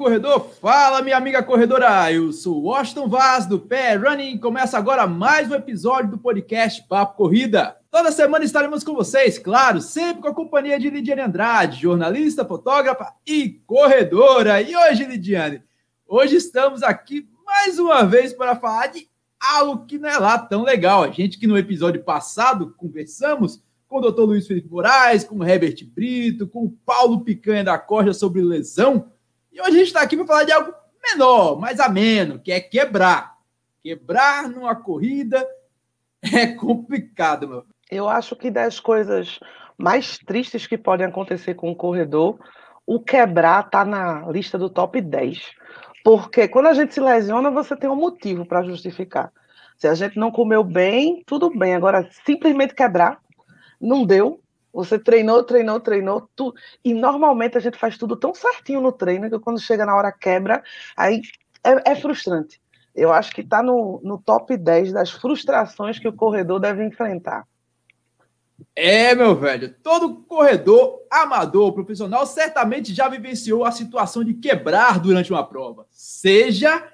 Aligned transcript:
Corredor, 0.00 0.48
fala, 0.62 1.02
minha 1.02 1.18
amiga 1.18 1.42
corredora. 1.42 2.10
Eu 2.10 2.32
sou 2.32 2.62
Washington 2.62 3.06
Vaz, 3.06 3.44
do 3.44 3.60
Pé 3.60 3.96
Running. 3.96 4.38
Começa 4.38 4.78
agora 4.78 5.06
mais 5.06 5.50
um 5.50 5.54
episódio 5.54 6.12
do 6.12 6.16
podcast 6.16 6.82
Papo 6.88 7.18
Corrida. 7.18 7.76
Toda 7.90 8.10
semana 8.10 8.42
estaremos 8.42 8.82
com 8.82 8.94
vocês, 8.94 9.38
claro, 9.38 9.78
sempre 9.82 10.22
com 10.22 10.28
a 10.28 10.34
companhia 10.34 10.80
de 10.80 10.88
Lidiane 10.88 11.20
Andrade, 11.20 11.82
jornalista, 11.82 12.46
fotógrafa 12.46 13.12
e 13.26 13.60
corredora. 13.66 14.62
E 14.62 14.74
hoje, 14.74 15.04
Lidiane, 15.04 15.62
hoje 16.08 16.36
estamos 16.36 16.82
aqui 16.82 17.28
mais 17.44 17.78
uma 17.78 18.02
vez 18.02 18.32
para 18.32 18.56
falar 18.56 18.86
de 18.86 19.06
algo 19.38 19.84
que 19.84 19.98
não 19.98 20.08
é 20.08 20.16
lá 20.16 20.38
tão 20.38 20.62
legal. 20.62 21.02
A 21.02 21.10
gente 21.10 21.38
que 21.38 21.46
no 21.46 21.58
episódio 21.58 22.02
passado 22.02 22.74
conversamos 22.78 23.62
com 23.86 23.98
o 23.98 24.00
doutor 24.00 24.24
Luiz 24.24 24.46
Felipe 24.46 24.70
Moraes, 24.70 25.24
com 25.24 25.36
o 25.36 25.44
Herbert 25.44 25.84
Brito, 25.94 26.46
com 26.46 26.64
o 26.64 26.70
Paulo 26.86 27.20
Picanha 27.20 27.64
da 27.64 27.78
Corja 27.78 28.14
sobre 28.14 28.40
lesão. 28.40 29.10
E 29.52 29.60
hoje 29.60 29.70
a 29.70 29.78
gente 29.78 29.86
está 29.86 30.02
aqui 30.02 30.16
para 30.16 30.26
falar 30.26 30.44
de 30.44 30.52
algo 30.52 30.72
menor, 31.02 31.58
mais 31.58 31.80
ameno, 31.80 32.38
que 32.38 32.52
é 32.52 32.60
quebrar. 32.60 33.36
Quebrar 33.82 34.48
numa 34.48 34.74
corrida 34.74 35.46
é 36.22 36.48
complicado, 36.48 37.48
meu. 37.48 37.64
Eu 37.90 38.08
acho 38.08 38.36
que 38.36 38.50
das 38.50 38.78
coisas 38.78 39.40
mais 39.76 40.18
tristes 40.18 40.66
que 40.66 40.78
podem 40.78 41.06
acontecer 41.06 41.54
com 41.54 41.70
o 41.70 41.76
corredor, 41.76 42.38
o 42.86 43.00
quebrar 43.00 43.64
está 43.64 43.84
na 43.84 44.30
lista 44.30 44.58
do 44.58 44.70
top 44.70 45.00
10. 45.00 45.38
Porque 46.04 46.46
quando 46.46 46.66
a 46.66 46.74
gente 46.74 46.94
se 46.94 47.00
lesiona, 47.00 47.50
você 47.50 47.76
tem 47.76 47.90
um 47.90 47.96
motivo 47.96 48.46
para 48.46 48.62
justificar. 48.62 49.32
Se 49.76 49.88
a 49.88 49.94
gente 49.94 50.18
não 50.18 50.30
comeu 50.30 50.62
bem, 50.62 51.22
tudo 51.26 51.50
bem. 51.50 51.74
Agora, 51.74 52.08
simplesmente 52.24 52.74
quebrar, 52.74 53.18
não 53.80 54.04
deu. 54.04 54.40
Você 54.72 54.98
treinou, 54.98 55.42
treinou, 55.42 55.80
treinou, 55.80 56.28
tu... 56.34 56.54
e 56.84 56.94
normalmente 56.94 57.58
a 57.58 57.60
gente 57.60 57.78
faz 57.78 57.98
tudo 57.98 58.16
tão 58.16 58.34
certinho 58.34 58.80
no 58.80 58.92
treino 58.92 59.28
que 59.28 59.38
quando 59.38 59.60
chega 59.60 59.84
na 59.84 59.96
hora 59.96 60.12
quebra, 60.12 60.62
aí 60.96 61.22
é, 61.64 61.92
é 61.92 61.96
frustrante. 61.96 62.60
Eu 62.94 63.12
acho 63.12 63.32
que 63.32 63.40
está 63.40 63.62
no, 63.62 64.00
no 64.02 64.18
top 64.18 64.56
10 64.56 64.92
das 64.92 65.10
frustrações 65.10 65.98
que 65.98 66.08
o 66.08 66.12
corredor 66.12 66.60
deve 66.60 66.84
enfrentar. 66.84 67.46
É, 68.74 69.14
meu 69.14 69.34
velho, 69.34 69.74
todo 69.82 70.22
corredor 70.22 71.02
amador 71.10 71.72
profissional 71.72 72.26
certamente 72.26 72.94
já 72.94 73.08
vivenciou 73.08 73.64
a 73.64 73.72
situação 73.72 74.22
de 74.22 74.34
quebrar 74.34 75.00
durante 75.00 75.32
uma 75.32 75.46
prova, 75.46 75.86
seja 75.90 76.86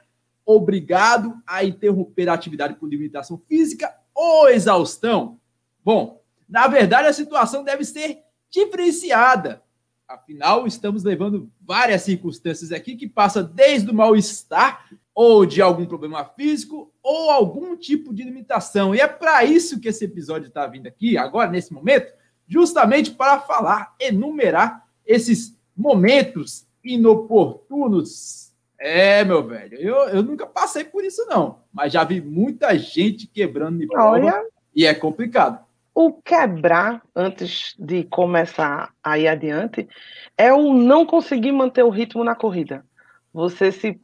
obrigado 0.45 1.35
a 1.47 1.65
interromper 1.65 2.29
a 2.29 2.35
atividade 2.35 2.75
por 2.75 2.89
limitação 2.89 3.37
física 3.49 3.93
ou 4.15 4.49
exaustão. 4.49 5.41
Bom, 5.85 6.23
na 6.49 6.67
verdade, 6.67 7.09
a 7.09 7.13
situação 7.13 7.65
deve 7.65 7.85
ser 7.85 8.21
diferenciada. 8.51 9.63
Afinal, 10.09 10.67
estamos 10.67 11.03
levando 11.03 11.51
várias 11.61 12.03
circunstâncias 12.03 12.71
aqui 12.71 12.95
que 12.95 13.09
passa 13.09 13.43
desde 13.43 13.91
o 13.91 13.95
mal-estar 13.95 14.89
ou 15.13 15.45
de 15.45 15.61
algum 15.61 15.87
problema 15.87 16.25
físico 16.25 16.93
ou 17.03 17.31
algum 17.31 17.77
tipo 17.77 18.15
de 18.15 18.23
limitação. 18.23 18.95
E 18.95 19.01
é 19.01 19.09
para 19.09 19.45
isso 19.45 19.81
que 19.81 19.89
esse 19.89 20.05
episódio 20.05 20.49
está 20.49 20.67
vindo 20.67 20.87
aqui, 20.87 21.19
agora, 21.19 21.51
nesse 21.51 21.73
momento, 21.73 22.13
justamente 22.47 23.11
para 23.11 23.41
falar, 23.41 23.95
enumerar 23.99 24.87
esses 25.05 25.59
momentos 25.77 26.67
inoportunos. 26.85 28.53
É, 28.79 29.25
meu 29.25 29.43
velho, 29.43 29.77
eu, 29.81 29.97
eu 30.11 30.23
nunca 30.23 30.47
passei 30.47 30.85
por 30.85 31.03
isso, 31.03 31.25
não, 31.27 31.61
mas 31.73 31.93
já 31.93 32.05
vi 32.05 32.21
muita 32.21 32.79
gente 32.79 33.27
quebrando 33.27 33.79
de 33.79 33.87
prova 33.87 34.11
Olha. 34.11 34.45
e 34.75 34.85
é 34.85 34.95
complicado. 34.95 35.66
O 35.99 36.13
quebrar, 36.13 37.01
antes 37.17 37.75
de 37.79 38.05
começar 38.05 38.93
a 39.03 39.19
ir 39.19 39.29
adiante, 39.29 39.89
é 40.37 40.53
o 40.53 40.75
não 40.75 41.07
conseguir 41.07 41.53
manter 41.53 41.85
o 41.85 41.89
ritmo 41.89 42.23
na 42.23 42.35
corrida. 42.35 42.85
Você 43.33 43.73
se. 43.73 43.99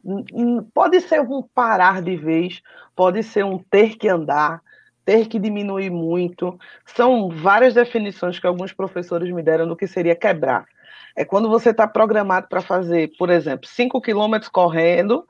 Pode 0.72 1.02
ser 1.02 1.20
um 1.20 1.42
parar 1.42 2.00
de 2.00 2.16
vez, 2.16 2.62
pode 2.96 3.22
ser 3.22 3.44
um 3.44 3.58
ter 3.58 3.98
que 3.98 4.08
andar, 4.08 4.62
ter 5.04 5.28
que 5.28 5.38
diminuir 5.38 5.90
muito. 5.90 6.58
São 6.86 7.28
várias 7.28 7.74
definições 7.74 8.38
que 8.38 8.46
alguns 8.46 8.72
professores 8.72 9.30
me 9.30 9.42
deram 9.42 9.68
do 9.68 9.76
que 9.76 9.86
seria 9.86 10.16
quebrar. 10.16 10.64
É 11.14 11.26
quando 11.26 11.50
você 11.50 11.72
está 11.72 11.86
programado 11.86 12.48
para 12.48 12.62
fazer, 12.62 13.12
por 13.18 13.28
exemplo, 13.28 13.68
5 13.68 14.00
quilômetros 14.00 14.48
correndo 14.48 15.28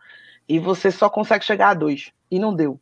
e 0.48 0.60
você 0.60 0.92
só 0.92 1.10
consegue 1.10 1.44
chegar 1.44 1.70
a 1.70 1.74
dois 1.74 2.12
e 2.30 2.38
não 2.38 2.54
deu. 2.54 2.80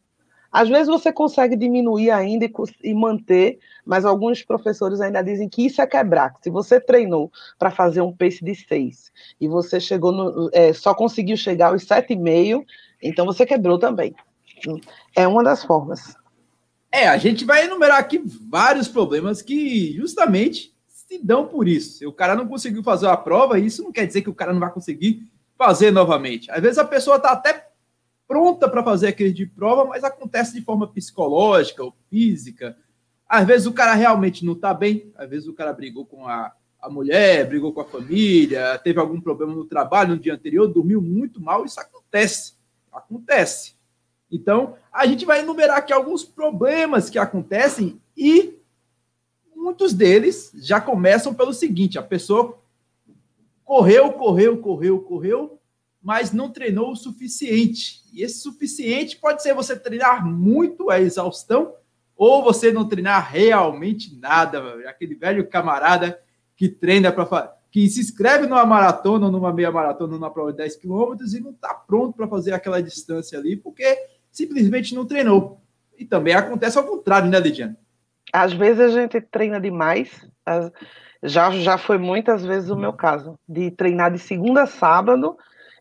Às 0.52 0.68
vezes 0.68 0.88
você 0.88 1.12
consegue 1.12 1.54
diminuir 1.56 2.10
ainda 2.10 2.44
e, 2.44 2.52
e, 2.82 2.94
manter, 2.94 3.58
mas 3.84 4.04
alguns 4.04 4.42
professores 4.42 5.00
ainda 5.00 5.22
dizem 5.22 5.48
que 5.48 5.64
isso 5.66 5.80
é 5.80 5.86
quebrar. 5.86 6.34
Se 6.42 6.50
você 6.50 6.80
treinou 6.80 7.30
para 7.58 7.70
fazer 7.70 8.00
um 8.00 8.12
pace 8.12 8.44
de 8.44 8.54
6 8.54 9.12
e 9.40 9.46
você 9.46 9.78
chegou 9.78 10.10
no, 10.10 10.50
é, 10.52 10.72
só 10.72 10.94
conseguiu 10.94 11.36
chegar 11.36 11.68
aos 11.68 11.84
7,5, 11.84 12.64
então 13.00 13.24
você 13.24 13.46
quebrou 13.46 13.78
também. 13.78 14.14
É 15.14 15.26
uma 15.26 15.44
das 15.44 15.64
formas. 15.64 16.16
É, 16.92 17.08
a 17.08 17.16
gente 17.16 17.44
vai 17.44 17.66
enumerar 17.66 17.98
aqui 17.98 18.20
vários 18.24 18.88
problemas 18.88 19.40
que 19.40 19.92
justamente 19.92 20.74
se 20.88 21.18
dão 21.18 21.46
por 21.46 21.68
isso. 21.68 21.98
Se 21.98 22.06
o 22.06 22.12
cara 22.12 22.34
não 22.34 22.48
conseguiu 22.48 22.82
fazer 22.82 23.06
a 23.06 23.16
prova, 23.16 23.58
isso 23.58 23.82
não 23.82 23.92
quer 23.92 24.06
dizer 24.06 24.22
que 24.22 24.30
o 24.30 24.34
cara 24.34 24.52
não 24.52 24.60
vai 24.60 24.72
conseguir 24.72 25.22
fazer 25.56 25.92
novamente. 25.92 26.50
Às 26.50 26.60
vezes 26.60 26.78
a 26.78 26.84
pessoa 26.84 27.16
está 27.16 27.30
até 27.30 27.69
pronta 28.30 28.68
para 28.68 28.84
fazer 28.84 29.08
aquele 29.08 29.32
de 29.32 29.44
prova, 29.44 29.84
mas 29.86 30.04
acontece 30.04 30.54
de 30.54 30.62
forma 30.62 30.86
psicológica 30.86 31.82
ou 31.82 31.92
física. 32.08 32.78
Às 33.28 33.44
vezes 33.44 33.66
o 33.66 33.72
cara 33.72 33.92
realmente 33.94 34.44
não 34.44 34.52
está 34.52 34.72
bem, 34.72 35.12
às 35.16 35.28
vezes 35.28 35.48
o 35.48 35.52
cara 35.52 35.72
brigou 35.72 36.06
com 36.06 36.28
a, 36.28 36.52
a 36.80 36.88
mulher, 36.88 37.48
brigou 37.48 37.72
com 37.72 37.80
a 37.80 37.84
família, 37.84 38.78
teve 38.78 39.00
algum 39.00 39.20
problema 39.20 39.52
no 39.52 39.64
trabalho 39.64 40.10
no 40.10 40.20
dia 40.20 40.34
anterior, 40.34 40.68
dormiu 40.68 41.02
muito 41.02 41.40
mal, 41.40 41.64
isso 41.64 41.80
acontece. 41.80 42.54
Acontece. 42.92 43.74
Então, 44.30 44.76
a 44.92 45.08
gente 45.08 45.26
vai 45.26 45.40
enumerar 45.40 45.78
aqui 45.78 45.92
alguns 45.92 46.22
problemas 46.22 47.10
que 47.10 47.18
acontecem 47.18 48.00
e 48.16 48.60
muitos 49.56 49.92
deles 49.92 50.52
já 50.54 50.80
começam 50.80 51.34
pelo 51.34 51.52
seguinte: 51.52 51.98
a 51.98 52.02
pessoa 52.02 52.56
correu, 53.64 54.12
correu, 54.12 54.56
correu, 54.58 55.00
correu, 55.00 55.59
mas 56.02 56.32
não 56.32 56.50
treinou 56.50 56.92
o 56.92 56.96
suficiente. 56.96 58.02
E 58.12 58.22
esse 58.22 58.40
suficiente 58.40 59.16
pode 59.16 59.42
ser 59.42 59.54
você 59.54 59.78
treinar 59.78 60.26
muito 60.26 60.90
a 60.90 61.00
exaustão 61.00 61.74
ou 62.16 62.42
você 62.42 62.72
não 62.72 62.88
treinar 62.88 63.30
realmente 63.30 64.18
nada, 64.18 64.88
aquele 64.88 65.14
velho 65.14 65.48
camarada 65.48 66.20
que 66.56 66.68
treina 66.68 67.10
para 67.10 67.56
que 67.70 67.88
se 67.88 68.00
inscreve 68.00 68.46
numa 68.46 68.66
maratona 68.66 69.26
ou 69.26 69.32
numa 69.32 69.52
meia 69.52 69.70
maratona, 69.70 70.14
numa 70.14 70.30
prova 70.30 70.50
de 70.50 70.58
10 70.58 70.76
quilômetros 70.76 71.34
e 71.34 71.40
não 71.40 71.52
está 71.52 71.72
pronto 71.72 72.16
para 72.16 72.26
fazer 72.26 72.52
aquela 72.52 72.82
distância 72.82 73.38
ali, 73.38 73.56
porque 73.56 73.96
simplesmente 74.30 74.94
não 74.94 75.06
treinou. 75.06 75.60
E 75.96 76.04
também 76.04 76.34
acontece 76.34 76.76
ao 76.76 76.84
contrário, 76.84 77.30
né, 77.30 77.38
Lidiane? 77.38 77.76
Às 78.32 78.52
vezes 78.52 78.80
a 78.80 78.88
gente 78.88 79.20
treina 79.20 79.60
demais, 79.60 80.10
já, 81.22 81.50
já 81.50 81.78
foi 81.78 81.98
muitas 81.98 82.44
vezes 82.44 82.70
o 82.70 82.76
meu 82.76 82.92
caso, 82.92 83.38
de 83.48 83.70
treinar 83.70 84.12
de 84.12 84.18
segunda 84.18 84.62
a 84.62 84.66
sábado, 84.66 85.36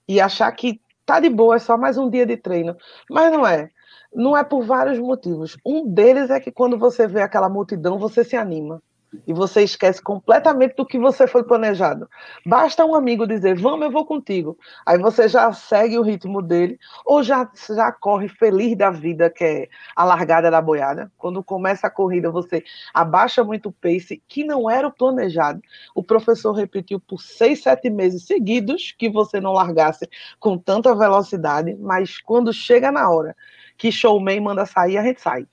e 0.10 0.20
achar 0.20 0.52
que 0.52 0.82
tá 1.06 1.20
de 1.20 1.30
boa, 1.30 1.56
é 1.56 1.60
só 1.60 1.78
mais 1.78 1.98
um 1.98 2.10
dia 2.10 2.26
de 2.26 2.36
treino. 2.36 2.76
Mas 3.10 3.32
não 3.32 3.46
é. 3.46 3.70
Não 4.14 4.36
é 4.36 4.44
por 4.44 4.64
vários 4.64 4.98
motivos. 5.00 5.56
Um 5.66 5.88
deles 5.88 6.32
é 6.32 6.40
que 6.40 6.52
quando 6.52 6.80
você 6.80 7.08
vê 7.08 7.22
aquela 7.22 7.48
multidão, 7.48 8.00
você 8.00 8.24
se 8.24 8.36
anima 8.36 8.82
e 9.26 9.34
você 9.34 9.64
esquece 9.64 10.02
completamente 10.02 10.76
do 10.76 10.86
que 10.86 11.00
você 11.00 11.28
foi 11.28 11.44
planejado. 11.44 12.10
Basta 12.46 12.86
um 12.86 12.96
amigo 12.96 13.26
dizer, 13.26 13.56
vamos, 13.56 13.86
eu 13.86 13.92
vou 13.92 14.06
contigo. 14.06 14.58
Aí 14.86 14.98
você 14.98 15.28
já 15.28 15.52
segue 15.52 15.98
o 15.98 16.02
ritmo 16.02 16.42
dele, 16.42 16.80
ou 17.06 17.24
já, 17.24 17.50
já 17.76 17.92
corre 17.92 18.28
feliz 18.28 18.78
da 18.78 18.90
vida, 18.90 19.30
que 19.30 19.44
é 19.44 19.70
a 19.96 20.04
largada 20.04 20.52
da 20.52 20.62
boiada. 20.62 21.12
Quando 21.18 21.44
começa 21.44 21.88
a 21.88 21.92
corrida, 21.92 22.32
você 22.32 22.64
abaixa 22.94 23.44
muito 23.44 23.70
o 23.70 23.72
pace, 23.72 24.22
que 24.28 24.44
não 24.44 24.70
era 24.70 24.88
o 24.88 24.92
planejado. 24.92 25.62
O 25.96 26.04
professor 26.04 26.52
repetiu 26.54 27.00
por 27.00 27.22
seis, 27.22 27.64
sete 27.64 27.90
meses 27.90 28.26
seguidos 28.26 28.94
que 28.98 29.10
você 29.10 29.40
não 29.40 29.54
largasse 29.54 30.08
com 30.40 30.58
tanta 30.58 30.94
velocidade, 30.96 31.76
mas 31.80 32.20
quando 32.22 32.54
chega 32.54 32.92
na 32.92 33.10
hora 33.10 33.36
que 33.78 33.92
showman 33.92 34.42
manda 34.42 34.66
sair, 34.66 34.98
a 34.98 35.04
gente 35.04 35.22
sai 35.22 35.48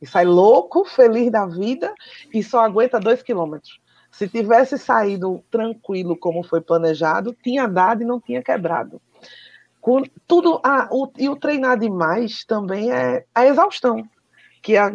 e 0.00 0.06
sai 0.06 0.24
louco, 0.24 0.84
feliz 0.84 1.30
da 1.30 1.46
vida 1.46 1.92
e 2.32 2.42
só 2.42 2.60
aguenta 2.60 3.00
dois 3.00 3.22
quilômetros. 3.22 3.80
Se 4.10 4.28
tivesse 4.28 4.78
saído 4.78 5.42
tranquilo 5.50 6.16
como 6.16 6.42
foi 6.42 6.60
planejado, 6.60 7.36
tinha 7.42 7.66
dado 7.66 8.02
e 8.02 8.06
não 8.06 8.20
tinha 8.20 8.42
quebrado. 8.42 9.00
Com 9.80 10.02
tudo 10.26 10.60
ah, 10.64 10.88
o, 10.90 11.08
e 11.18 11.28
o 11.28 11.36
treinar 11.36 11.78
demais 11.78 12.44
também 12.44 12.90
é 12.90 13.24
a 13.34 13.46
exaustão, 13.46 14.08
que 14.62 14.76
a, 14.76 14.90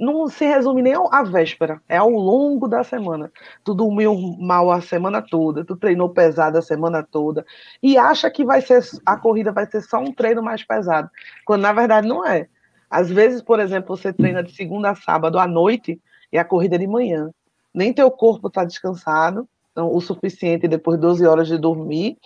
não 0.00 0.26
se 0.26 0.44
resume 0.44 0.82
nem 0.82 0.94
à 0.94 1.22
véspera, 1.22 1.80
é 1.88 1.96
ao 1.96 2.10
longo 2.10 2.66
da 2.66 2.82
semana. 2.82 3.30
Tu 3.62 3.72
dormiu 3.72 4.16
mal 4.38 4.68
a 4.70 4.80
semana 4.80 5.22
toda, 5.22 5.64
tu 5.64 5.76
treinou 5.76 6.08
pesado 6.08 6.58
a 6.58 6.62
semana 6.62 7.06
toda 7.08 7.46
e 7.80 7.96
acha 7.96 8.28
que 8.28 8.44
vai 8.44 8.60
ser 8.60 8.82
a 9.06 9.16
corrida 9.16 9.52
vai 9.52 9.64
ser 9.70 9.82
só 9.82 9.98
um 9.98 10.12
treino 10.12 10.42
mais 10.42 10.64
pesado, 10.64 11.08
quando 11.44 11.62
na 11.62 11.72
verdade 11.72 12.08
não 12.08 12.26
é. 12.26 12.48
Às 12.90 13.10
vezes, 13.10 13.42
por 13.42 13.60
exemplo, 13.60 13.96
você 13.96 14.12
treina 14.12 14.42
de 14.42 14.52
segunda 14.52 14.90
a 14.90 14.94
sábado 14.94 15.38
à 15.38 15.46
noite 15.46 16.00
e 16.32 16.38
a 16.38 16.44
corrida 16.44 16.76
é 16.76 16.78
de 16.78 16.86
manhã. 16.86 17.30
Nem 17.74 17.92
teu 17.92 18.10
corpo 18.10 18.48
está 18.48 18.64
descansado 18.64 19.48
então, 19.76 19.94
o 19.94 20.00
suficiente 20.00 20.66
depois 20.66 20.96
de 20.96 21.02
12 21.02 21.26
horas 21.26 21.46
de 21.48 21.58
dormir 21.58 22.16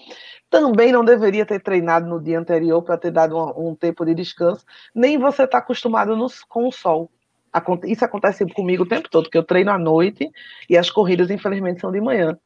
também 0.49 0.93
não 0.93 1.05
deveria 1.05 1.45
ter 1.45 1.61
treinado 1.61 2.07
no 2.07 2.23
dia 2.23 2.39
anterior 2.39 2.81
para 2.81 2.97
ter 2.97 3.11
dado 3.11 3.37
um, 3.37 3.71
um, 3.71 3.75
tempo 3.75 4.05
de 4.05 4.15
descanso, 4.15 4.65
nem 4.95 5.19
você 5.19 5.43
está 5.43 5.59
acostumado 5.59 6.15
no, 6.15 6.29
com 6.49 6.69
o 6.69 6.71
sol. 6.71 7.11
Isso 7.87 8.05
acontece 8.05 8.47
comigo 8.55 8.85
o 8.85 8.89
tempo 8.89 9.11
todo, 9.11 9.29
que 9.29 9.37
eu 9.37 9.43
treino 9.43 9.73
à 9.73 9.79
noite 9.79 10.31
e 10.69 10.79
as 10.79 10.91
corridas, 10.91 11.29
infelizmente, 11.29 11.81
são 11.81 11.91
de 11.91 12.01
manhã. 12.01 12.39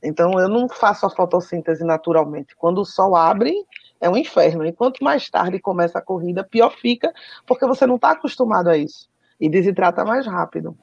Então, 0.00 0.38
eu 0.38 0.48
não 0.48 0.68
faço 0.68 1.06
a 1.06 1.10
fotossíntese 1.10 1.82
naturalmente. 1.82 2.54
Quando 2.54 2.80
o 2.80 2.84
sol 2.84 3.16
abre, 3.16 3.52
é 4.02 4.10
um 4.10 4.16
inferno. 4.16 4.66
E 4.66 4.72
quanto 4.72 5.02
mais 5.02 5.30
tarde 5.30 5.60
começa 5.60 5.98
a 5.98 6.02
corrida, 6.02 6.42
pior 6.42 6.76
fica, 6.76 7.14
porque 7.46 7.64
você 7.64 7.86
não 7.86 7.94
está 7.94 8.10
acostumado 8.10 8.68
a 8.68 8.76
isso. 8.76 9.08
E 9.40 9.48
desidrata 9.48 10.04
mais 10.04 10.26
rápido. 10.26 10.76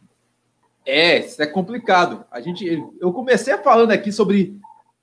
É, 0.86 1.20
isso 1.20 1.42
é 1.42 1.46
complicado. 1.46 2.26
A 2.32 2.40
gente, 2.40 2.66
eu 3.00 3.12
comecei 3.12 3.56
falando 3.58 3.92
aqui 3.92 4.12
sobre 4.12 4.58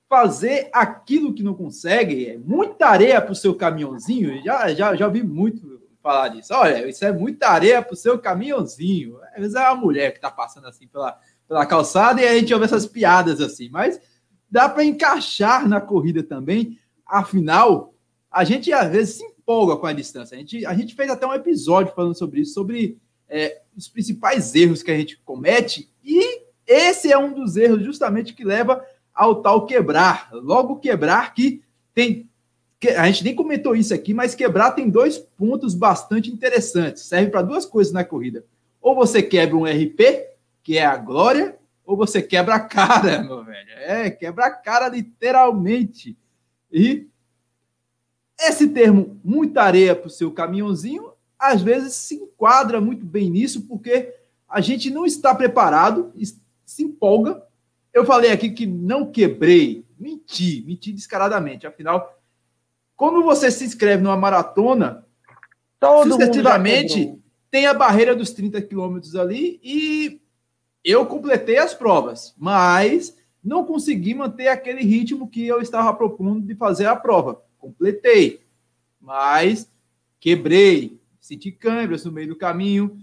fazer 0.09 0.69
aquilo 0.73 1.33
que 1.33 1.43
não 1.43 1.53
consegue, 1.53 2.29
é 2.29 2.37
muita 2.37 2.87
areia 2.87 3.21
para 3.21 3.33
o 3.33 3.35
seu 3.35 3.53
caminhãozinho. 3.53 4.43
Já, 4.43 4.73
já, 4.73 4.95
já 4.95 5.07
vi 5.07 5.21
muito 5.21 5.79
falar 6.01 6.29
disso. 6.29 6.53
Olha, 6.55 6.87
isso 6.89 7.05
é 7.05 7.11
muita 7.11 7.49
areia 7.49 7.83
para 7.83 7.93
o 7.93 7.97
seu 7.97 8.17
caminhãozinho. 8.17 9.19
Às 9.35 9.41
vezes 9.41 9.55
é 9.55 9.59
uma 9.59 9.75
mulher 9.75 10.11
que 10.11 10.17
está 10.17 10.31
passando 10.31 10.65
assim 10.65 10.87
pela, 10.87 11.19
pela 11.47 11.65
calçada 11.67 12.19
e 12.19 12.27
a 12.27 12.33
gente 12.33 12.51
ouve 12.51 12.65
essas 12.65 12.87
piadas 12.87 13.41
assim, 13.41 13.69
mas 13.69 13.99
dá 14.49 14.67
para 14.67 14.83
encaixar 14.83 15.67
na 15.67 15.79
corrida 15.79 16.23
também. 16.23 16.79
Afinal, 17.05 17.93
a 18.37 18.43
gente 18.43 18.71
às 18.71 18.91
vezes 18.91 19.15
se 19.15 19.23
empolga 19.23 19.75
com 19.75 19.87
a 19.87 19.93
distância. 19.93 20.35
A 20.35 20.39
gente, 20.39 20.63
a 20.63 20.73
gente 20.75 20.93
fez 20.93 21.09
até 21.09 21.25
um 21.25 21.33
episódio 21.33 21.91
falando 21.95 22.15
sobre 22.15 22.41
isso, 22.41 22.53
sobre 22.53 22.99
é, 23.27 23.61
os 23.75 23.87
principais 23.87 24.53
erros 24.53 24.83
que 24.83 24.91
a 24.91 24.97
gente 24.97 25.17
comete, 25.25 25.89
e 26.03 26.43
esse 26.67 27.11
é 27.11 27.17
um 27.17 27.33
dos 27.33 27.57
erros 27.57 27.83
justamente 27.83 28.35
que 28.35 28.43
leva 28.43 28.85
ao 29.11 29.41
tal 29.41 29.65
quebrar. 29.65 30.29
Logo, 30.31 30.75
quebrar 30.75 31.33
que 31.33 31.63
tem. 31.95 32.29
A 32.95 33.07
gente 33.07 33.23
nem 33.23 33.33
comentou 33.33 33.75
isso 33.75 33.91
aqui, 33.91 34.13
mas 34.13 34.35
quebrar 34.35 34.73
tem 34.73 34.87
dois 34.87 35.17
pontos 35.17 35.73
bastante 35.73 36.31
interessantes. 36.31 37.03
Serve 37.03 37.31
para 37.31 37.41
duas 37.41 37.65
coisas 37.65 37.91
na 37.91 38.03
corrida. 38.03 38.45
Ou 38.79 38.93
você 38.93 39.23
quebra 39.23 39.57
um 39.57 39.65
RP, 39.65 40.27
que 40.61 40.77
é 40.77 40.85
a 40.85 40.95
glória, 40.95 41.57
ou 41.83 41.97
você 41.97 42.21
quebra 42.21 42.53
a 42.53 42.59
cara, 42.59 43.23
meu 43.25 43.43
velho. 43.43 43.71
É, 43.79 44.11
quebra 44.11 44.45
a 44.45 44.51
cara 44.51 44.89
literalmente. 44.89 46.15
E 46.71 47.07
esse 48.39 48.67
termo, 48.69 49.19
muita 49.23 49.63
areia 49.63 49.95
para 49.95 50.07
o 50.07 50.11
seu 50.11 50.31
caminhãozinho, 50.31 51.11
às 51.39 51.61
vezes 51.61 51.93
se 51.93 52.15
enquadra 52.15 52.79
muito 52.79 53.05
bem 53.05 53.29
nisso, 53.29 53.63
porque 53.63 54.13
a 54.47 54.61
gente 54.61 54.89
não 54.89 55.05
está 55.05 55.33
preparado, 55.33 56.13
se 56.65 56.83
empolga. 56.83 57.43
Eu 57.93 58.05
falei 58.05 58.31
aqui 58.31 58.49
que 58.51 58.65
não 58.65 59.11
quebrei, 59.11 59.85
menti, 59.99 60.63
menti 60.65 60.91
descaradamente. 60.91 61.65
Afinal, 61.65 62.17
quando 62.95 63.23
você 63.23 63.51
se 63.51 63.65
inscreve 63.65 64.03
numa 64.03 64.17
maratona, 64.17 65.05
Todo 65.79 66.13
sucessivamente 66.13 67.17
tem 67.51 67.67
a 67.67 67.73
barreira 67.73 68.15
dos 68.15 68.31
30 68.31 68.61
quilômetros 68.63 69.15
ali 69.15 69.59
e 69.63 70.21
eu 70.83 71.05
completei 71.05 71.57
as 71.57 71.73
provas, 71.73 72.33
mas 72.37 73.15
não 73.43 73.63
consegui 73.63 74.13
manter 74.13 74.47
aquele 74.47 74.83
ritmo 74.83 75.27
que 75.27 75.45
eu 75.45 75.61
estava 75.61 75.93
propondo 75.93 76.41
de 76.41 76.55
fazer 76.55 76.87
a 76.87 76.95
prova. 76.95 77.41
Completei, 77.67 78.41
mas 78.99 79.69
quebrei, 80.21 81.01
senti 81.19 81.51
câimbras 81.51 82.05
no 82.05 82.13
meio 82.13 82.29
do 82.29 82.35
caminho, 82.37 82.97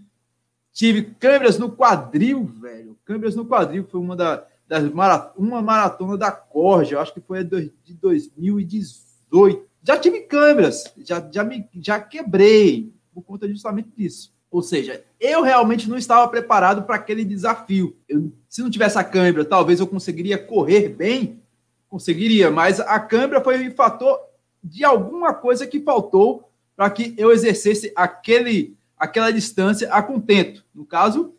tive 0.73 1.03
câimbras 1.03 1.59
no 1.59 1.71
quadril, 1.71 2.47
velho. 2.47 2.99
Câimbras 3.05 3.37
no 3.37 3.45
quadril 3.45 3.85
foi 3.85 4.01
uma 4.01 4.17
da, 4.17 4.47
das 4.67 4.91
marat 4.91 5.35
uma 5.37 5.61
maratona 5.61 6.17
da 6.17 6.33
Corja, 6.33 6.99
acho 6.99 7.13
que 7.13 7.21
foi 7.21 7.45
de 7.45 7.71
2018. 8.01 9.69
Já 9.83 9.99
tive 9.99 10.23
câimbras, 10.23 10.85
já, 11.05 11.29
já, 11.31 11.45
me, 11.45 11.69
já 11.75 12.01
quebrei 12.01 12.91
por 13.13 13.23
conta 13.23 13.47
justamente 13.47 13.91
disso. 13.95 14.33
Ou 14.51 14.63
seja, 14.63 15.05
eu 15.21 15.43
realmente 15.43 15.91
não 15.91 15.99
estava 15.99 16.27
preparado 16.29 16.85
para 16.85 16.97
aquele 16.97 17.23
desafio. 17.23 17.95
Eu, 18.09 18.33
se 18.49 18.63
não 18.63 18.71
tivesse 18.71 18.97
a 18.97 19.05
câimbra, 19.05 19.45
talvez 19.45 19.79
eu 19.79 19.87
conseguiria 19.87 20.39
correr 20.39 20.89
bem, 20.89 21.43
conseguiria, 21.87 22.51
mas 22.51 22.81
a 22.81 22.99
câimbra 22.99 23.43
foi 23.43 23.69
um 23.69 23.75
fator 23.75 24.19
de 24.65 24.83
alguma 24.83 25.35
coisa 25.35 25.67
que 25.67 25.79
faltou 25.81 26.51
para 26.75 26.89
que 26.89 27.15
eu 27.19 27.31
exercesse 27.31 27.93
aquele, 27.95 28.75
aquela 28.99 29.31
distância 29.31 29.93
a 29.93 30.03
contento. 30.03 30.65
No 30.75 30.87
caso, 30.87 31.35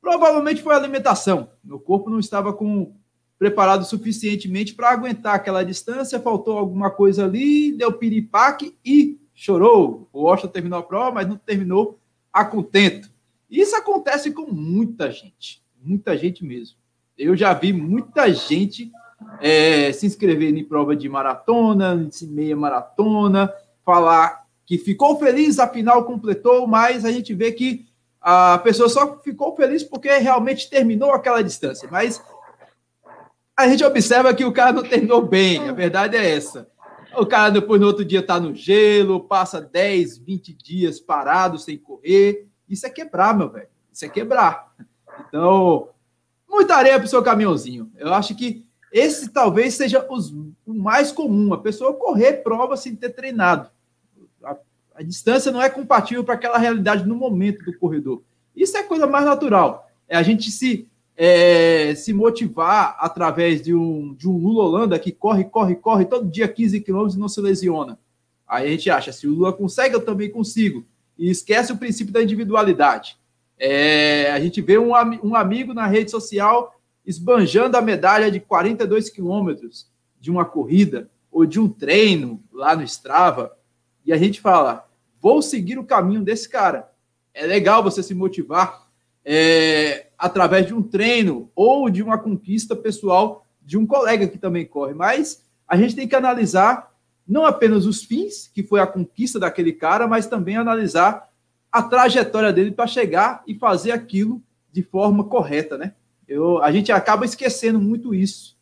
provavelmente 0.00 0.62
foi 0.62 0.74
a 0.74 0.76
alimentação. 0.76 1.50
Meu 1.64 1.80
corpo 1.80 2.10
não 2.10 2.20
estava 2.20 2.52
com, 2.52 2.94
preparado 3.38 3.84
suficientemente 3.84 4.74
para 4.74 4.90
aguentar 4.90 5.34
aquela 5.34 5.64
distância, 5.64 6.20
faltou 6.20 6.58
alguma 6.58 6.90
coisa 6.90 7.24
ali, 7.24 7.72
deu 7.72 7.92
piripaque 7.92 8.76
e 8.84 9.18
chorou. 9.34 10.08
O 10.12 10.24
Washington 10.24 10.52
terminou 10.52 10.78
a 10.78 10.82
prova, 10.82 11.12
mas 11.12 11.26
não 11.26 11.36
terminou 11.36 11.98
a 12.30 12.44
contento. 12.44 13.10
Isso 13.50 13.74
acontece 13.74 14.30
com 14.30 14.52
muita 14.52 15.10
gente, 15.10 15.62
muita 15.82 16.16
gente 16.16 16.44
mesmo. 16.44 16.76
Eu 17.16 17.34
já 17.34 17.54
vi 17.54 17.72
muita 17.72 18.32
gente 18.32 18.92
é, 19.40 19.92
se 19.92 20.06
inscrever 20.06 20.56
em 20.56 20.64
prova 20.64 20.94
de 20.94 21.08
maratona, 21.08 21.96
de 21.96 22.26
meia 22.26 22.56
maratona, 22.56 23.52
falar 23.84 24.44
que 24.66 24.76
ficou 24.78 25.18
feliz, 25.18 25.58
afinal 25.58 26.04
completou, 26.04 26.66
mas 26.66 27.04
a 27.04 27.10
gente 27.10 27.32
vê 27.34 27.52
que 27.52 27.86
a 28.20 28.58
pessoa 28.58 28.88
só 28.88 29.18
ficou 29.22 29.56
feliz 29.56 29.82
porque 29.82 30.08
realmente 30.18 30.68
terminou 30.68 31.12
aquela 31.12 31.42
distância. 31.42 31.88
Mas 31.90 32.22
a 33.56 33.66
gente 33.66 33.82
observa 33.84 34.34
que 34.34 34.44
o 34.44 34.52
cara 34.52 34.72
não 34.72 34.82
terminou 34.82 35.22
bem, 35.22 35.68
a 35.68 35.72
verdade 35.72 36.16
é 36.16 36.36
essa. 36.36 36.68
O 37.16 37.24
cara 37.24 37.50
depois 37.50 37.80
no 37.80 37.86
outro 37.86 38.04
dia 38.04 38.20
está 38.20 38.38
no 38.38 38.54
gelo, 38.54 39.20
passa 39.20 39.60
10, 39.60 40.18
20 40.18 40.52
dias 40.52 41.00
parado 41.00 41.58
sem 41.58 41.78
correr. 41.78 42.46
Isso 42.68 42.86
é 42.86 42.90
quebrar, 42.90 43.36
meu 43.36 43.48
velho. 43.48 43.68
Isso 43.90 44.04
é 44.04 44.08
quebrar. 44.08 44.70
Então, 45.26 45.88
muita 46.48 46.76
areia 46.76 46.98
para 46.98 47.06
o 47.06 47.08
seu 47.08 47.22
caminhãozinho. 47.22 47.90
Eu 47.96 48.12
acho 48.12 48.36
que 48.36 48.67
esse 48.92 49.28
talvez 49.30 49.74
seja 49.74 50.06
os, 50.08 50.30
o 50.30 50.74
mais 50.74 51.12
comum, 51.12 51.52
a 51.52 51.58
pessoa 51.58 51.94
correr 51.94 52.42
prova 52.42 52.76
sem 52.76 52.94
ter 52.94 53.10
treinado 53.10 53.70
a 54.98 55.02
distância 55.04 55.52
não 55.52 55.62
é 55.62 55.70
compatível 55.70 56.24
para 56.24 56.34
aquela 56.34 56.58
realidade 56.58 57.06
no 57.06 57.14
momento 57.14 57.64
do 57.64 57.78
corredor. 57.78 58.20
Isso 58.54 58.76
é 58.76 58.82
coisa 58.82 59.06
mais 59.06 59.24
natural. 59.24 59.88
É 60.08 60.16
a 60.16 60.24
gente 60.24 60.50
se, 60.50 60.88
é, 61.16 61.94
se 61.94 62.12
motivar 62.12 62.96
através 62.98 63.62
de 63.62 63.72
um, 63.72 64.12
de 64.14 64.28
um 64.28 64.36
Lula 64.36 64.64
Holanda 64.64 64.98
que 64.98 65.12
corre, 65.12 65.44
corre, 65.44 65.76
corre 65.76 66.04
todo 66.04 66.28
dia 66.28 66.48
15 66.48 66.80
quilômetros 66.80 67.14
e 67.14 67.20
não 67.20 67.28
se 67.28 67.40
lesiona. 67.40 67.96
Aí 68.44 68.66
a 68.66 68.70
gente 68.72 68.90
acha, 68.90 69.12
se 69.12 69.28
o 69.28 69.34
Lula 69.34 69.52
consegue, 69.52 69.94
eu 69.94 70.04
também 70.04 70.28
consigo. 70.30 70.84
E 71.16 71.30
esquece 71.30 71.72
o 71.72 71.76
princípio 71.76 72.12
da 72.12 72.20
individualidade. 72.20 73.16
É, 73.56 74.32
a 74.32 74.40
gente 74.40 74.60
vê 74.60 74.78
um, 74.78 74.90
um 75.22 75.36
amigo 75.36 75.72
na 75.72 75.86
rede 75.86 76.10
social 76.10 76.74
esbanjando 77.08 77.74
a 77.74 77.80
medalha 77.80 78.30
de 78.30 78.38
42 78.38 79.08
quilômetros 79.08 79.90
de 80.20 80.30
uma 80.30 80.44
corrida 80.44 81.08
ou 81.32 81.46
de 81.46 81.58
um 81.58 81.66
treino 81.66 82.44
lá 82.52 82.76
no 82.76 82.82
Strava, 82.82 83.56
e 84.04 84.12
a 84.12 84.18
gente 84.18 84.42
fala, 84.42 84.86
vou 85.18 85.40
seguir 85.40 85.78
o 85.78 85.84
caminho 85.84 86.22
desse 86.22 86.46
cara. 86.46 86.92
É 87.32 87.46
legal 87.46 87.82
você 87.82 88.02
se 88.02 88.14
motivar 88.14 88.86
é, 89.24 90.08
através 90.18 90.66
de 90.66 90.74
um 90.74 90.82
treino 90.82 91.50
ou 91.54 91.88
de 91.88 92.02
uma 92.02 92.18
conquista 92.18 92.76
pessoal 92.76 93.46
de 93.62 93.78
um 93.78 93.86
colega 93.86 94.28
que 94.28 94.36
também 94.36 94.66
corre, 94.66 94.92
mas 94.92 95.42
a 95.66 95.78
gente 95.78 95.96
tem 95.96 96.06
que 96.06 96.16
analisar 96.16 96.92
não 97.26 97.46
apenas 97.46 97.86
os 97.86 98.04
fins, 98.04 98.48
que 98.48 98.62
foi 98.62 98.80
a 98.80 98.86
conquista 98.86 99.38
daquele 99.38 99.72
cara, 99.72 100.06
mas 100.06 100.26
também 100.26 100.56
analisar 100.56 101.26
a 101.72 101.82
trajetória 101.82 102.52
dele 102.52 102.70
para 102.70 102.86
chegar 102.86 103.42
e 103.46 103.54
fazer 103.54 103.92
aquilo 103.92 104.42
de 104.70 104.82
forma 104.82 105.24
correta, 105.24 105.78
né? 105.78 105.94
Eu, 106.28 106.62
a 106.62 106.70
gente 106.70 106.92
acaba 106.92 107.24
esquecendo 107.24 107.80
muito 107.80 108.14
isso. 108.14 108.56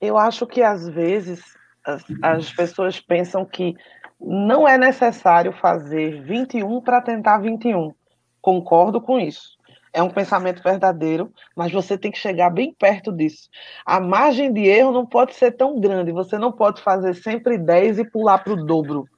Eu 0.00 0.18
acho 0.18 0.46
que 0.46 0.60
às 0.60 0.88
vezes 0.88 1.42
as, 1.86 2.04
as 2.20 2.52
pessoas 2.52 3.00
pensam 3.00 3.44
que 3.44 3.74
não 4.20 4.66
é 4.66 4.76
necessário 4.76 5.52
fazer 5.52 6.22
21 6.22 6.80
para 6.80 7.00
tentar 7.00 7.38
21. 7.38 7.94
Concordo 8.40 9.00
com 9.00 9.18
isso. 9.18 9.56
É 9.92 10.02
um 10.02 10.10
pensamento 10.10 10.60
verdadeiro, 10.60 11.32
mas 11.54 11.70
você 11.70 11.96
tem 11.96 12.10
que 12.10 12.18
chegar 12.18 12.50
bem 12.50 12.74
perto 12.74 13.12
disso. 13.12 13.48
A 13.86 14.00
margem 14.00 14.52
de 14.52 14.62
erro 14.62 14.90
não 14.90 15.06
pode 15.06 15.34
ser 15.34 15.52
tão 15.52 15.78
grande. 15.78 16.10
Você 16.10 16.36
não 16.36 16.50
pode 16.50 16.82
fazer 16.82 17.14
sempre 17.14 17.56
10 17.56 18.00
e 18.00 18.04
pular 18.04 18.38
para 18.38 18.54
o 18.54 18.64
dobro. 18.64 19.08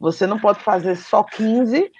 Você 0.00 0.26
não 0.26 0.40
pode 0.40 0.60
fazer 0.60 0.96
só 0.96 1.22
15 1.22 1.92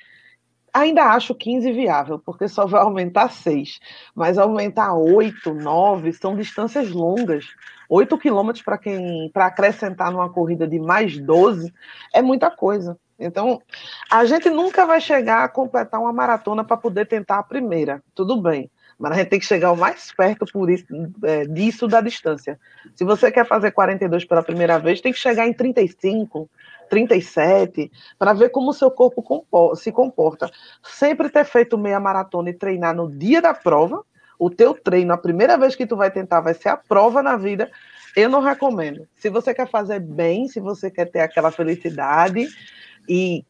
ainda 0.75 1.05
acho 1.05 1.35
15 1.35 1.71
viável, 1.73 2.19
porque 2.19 2.49
só 2.49 2.67
vai 2.67 2.83
aumentar 2.83 3.31
6. 3.31 3.79
Mas 4.15 4.37
aumentar 4.37 4.93
8, 4.93 5.55
9 5.55 6.13
são 6.13 6.35
distâncias 6.35 6.91
longas. 6.91 7.47
8 7.89 8.19
quilômetros 8.19 8.65
para 8.65 8.77
quem 8.77 9.31
para 9.33 9.47
acrescentar 9.47 10.11
numa 10.11 10.29
corrida 10.29 10.67
de 10.67 10.81
mais 10.81 11.17
12 11.17 11.73
é 12.13 12.21
muita 12.21 12.51
coisa. 12.51 12.99
Então, 13.17 13.63
a 14.11 14.25
gente 14.25 14.51
nunca 14.51 14.85
vai 14.85 15.01
chegar 15.01 15.45
a 15.45 15.49
completar 15.49 16.01
uma 16.01 16.13
maratona 16.13 16.65
para 16.65 16.77
poder 16.77 17.07
tentar 17.07 17.39
a 17.39 17.43
primeira. 17.45 18.03
Tudo 18.13 18.41
bem. 18.43 18.69
Mas 18.99 19.13
a 19.13 19.15
gente 19.17 19.29
tem 19.29 19.39
que 19.39 19.47
chegar 19.47 19.73
o 19.73 19.77
mais 19.77 20.13
perto 20.13 20.47
por 20.53 20.71
isso, 20.71 20.87
é, 21.23 21.45
disso 21.47 21.87
da 21.87 22.01
distância. 22.01 22.59
Se 22.95 23.05
você 23.05 23.31
quer 23.31 23.47
fazer 23.47 23.71
42 23.73 24.25
pela 24.25 24.43
primeira 24.43 24.79
vez, 24.79 25.01
tem 25.01 25.13
que 25.13 25.19
chegar 25.19 25.47
em 25.47 25.53
35, 25.53 26.49
37, 26.89 27.91
para 28.19 28.33
ver 28.33 28.51
como 28.51 28.71
o 28.71 28.75
seu 28.75 28.91
corpo 28.91 29.45
se 29.77 29.93
comporta. 29.93 30.51
Sempre 30.83 31.29
ter 31.29 31.45
feito 31.45 31.79
meia 31.79 32.01
maratona 32.01 32.51
e 32.51 32.55
treinar 32.55 32.95
no 32.95 33.11
dia 33.11 33.41
da 33.41 33.55
prova, 33.55 34.05
o 34.39 34.51
teu 34.51 34.75
treino, 34.75 35.13
a 35.13 35.19
primeira 35.19 35.57
vez 35.57 35.75
que 35.77 35.87
tu 35.87 35.97
vai 35.97 36.11
tentar, 36.11 36.41
vai 36.41 36.55
ser 36.55 36.69
a 36.69 36.77
prova 36.77 37.23
na 37.23 37.37
vida, 37.37 37.71
eu 38.17 38.29
não 38.29 38.41
recomendo. 38.41 39.07
Se 39.17 39.29
você 39.29 39.53
quer 39.55 39.69
fazer 39.69 40.01
bem, 40.01 40.49
se 40.49 40.61
você 40.61 40.91
quer 40.91 41.07
ter 41.07 41.21
aquela 41.21 41.51
felicidade 41.51 42.47
e 43.09 43.45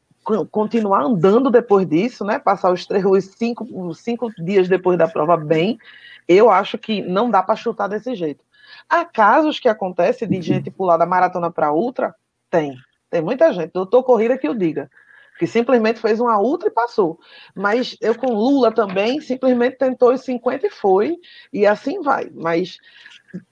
continuar 0.50 1.03
andando 1.03 1.50
depois 1.50 1.87
disso, 1.87 2.25
né? 2.25 2.38
Passar 2.38 2.73
os 2.73 2.87
três, 2.87 3.05
os 3.05 3.25
cinco, 3.26 3.67
os 3.71 3.99
cinco 4.00 4.31
dias 4.43 4.69
depois 4.69 4.97
da 4.97 5.07
prova 5.07 5.37
bem, 5.37 5.79
eu 6.26 6.50
acho 6.50 6.79
que 6.79 7.03
não 7.03 7.31
dá 7.31 7.43
para 7.43 7.57
chutar 7.57 7.88
desse 7.88 8.14
jeito. 8.14 8.43
Há 8.88 9.05
casos 9.05 9.61
que 9.61 9.69
acontece 9.69 10.26
de 10.26 10.41
gente 10.41 10.71
pular 10.71 10.97
da 10.97 11.05
maratona 11.05 11.50
para 11.50 11.73
ultra? 11.73 12.14
Tem. 12.50 12.75
Tem 13.14 13.23
muita 13.23 13.52
gente. 13.52 13.71
Doutor 13.73 14.02
Corrida 14.02 14.37
que 14.37 14.49
o 14.49 14.54
diga. 14.59 14.90
Que 15.38 15.47
simplesmente 15.47 16.00
fez 16.00 16.18
uma 16.18 16.40
ultra 16.40 16.68
e 16.68 16.73
passou. 16.73 17.16
Mas 17.54 17.97
eu 18.00 18.12
com 18.12 18.35
Lula 18.35 18.73
também, 18.73 19.21
simplesmente 19.21 19.78
tentou 19.78 20.12
os 20.12 20.23
50 20.23 20.66
e 20.66 20.71
foi. 20.71 21.16
E 21.52 21.64
assim 21.64 22.00
vai. 22.02 22.28
Mas 22.35 22.76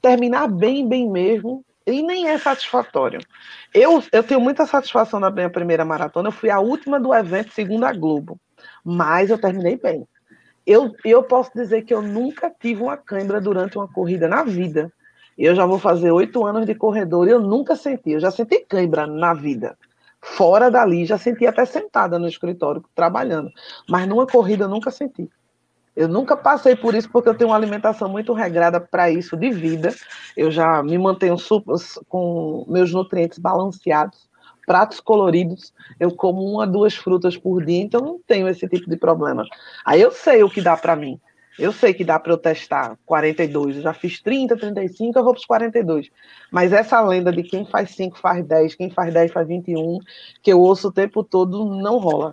terminar 0.01 0.49
bem, 0.49 0.89
bem 0.89 1.09
mesmo, 1.09 1.65
e 1.87 2.03
nem 2.03 2.29
é 2.29 2.39
satisfatório. 2.39 3.21
Eu, 3.73 4.03
eu 4.11 4.25
tenho 4.25 4.41
muita 4.41 4.67
satisfação 4.67 5.21
na 5.21 5.31
minha 5.31 5.49
primeira 5.49 5.85
maratona, 5.85 6.27
eu 6.27 6.33
fui 6.33 6.51
a 6.51 6.59
última 6.59 6.99
do 6.99 7.15
evento, 7.15 7.53
segundo 7.53 7.85
a 7.85 7.93
Globo, 7.93 8.41
mas 8.85 9.31
eu 9.31 9.39
terminei 9.39 9.77
bem. 9.77 10.09
Eu, 10.67 10.93
eu 11.05 11.23
posso 11.23 11.53
dizer 11.55 11.83
que 11.83 11.95
eu 11.95 12.03
nunca 12.03 12.51
tive 12.51 12.83
uma 12.83 12.97
cãibra 12.97 13.41
durante 13.41 13.79
uma 13.79 13.87
corrida 13.87 14.27
na 14.29 14.43
vida. 14.43 14.93
Eu 15.37 15.55
já 15.55 15.65
vou 15.67 15.79
fazer 15.79 16.11
oito 16.11 16.47
anos 16.47 16.67
de 16.67 16.75
corredor 16.75 17.27
e 17.27 17.31
eu 17.31 17.41
nunca 17.41 17.75
senti. 17.77 18.13
Eu 18.13 18.21
já 18.21 18.31
senti 18.31 18.61
cãibra 18.61 19.07
na 19.07 19.35
vida. 19.35 19.77
Fora 20.21 20.71
dali, 20.71 21.05
já 21.05 21.19
senti 21.19 21.47
até 21.47 21.65
sentada 21.65 22.19
no 22.19 22.29
escritório, 22.29 22.85
trabalhando. 22.95 23.51
Mas 23.89 24.07
numa 24.07 24.27
corrida 24.27 24.65
eu 24.65 24.69
nunca 24.69 24.91
senti. 24.91 25.29
Eu 25.95 26.09
nunca 26.09 26.37
passei 26.37 26.75
por 26.75 26.95
isso 26.95 27.11
porque 27.11 27.29
eu 27.29 27.35
tenho 27.35 27.51
uma 27.51 27.57
alimentação 27.57 28.09
muito 28.09 28.33
regrada 28.33 28.81
para 28.81 29.11
isso 29.11 29.37
de 29.37 29.51
vida. 29.51 29.95
Eu 30.37 30.51
já 30.51 30.83
me 30.83 30.97
mantenho 30.97 31.37
super, 31.37 31.75
com 32.09 32.65
meus 32.69 32.93
nutrientes 32.93 33.39
balanceados, 33.39 34.29
pratos 34.67 35.01
coloridos. 35.01 35.73
Eu 36.01 36.15
como 36.15 36.43
uma, 36.43 36.67
duas 36.67 36.95
frutas 36.95 37.37
por 37.37 37.65
dia, 37.65 37.83
então 37.83 38.01
não 38.01 38.21
tenho 38.27 38.49
esse 38.49 38.67
tipo 38.69 38.89
de 38.89 38.97
problema. 38.97 39.45
Aí 39.85 40.01
eu 40.01 40.11
sei 40.11 40.43
o 40.43 40.49
que 40.49 40.63
dá 40.63 40.77
para 40.77 40.97
mim. 40.97 41.21
Eu 41.59 41.73
sei 41.73 41.93
que 41.93 42.05
dá 42.05 42.19
para 42.19 42.33
eu 42.33 42.39
testar 42.39 42.97
42. 43.05 43.77
Eu 43.77 43.83
já 43.83 43.93
fiz 43.93 44.21
30, 44.21 44.57
35, 44.57 45.19
eu 45.19 45.25
vou 45.25 45.33
para 45.33 45.41
os 45.41 45.47
42. 45.47 46.11
Mas 46.51 46.73
essa 46.73 47.01
lenda 47.01 47.31
de 47.31 47.43
quem 47.43 47.67
faz 47.67 47.91
5 47.91 48.19
faz 48.19 48.45
10, 48.45 48.75
quem 48.75 48.91
faz 48.91 49.13
10 49.13 49.33
faz 49.33 49.47
21, 49.47 49.99
que 50.43 50.53
eu 50.53 50.61
ouço 50.61 50.89
o 50.89 50.93
tempo 50.93 51.23
todo, 51.23 51.65
não 51.65 51.99
rola. 51.99 52.33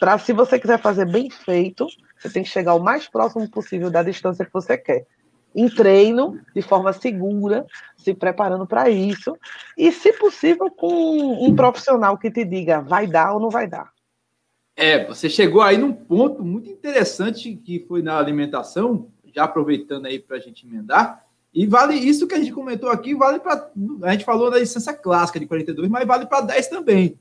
Para 0.00 0.18
se 0.18 0.32
você 0.32 0.58
quiser 0.58 0.78
fazer 0.78 1.06
bem 1.06 1.30
feito, 1.30 1.86
você 2.18 2.30
tem 2.30 2.42
que 2.42 2.48
chegar 2.48 2.74
o 2.74 2.82
mais 2.82 3.06
próximo 3.06 3.48
possível 3.48 3.90
da 3.90 4.02
distância 4.02 4.44
que 4.44 4.52
você 4.52 4.78
quer. 4.78 5.06
Em 5.54 5.68
treino, 5.68 6.40
de 6.54 6.62
forma 6.62 6.92
segura, 6.92 7.64
se 7.96 8.12
preparando 8.12 8.66
para 8.66 8.88
isso. 8.88 9.36
E, 9.78 9.92
se 9.92 10.12
possível, 10.14 10.68
com 10.68 11.46
um 11.46 11.54
profissional 11.54 12.18
que 12.18 12.30
te 12.30 12.44
diga 12.44 12.80
vai 12.80 13.06
dar 13.06 13.34
ou 13.34 13.40
não 13.40 13.50
vai 13.50 13.68
dar. 13.68 13.93
É, 14.76 15.04
você 15.06 15.30
chegou 15.30 15.62
aí 15.62 15.78
num 15.78 15.92
ponto 15.92 16.44
muito 16.44 16.68
interessante 16.68 17.54
que 17.54 17.84
foi 17.86 18.02
na 18.02 18.18
alimentação, 18.18 19.08
já 19.32 19.44
aproveitando 19.44 20.06
aí 20.06 20.18
para 20.18 20.36
a 20.36 20.40
gente 20.40 20.66
emendar. 20.66 21.24
E 21.52 21.66
vale 21.66 21.94
isso 21.94 22.26
que 22.26 22.34
a 22.34 22.38
gente 22.38 22.52
comentou 22.52 22.90
aqui, 22.90 23.14
vale 23.14 23.38
para. 23.38 23.70
A 24.02 24.12
gente 24.12 24.24
falou 24.24 24.50
da 24.50 24.58
licença 24.58 24.92
clássica 24.92 25.38
de 25.38 25.46
42, 25.46 25.88
mas 25.88 26.06
vale 26.06 26.26
para 26.26 26.40
10 26.46 26.66
também. 26.68 27.16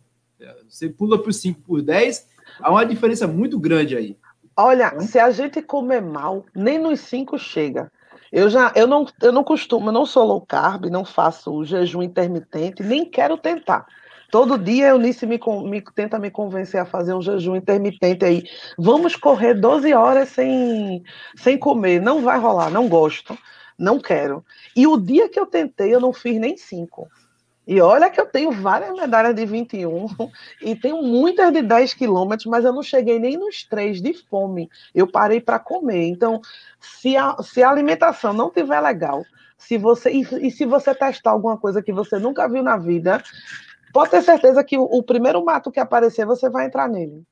Você 0.67 0.89
pula 0.89 1.21
por 1.21 1.31
5 1.31 1.61
por 1.61 1.81
10, 1.81 2.27
há 2.59 2.71
uma 2.71 2.85
diferença 2.85 3.27
muito 3.27 3.59
grande 3.59 3.95
aí. 3.95 4.17
Olha, 4.57 4.93
hum? 4.95 5.01
se 5.01 5.19
a 5.19 5.29
gente 5.31 5.61
comer 5.61 6.01
mal, 6.01 6.45
nem 6.55 6.79
nos 6.79 6.99
cinco 6.99 7.37
chega. 7.37 7.91
Eu 8.31 8.49
já, 8.49 8.71
eu 8.75 8.87
não, 8.87 9.05
eu 9.21 9.31
não 9.31 9.43
costumo, 9.43 9.89
eu 9.89 9.93
não 9.93 10.05
sou 10.05 10.25
low 10.25 10.41
carb, 10.41 10.85
não 10.85 11.05
faço 11.05 11.63
jejum 11.63 12.01
intermitente, 12.01 12.81
nem 12.81 13.05
quero 13.05 13.37
tentar. 13.37 13.85
Todo 14.33 14.57
dia 14.57 14.87
Eunice 14.87 15.27
me, 15.27 15.39
me, 15.69 15.79
tenta 15.79 16.17
me 16.17 16.31
convencer 16.31 16.81
a 16.81 16.85
fazer 16.85 17.13
um 17.13 17.21
jejum 17.21 17.55
intermitente 17.55 18.25
aí. 18.25 18.43
Vamos 18.79 19.15
correr 19.15 19.53
12 19.53 19.93
horas 19.93 20.29
sem, 20.29 21.03
sem 21.35 21.55
comer. 21.55 22.01
Não 22.01 22.23
vai 22.23 22.39
rolar, 22.39 22.71
não 22.71 22.89
gosto, 22.89 23.37
não 23.77 23.99
quero. 23.99 24.43
E 24.75 24.87
o 24.87 24.97
dia 24.97 25.29
que 25.29 25.39
eu 25.39 25.45
tentei, 25.45 25.93
eu 25.93 25.99
não 25.99 26.11
fiz 26.11 26.39
nem 26.39 26.57
cinco. 26.57 27.07
E 27.67 27.79
olha 27.79 28.09
que 28.09 28.19
eu 28.19 28.25
tenho 28.25 28.51
várias 28.51 28.91
medalhas 28.97 29.35
de 29.35 29.45
21 29.45 30.07
e 30.63 30.75
tenho 30.75 31.03
muitas 31.03 31.53
de 31.53 31.61
10 31.61 31.93
quilômetros, 31.93 32.47
mas 32.47 32.65
eu 32.65 32.73
não 32.73 32.81
cheguei 32.81 33.19
nem 33.19 33.37
nos 33.37 33.63
três 33.63 34.01
de 34.01 34.15
fome. 34.15 34.67
Eu 34.95 35.05
parei 35.05 35.41
para 35.41 35.59
comer. 35.59 36.07
Então, 36.07 36.41
se 36.79 37.15
a, 37.15 37.35
se 37.43 37.61
a 37.61 37.69
alimentação 37.69 38.33
não 38.33 38.49
tiver 38.49 38.81
legal, 38.81 39.23
se 39.59 39.77
você 39.77 40.11
e, 40.11 40.47
e, 40.47 40.49
se 40.49 40.65
você 40.65 40.93
testar 40.93 41.31
alguma 41.31 41.57
coisa 41.57 41.81
que 41.81 41.93
você 41.93 42.17
nunca 42.19 42.49
viu 42.49 42.63
na 42.63 42.77
vida, 42.77 43.23
pode 43.93 44.11
ter 44.11 44.23
certeza 44.23 44.63
que 44.63 44.77
o, 44.77 44.83
o 44.83 45.03
primeiro 45.03 45.45
mato 45.45 45.71
que 45.71 45.79
aparecer, 45.79 46.25
você 46.25 46.49
vai 46.49 46.65
entrar 46.65 46.89
nele. 46.89 47.23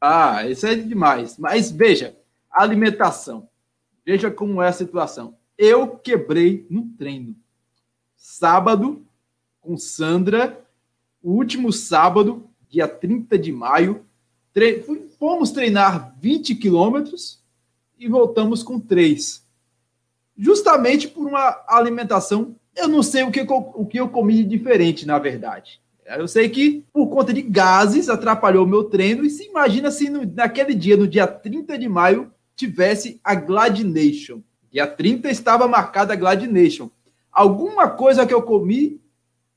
Ah, 0.00 0.44
isso 0.46 0.66
é 0.66 0.74
demais. 0.74 1.38
Mas 1.38 1.70
veja, 1.70 2.16
alimentação. 2.50 3.48
Veja 4.04 4.30
como 4.30 4.60
é 4.60 4.68
a 4.68 4.72
situação. 4.72 5.36
Eu 5.56 5.96
quebrei 5.96 6.66
no 6.68 6.88
treino 6.98 7.36
sábado 8.16 9.06
com 9.60 9.76
Sandra, 9.76 10.60
o 11.22 11.30
último 11.32 11.72
sábado, 11.72 12.50
dia 12.68 12.88
30 12.88 13.38
de 13.38 13.52
maio. 13.52 14.04
Tre 14.52 14.82
fomos 15.18 15.52
treinar 15.52 16.16
20 16.18 16.56
quilômetros 16.56 17.40
e 17.96 18.08
voltamos 18.08 18.62
com 18.62 18.80
3. 18.80 19.46
Justamente 20.36 21.06
por 21.06 21.26
uma 21.28 21.64
alimentação, 21.68 22.56
eu 22.76 22.88
não 22.88 23.02
sei 23.02 23.22
o 23.22 23.30
que, 23.30 23.40
o 23.40 23.86
que 23.86 23.98
eu 23.98 24.08
comi 24.08 24.36
de 24.36 24.44
diferente, 24.44 25.06
na 25.06 25.18
verdade. 25.18 25.80
Eu 26.06 26.26
sei 26.26 26.48
que 26.48 26.84
por 26.92 27.08
conta 27.08 27.32
de 27.32 27.42
gases 27.42 28.08
atrapalhou 28.08 28.64
o 28.64 28.68
meu 28.68 28.84
treino. 28.84 29.24
E 29.24 29.30
se 29.30 29.46
imagina 29.46 29.90
se 29.90 30.10
no, 30.10 30.26
naquele 30.26 30.74
dia, 30.74 30.96
no 30.96 31.06
dia 31.06 31.26
30 31.26 31.78
de 31.78 31.88
maio, 31.88 32.32
tivesse 32.56 33.20
a 33.22 33.34
Gladination. 33.34 34.40
Dia 34.70 34.86
30 34.86 35.30
estava 35.30 35.68
marcada 35.68 36.12
a 36.12 36.16
Gladination 36.16 36.90
alguma 37.32 37.88
coisa 37.88 38.26
que 38.26 38.34
eu 38.34 38.42
comi 38.42 39.00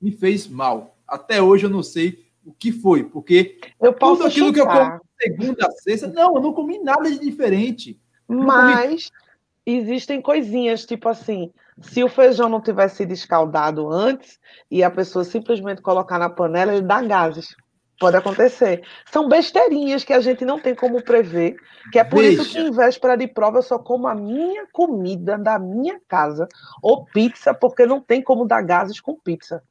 me 0.02 0.12
fez 0.12 0.48
mal. 0.48 0.96
Até 1.08 1.42
hoje 1.42 1.66
eu 1.66 1.70
não 1.70 1.84
sei 1.84 2.26
o 2.46 2.54
que 2.54 2.72
foi, 2.72 3.04
porque 3.04 3.60
eu 3.82 3.94
posso 3.94 4.18
tudo 4.18 4.28
aquilo 4.28 4.48
chutar. 4.48 4.54
que 4.54 4.60
eu 4.62 4.68
comi 4.68 5.02
segunda 5.20 5.72
sexta, 5.72 6.08
não, 6.08 6.36
eu 6.36 6.42
não 6.42 6.54
comi 6.54 6.80
nada 6.80 7.10
de 7.10 7.20
diferente. 7.20 8.00
Mas 8.28 9.10
comi... 9.10 9.78
existem 9.78 10.22
coisinhas, 10.22 10.86
tipo 10.86 11.10
assim, 11.10 11.52
se 11.82 12.04
o 12.04 12.10
feijão 12.10 12.48
não 12.48 12.62
tivesse 12.62 12.98
sido 12.98 13.12
escaldado 13.12 13.90
antes 13.92 14.40
e 14.72 14.84
a 14.84 14.90
pessoa 14.90 15.26
simplesmente 15.26 15.82
colocar 15.82 16.18
na 16.18 16.30
panela, 16.30 16.74
ele 16.74 16.82
dá 16.82 17.02
gases. 17.02 17.56
Pode 18.00 18.18
acontecer. 18.18 18.84
São 19.10 19.30
besteirinhas 19.30 20.04
que 20.04 20.12
a 20.12 20.20
gente 20.20 20.44
não 20.44 20.60
tem 20.60 20.76
como 20.76 21.02
prever, 21.02 21.56
que 21.92 22.00
é 22.00 22.04
por 22.04 22.20
Deixa. 22.20 22.42
isso 22.42 22.52
que 22.52 22.60
em 22.60 22.72
véspera 22.72 23.16
de 23.16 23.28
prova 23.28 23.60
eu 23.60 23.64
só 23.64 23.80
como 23.80 24.08
a 24.08 24.16
minha 24.16 24.68
comida 24.72 25.38
da 25.38 25.58
minha 25.58 26.00
casa, 26.08 26.48
ou 26.82 27.06
pizza, 27.06 27.54
porque 27.54 27.86
não 27.86 28.02
tem 28.02 28.22
como 28.22 28.46
dar 28.46 28.62
gases 28.62 29.00
com 29.00 29.16
pizza. 29.16 29.64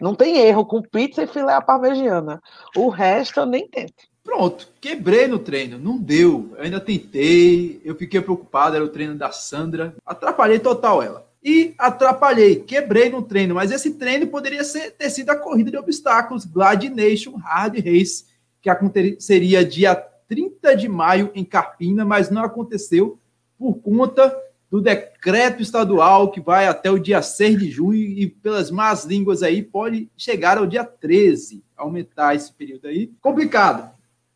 Não 0.00 0.14
tem 0.14 0.38
erro 0.38 0.64
com 0.64 0.82
pizza 0.82 1.22
e 1.22 1.26
filé 1.26 1.54
à 1.54 1.60
parmegiana. 1.60 2.40
O 2.76 2.88
resto 2.88 3.40
eu 3.40 3.46
nem 3.46 3.68
tento. 3.68 4.10
Pronto, 4.22 4.68
quebrei 4.80 5.26
no 5.26 5.40
treino, 5.40 5.78
não 5.78 5.98
deu. 5.98 6.54
Eu 6.56 6.62
ainda 6.62 6.80
tentei, 6.80 7.80
eu 7.84 7.96
fiquei 7.96 8.20
preocupado, 8.20 8.76
era 8.76 8.84
o 8.84 8.88
treino 8.88 9.16
da 9.16 9.32
Sandra. 9.32 9.94
Atrapalhei 10.06 10.60
total 10.60 11.02
ela 11.02 11.31
e 11.42 11.74
atrapalhei, 11.76 12.56
quebrei 12.56 13.10
no 13.10 13.22
treino, 13.22 13.56
mas 13.56 13.72
esse 13.72 13.94
treino 13.94 14.28
poderia 14.28 14.62
ser, 14.62 14.92
ter 14.92 15.10
sido 15.10 15.30
a 15.30 15.36
corrida 15.36 15.70
de 15.70 15.76
obstáculos 15.76 16.44
Glad 16.44 16.84
Nation 16.84 17.36
Hard 17.36 17.76
Race, 17.78 18.26
que 18.60 18.70
aconteceria 18.70 19.64
dia 19.64 19.94
30 20.28 20.76
de 20.76 20.88
maio 20.88 21.30
em 21.34 21.44
Carpina, 21.44 22.04
mas 22.04 22.30
não 22.30 22.44
aconteceu 22.44 23.18
por 23.58 23.74
conta 23.74 24.34
do 24.70 24.80
decreto 24.80 25.60
estadual 25.60 26.30
que 26.30 26.40
vai 26.40 26.66
até 26.66 26.90
o 26.90 26.98
dia 26.98 27.20
6 27.20 27.58
de 27.58 27.70
junho 27.70 28.00
e 28.00 28.26
pelas 28.26 28.70
más 28.70 29.04
línguas 29.04 29.42
aí 29.42 29.62
pode 29.62 30.08
chegar 30.16 30.56
ao 30.56 30.66
dia 30.66 30.84
13, 30.84 31.62
aumentar 31.76 32.34
esse 32.34 32.50
período 32.50 32.86
aí. 32.86 33.12
Complicado. 33.20 33.92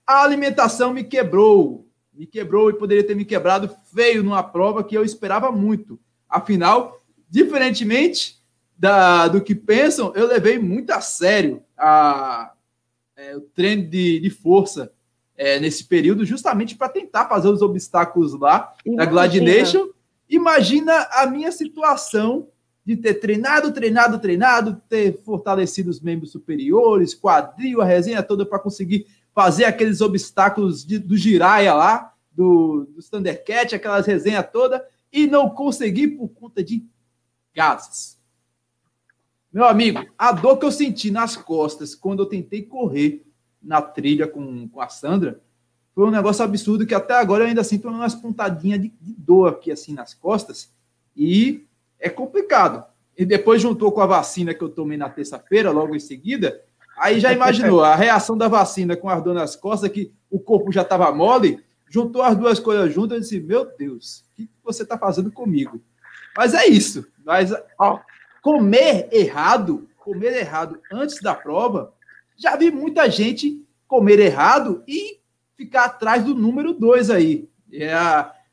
A 0.07 0.23
alimentação 0.23 0.93
me 0.93 1.03
quebrou, 1.03 1.89
me 2.13 2.27
quebrou 2.27 2.69
e 2.69 2.75
poderia 2.75 3.07
ter 3.07 3.17
me 3.17 3.25
quebrado 3.25 3.75
feio 3.95 4.23
numa 4.23 4.43
prova 4.43 4.85
que 4.85 4.97
eu 4.97 5.05
esperava 5.05 5.51
muito. 5.51 5.99
Afinal, 6.29 7.01
diferentemente 7.29 8.39
da, 8.79 9.29
do 9.29 9.41
que 9.41 9.55
pensam, 9.55 10.13
eu 10.15 10.27
levei 10.27 10.59
muito 10.59 10.91
a 10.91 11.01
sério 11.01 11.63
a, 11.77 12.53
é, 13.17 13.37
o 13.37 13.41
treino 13.41 13.89
de, 13.89 14.21
de 14.21 14.31
força. 14.31 14.93
é, 15.37 15.61
nesse 15.61 15.85
período, 15.85 16.25
justamente 16.25 16.75
para 16.75 16.89
tentar 16.89 17.29
fazer 17.29 17.49
os 17.49 17.61
obstáculos 17.61 18.33
lá 18.39 18.75
Imagina. 18.85 19.05
na 19.05 19.11
Gladination. 19.11 19.89
Imagina 20.29 21.07
a 21.13 21.27
minha 21.27 21.53
situação 21.53 22.49
de 22.85 22.97
ter 22.97 23.15
treinado, 23.15 23.73
treinado, 23.73 24.19
treinado, 24.19 24.81
ter 24.89 25.21
fortalecido 25.25 25.91
os 25.91 26.01
membros 26.01 26.33
superiores, 26.33 27.15
quadril, 27.15 27.81
a 27.81 27.85
resenha 27.85 28.23
toda 28.23 28.47
para 28.47 28.59
conseguir 28.59 29.07
fazer 29.35 29.65
aqueles 29.65 30.01
obstáculos 30.01 30.85
de, 30.85 30.99
do 30.99 31.17
giraia 31.17 31.75
lá, 31.75 32.13
do, 32.33 32.89
do 32.95 33.03
Thundercat, 33.03 33.75
aquelas 33.75 34.07
resenhas 34.07 34.47
todas, 34.53 34.81
e 35.17 35.27
não 35.27 35.49
consegui 35.49 36.07
por 36.07 36.29
conta 36.29 36.63
de 36.63 36.85
gases. 37.55 38.21
Meu 39.51 39.65
amigo, 39.65 40.05
a 40.19 40.31
dor 40.31 40.59
que 40.59 40.67
eu 40.67 40.71
senti 40.71 41.11
nas 41.11 41.35
costas 41.35 41.95
quando 41.95 42.23
eu 42.23 42.27
tentei 42.27 42.63
correr 42.63 43.25
na 43.63 43.81
trilha 43.81 44.29
com, 44.29 44.69
com 44.69 44.79
a 44.79 44.91
Sandra 44.91 45.41
foi 45.95 46.07
um 46.07 46.11
negócio 46.11 46.45
absurdo 46.45 46.87
que 46.87 46.95
até 46.95 47.15
agora 47.15 47.45
eu 47.45 47.49
ainda 47.49 47.65
sinto 47.65 47.89
umas 47.89 48.15
pontadinhas 48.15 48.83
de, 48.83 48.89
de 49.01 49.15
dor 49.15 49.49
aqui 49.49 49.73
assim 49.73 49.95
nas 49.95 50.13
costas 50.13 50.71
e 51.17 51.65
é 51.99 52.11
complicado. 52.11 52.85
E 53.17 53.25
depois 53.25 53.63
juntou 53.63 53.91
com 53.91 54.03
a 54.03 54.07
vacina 54.07 54.53
que 54.53 54.63
eu 54.63 54.69
tomei 54.69 54.99
na 54.99 55.09
terça-feira, 55.09 55.71
logo 55.71 55.97
em 55.97 55.99
seguida, 55.99 56.61
aí 56.99 57.19
já 57.19 57.33
imaginou 57.33 57.83
a 57.83 57.97
reação 57.97 58.37
da 58.37 58.49
vacina 58.49 58.95
com 58.95 59.09
as 59.09 59.23
dor 59.23 59.33
nas 59.33 59.57
costas, 59.57 59.91
que 59.91 60.13
o 60.31 60.39
corpo 60.39 60.71
já 60.71 60.83
estava 60.83 61.11
mole, 61.11 61.65
juntou 61.89 62.23
as 62.23 62.37
duas 62.37 62.59
coisas 62.59 62.93
juntas 62.93 63.19
e 63.19 63.21
disse: 63.21 63.41
Meu 63.41 63.65
Deus, 63.77 64.25
o 64.33 64.37
que 64.37 64.51
você 64.63 64.83
está 64.83 64.99
fazendo 64.99 65.31
comigo? 65.31 65.81
Mas 66.37 66.55
é 66.55 66.67
isso. 66.67 67.07
Mas 67.25 67.53
ó, 67.79 68.01
comer 68.43 69.09
errado, 69.13 69.89
comer 69.97 70.37
errado 70.37 70.81
antes 70.93 71.21
da 71.21 71.35
prova, 71.35 71.93
já 72.37 72.57
vi 72.57 72.71
muita 72.71 73.11
gente 73.11 73.65
comer 73.89 74.19
errado 74.19 74.83
e 74.87 75.19
ficar 75.57 75.87
atrás 75.87 76.25
do 76.25 76.35
número 76.35 76.73
dois 76.75 77.11
aí. 77.11 77.49
É 77.73 77.93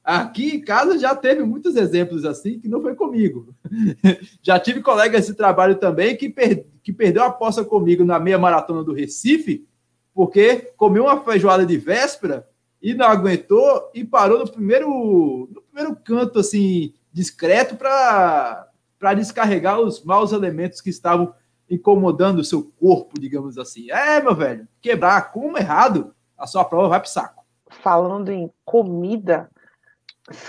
aqui 0.04 0.56
em 0.56 0.62
casa 0.62 1.00
já 1.00 1.16
teve 1.16 1.44
muitos 1.44 1.78
exemplos 1.78 2.26
assim 2.26 2.60
que 2.60 2.68
não 2.68 2.82
foi 2.82 2.96
comigo. 2.96 3.56
já 4.42 4.60
tive 4.60 4.82
colegas 4.82 5.28
de 5.28 5.34
trabalho 5.34 5.76
também 5.76 6.18
que, 6.18 6.30
per, 6.30 6.66
que 6.84 6.92
perdeu 6.92 7.24
a 7.24 7.28
aposta 7.28 7.64
comigo 7.64 8.04
na 8.04 8.20
meia 8.20 8.38
maratona 8.38 8.84
do 8.84 8.94
Recife, 8.94 9.66
porque 10.14 10.74
comeu 10.76 11.04
uma 11.04 11.24
feijoada 11.24 11.66
de 11.66 11.78
véspera 11.78 12.48
e 12.84 12.94
não 12.94 13.08
aguentou 13.08 13.90
e 13.94 14.04
parou 14.04 14.40
no 14.40 14.52
primeiro, 14.52 15.48
no 15.50 15.62
primeiro 15.62 15.96
canto, 15.96 16.40
assim, 16.40 16.94
discreto, 17.14 17.78
para 17.78 18.68
descarregar 19.16 19.80
os 19.80 20.04
maus 20.04 20.34
elementos 20.34 20.82
que 20.82 20.90
estavam 20.90 21.34
incomodando 21.70 22.40
o 22.40 22.44
seu 22.44 22.70
corpo, 22.78 23.18
digamos 23.18 23.58
assim. 23.58 23.90
É, 23.90 24.22
meu 24.22 24.36
velho, 24.36 24.68
quebrar 24.82 25.32
como 25.32 25.58
errado, 25.58 26.14
a 26.38 26.46
sua 26.46 26.66
prova 26.66 26.90
vai 26.90 27.00
para 27.00 27.08
saco. 27.08 27.46
Falando 27.82 28.30
em 28.30 28.52
comida, 28.66 29.50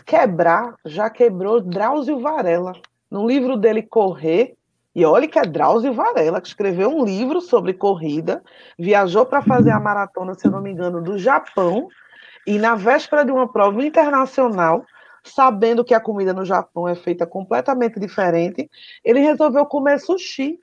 quebrar, 0.05 0.75
já 0.85 1.09
quebrou 1.09 1.61
Drauzio 1.61 2.19
Varela. 2.19 2.73
No 3.09 3.29
livro 3.29 3.57
dele, 3.57 3.81
Correr, 3.81 4.57
e 4.93 5.05
olha 5.05 5.29
que 5.29 5.39
é 5.39 5.43
Drauzio 5.43 5.93
Varela, 5.93 6.41
que 6.41 6.49
escreveu 6.49 6.89
um 6.89 7.05
livro 7.05 7.41
sobre 7.41 7.75
corrida, 7.75 8.43
viajou 8.77 9.25
para 9.25 9.41
fazer 9.41 9.71
a 9.71 9.79
maratona, 9.79 10.35
se 10.35 10.47
eu 10.47 10.51
não 10.51 10.61
me 10.61 10.73
engano, 10.73 11.01
do 11.01 11.17
Japão, 11.17 11.89
e 12.47 12.59
na 12.59 12.75
véspera 12.75 13.25
de 13.25 13.33
uma 13.33 13.51
prova 13.51 13.85
internacional, 13.85 14.85
sabendo 15.25 15.85
que 15.85 15.95
a 15.95 16.01
comida 16.01 16.33
no 16.33 16.45
Japão 16.45 16.87
é 16.87 16.95
feita 16.95 17.27
completamente 17.27 17.99
diferente, 17.99 18.71
ele 19.03 19.21
resolveu 19.21 19.65
comer 19.67 19.99
sushi. 19.99 20.59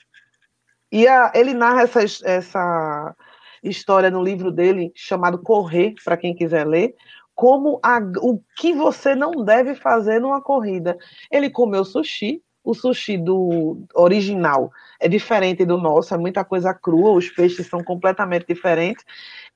E 0.92 1.08
a, 1.08 1.32
ele 1.34 1.54
narra 1.54 1.84
essa, 1.84 2.02
essa 2.28 3.16
história 3.64 4.12
no 4.12 4.24
livro 4.24 4.52
dele, 4.52 4.92
chamado 4.94 5.40
Correr, 5.40 5.96
para 6.04 6.18
quem 6.18 6.36
quiser 6.36 6.68
ler, 6.68 6.96
como 7.34 7.80
a, 7.82 8.00
o 8.22 8.40
que 8.58 8.74
você 8.74 9.16
não 9.16 9.44
deve 9.44 9.74
fazer 9.74 10.20
numa 10.20 10.42
corrida. 10.42 10.98
Ele 11.32 11.50
comeu 11.50 11.84
sushi, 11.84 12.44
o 12.64 12.76
sushi 12.76 13.18
do 13.18 13.84
original 13.96 14.72
é 15.00 15.08
diferente 15.08 15.66
do 15.66 15.78
nosso, 15.78 16.14
é 16.14 16.18
muita 16.18 16.46
coisa 16.46 16.74
crua, 16.74 17.12
os 17.12 17.30
peixes 17.30 17.68
são 17.68 17.84
completamente 17.84 18.46
diferentes. 18.46 19.04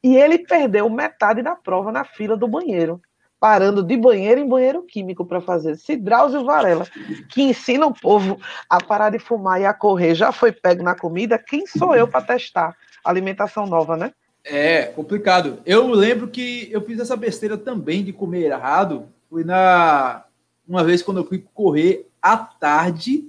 E 0.05 0.15
ele 0.15 0.37
perdeu 0.37 0.87
metade 0.87 1.41
da 1.41 1.55
prova 1.55 1.91
na 1.91 2.05
fila 2.05 2.37
do 2.37 2.47
banheiro, 2.47 3.01
parando 3.39 3.81
de 3.81 3.97
banheiro 3.97 4.39
em 4.39 4.47
banheiro 4.47 4.83
químico 4.83 5.25
para 5.25 5.41
fazer. 5.41 5.77
Se 5.77 5.95
Drauzio 5.95 6.45
Varela, 6.45 6.85
que 7.27 7.41
ensina 7.41 7.87
o 7.87 7.91
povo 7.91 8.39
a 8.69 8.79
parar 8.79 9.09
de 9.09 9.17
fumar 9.17 9.59
e 9.59 9.65
a 9.65 9.73
correr, 9.73 10.13
já 10.13 10.31
foi 10.31 10.51
pego 10.51 10.83
na 10.83 10.93
comida, 10.93 11.39
quem 11.39 11.65
sou 11.65 11.95
eu 11.95 12.07
para 12.07 12.21
testar 12.21 12.77
alimentação 13.03 13.65
nova, 13.65 13.97
né? 13.97 14.13
É, 14.43 14.83
complicado. 14.83 15.57
Eu 15.65 15.87
lembro 15.89 16.27
que 16.27 16.69
eu 16.71 16.81
fiz 16.81 16.99
essa 16.99 17.15
besteira 17.15 17.57
também 17.57 18.03
de 18.03 18.13
comer 18.13 18.43
errado. 18.43 19.07
Fui 19.27 19.43
na. 19.43 20.23
Uma 20.67 20.83
vez 20.83 21.01
quando 21.01 21.17
eu 21.17 21.25
fui 21.25 21.43
correr 21.51 22.07
à 22.21 22.37
tarde 22.37 23.27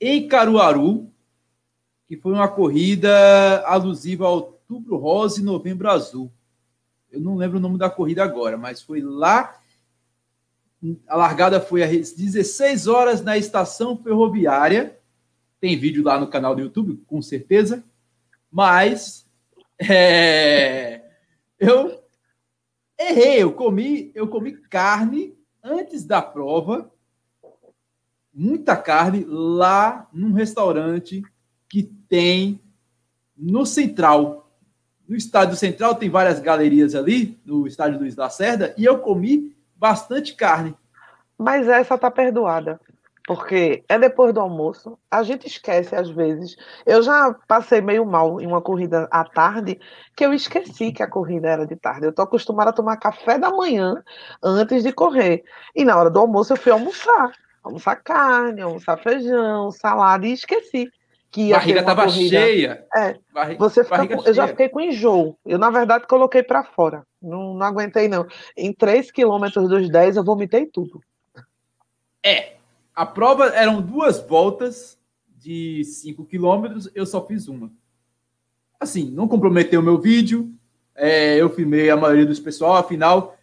em 0.00 0.28
Caruaru, 0.28 1.10
que 2.06 2.16
foi 2.16 2.32
uma 2.32 2.46
corrida 2.46 3.64
alusiva 3.66 4.24
ao 4.24 4.55
Outubro 4.68 4.96
Rosa 4.96 5.40
e 5.40 5.44
Novembro 5.44 5.88
Azul. 5.88 6.32
Eu 7.10 7.20
não 7.20 7.36
lembro 7.36 7.58
o 7.58 7.60
nome 7.60 7.78
da 7.78 7.88
corrida 7.88 8.24
agora, 8.24 8.56
mas 8.56 8.82
foi 8.82 9.00
lá. 9.00 9.60
A 11.06 11.16
largada 11.16 11.60
foi 11.60 11.84
às 11.84 12.12
16 12.12 12.88
horas 12.88 13.22
na 13.22 13.38
estação 13.38 13.96
ferroviária. 13.96 14.98
Tem 15.60 15.78
vídeo 15.78 16.02
lá 16.02 16.18
no 16.18 16.26
canal 16.26 16.54
do 16.54 16.62
YouTube, 16.62 17.00
com 17.06 17.22
certeza. 17.22 17.84
Mas 18.50 19.24
é, 19.78 21.02
eu 21.60 22.02
errei, 22.98 23.42
eu 23.42 23.52
comi, 23.52 24.10
eu 24.14 24.26
comi 24.26 24.52
carne 24.52 25.36
antes 25.62 26.04
da 26.04 26.20
prova, 26.20 26.90
muita 28.34 28.76
carne 28.76 29.24
lá 29.24 30.08
num 30.12 30.32
restaurante 30.32 31.22
que 31.68 31.84
tem 31.84 32.60
no 33.36 33.66
Central, 33.66 34.45
no 35.08 35.16
Estádio 35.16 35.56
Central 35.56 35.94
tem 35.94 36.10
várias 36.10 36.40
galerias 36.40 36.94
ali, 36.94 37.38
no 37.44 37.66
Estádio 37.66 37.98
Luiz 37.98 38.16
Lacerda, 38.16 38.74
e 38.76 38.84
eu 38.84 38.98
comi 38.98 39.56
bastante 39.76 40.34
carne. 40.34 40.74
Mas 41.38 41.68
essa 41.68 41.98
tá 41.98 42.10
perdoada, 42.10 42.80
porque 43.26 43.84
é 43.88 43.98
depois 43.98 44.32
do 44.32 44.40
almoço, 44.40 44.98
a 45.10 45.22
gente 45.22 45.46
esquece 45.46 45.94
às 45.94 46.08
vezes. 46.08 46.56
Eu 46.84 47.02
já 47.02 47.34
passei 47.46 47.80
meio 47.80 48.06
mal 48.06 48.40
em 48.40 48.46
uma 48.46 48.60
corrida 48.60 49.06
à 49.10 49.24
tarde, 49.24 49.78
que 50.16 50.24
eu 50.24 50.32
esqueci 50.32 50.92
que 50.92 51.02
a 51.02 51.10
corrida 51.10 51.48
era 51.48 51.66
de 51.66 51.76
tarde. 51.76 52.06
Eu 52.06 52.12
tô 52.12 52.22
acostumada 52.22 52.70
a 52.70 52.72
tomar 52.72 52.96
café 52.96 53.38
da 53.38 53.50
manhã 53.50 54.02
antes 54.42 54.82
de 54.82 54.92
correr. 54.92 55.44
E 55.74 55.84
na 55.84 55.96
hora 55.96 56.10
do 56.10 56.20
almoço 56.20 56.52
eu 56.52 56.56
fui 56.56 56.72
almoçar. 56.72 57.32
Almoçar 57.62 57.96
carne, 57.96 58.60
almoçar 58.60 58.96
feijão, 58.96 59.72
salada, 59.72 60.26
e 60.26 60.32
esqueci 60.32 60.88
que 61.30 61.52
a 61.52 61.58
barriga 61.58 61.80
estava 61.80 62.08
cheia. 62.08 62.86
É. 62.94 63.16
Barriga, 63.32 63.58
você 63.58 63.84
fica 63.84 64.08
com, 64.08 64.22
eu 64.22 64.34
já 64.34 64.48
fiquei 64.48 64.68
com 64.68 64.80
enjoo. 64.80 65.38
Eu, 65.44 65.58
na 65.58 65.70
verdade, 65.70 66.06
coloquei 66.06 66.42
para 66.42 66.64
fora. 66.64 67.04
Não, 67.20 67.54
não 67.54 67.66
aguentei, 67.66 68.08
não. 68.08 68.26
Em 68.56 68.72
3 68.72 69.10
quilômetros 69.10 69.68
dos 69.68 69.88
10, 69.88 70.16
eu 70.16 70.24
vomitei 70.24 70.66
tudo. 70.66 71.00
É. 72.24 72.54
A 72.94 73.04
prova 73.04 73.48
eram 73.48 73.82
duas 73.82 74.20
voltas 74.20 74.98
de 75.28 75.84
5 75.84 76.24
quilômetros, 76.24 76.90
eu 76.94 77.04
só 77.04 77.24
fiz 77.26 77.46
uma. 77.46 77.70
Assim, 78.80 79.10
não 79.10 79.28
comprometeu 79.28 79.80
o 79.80 79.84
meu 79.84 79.98
vídeo. 79.98 80.50
É, 80.94 81.40
eu 81.40 81.50
filmei 81.50 81.90
a 81.90 81.96
maioria 81.96 82.24
dos 82.24 82.40
pessoal, 82.40 82.76
afinal, 82.76 83.36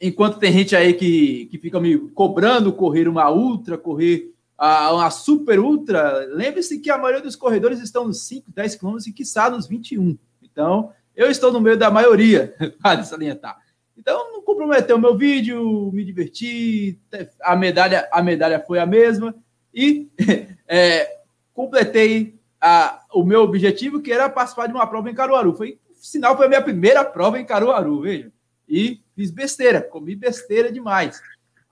enquanto 0.00 0.38
tem 0.38 0.52
gente 0.52 0.76
aí 0.76 0.94
que, 0.94 1.46
que 1.46 1.58
fica 1.58 1.80
me 1.80 1.98
cobrando 2.10 2.72
correr 2.72 3.08
uma 3.08 3.30
ultra, 3.30 3.76
correr 3.76 4.32
a, 4.58 4.92
uma 4.92 5.08
super 5.10 5.60
ultra, 5.60 6.26
lembre-se 6.32 6.80
que 6.80 6.90
a 6.90 6.98
maioria 6.98 7.22
dos 7.22 7.36
corredores 7.36 7.80
estão 7.80 8.04
nos 8.04 8.26
5, 8.26 8.50
10 8.52 8.74
quilômetros 8.74 9.06
e 9.06 9.12
quiçá 9.12 9.48
nos 9.48 9.68
21. 9.68 10.18
Então, 10.42 10.92
eu 11.14 11.30
estou 11.30 11.52
no 11.52 11.60
meio 11.60 11.76
da 11.76 11.90
maioria, 11.90 12.54
para 12.82 13.04
salientar. 13.04 13.56
Então, 13.96 14.32
não 14.32 14.42
comprometeu 14.42 14.96
o 14.96 15.00
meu 15.00 15.16
vídeo, 15.16 15.90
me 15.92 16.04
diverti, 16.04 17.00
a 17.40 17.54
medalha, 17.54 18.08
a 18.12 18.22
medalha 18.22 18.62
foi 18.66 18.80
a 18.80 18.86
mesma 18.86 19.34
e 19.72 20.10
é, 20.66 21.18
completei 21.54 22.38
a, 22.60 23.02
o 23.12 23.24
meu 23.24 23.42
objetivo, 23.42 24.02
que 24.02 24.12
era 24.12 24.28
participar 24.28 24.66
de 24.66 24.72
uma 24.72 24.86
prova 24.86 25.10
em 25.10 25.14
Caruaru. 25.14 25.54
Foi, 25.54 25.78
sinal, 25.94 26.36
foi 26.36 26.46
a 26.46 26.48
minha 26.48 26.62
primeira 26.62 27.04
prova 27.04 27.38
em 27.38 27.44
Caruaru, 27.44 28.00
veja. 28.00 28.32
E 28.68 29.00
fiz 29.14 29.30
besteira, 29.30 29.80
comi 29.80 30.14
besteira 30.14 30.70
demais. 30.70 31.20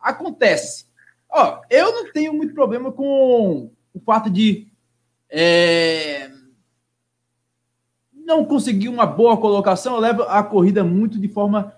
Acontece. 0.00 0.85
Ó, 1.38 1.60
eu 1.68 1.92
não 1.92 2.10
tenho 2.10 2.32
muito 2.32 2.54
problema 2.54 2.90
com 2.90 3.70
o 3.92 4.00
fato 4.00 4.30
de 4.30 4.68
é, 5.28 6.30
não 8.10 8.42
conseguir 8.42 8.88
uma 8.88 9.04
boa 9.04 9.36
colocação. 9.36 9.96
Eu 9.96 10.00
levo 10.00 10.22
a 10.22 10.42
corrida 10.42 10.82
muito 10.82 11.18
de 11.18 11.28
forma 11.28 11.76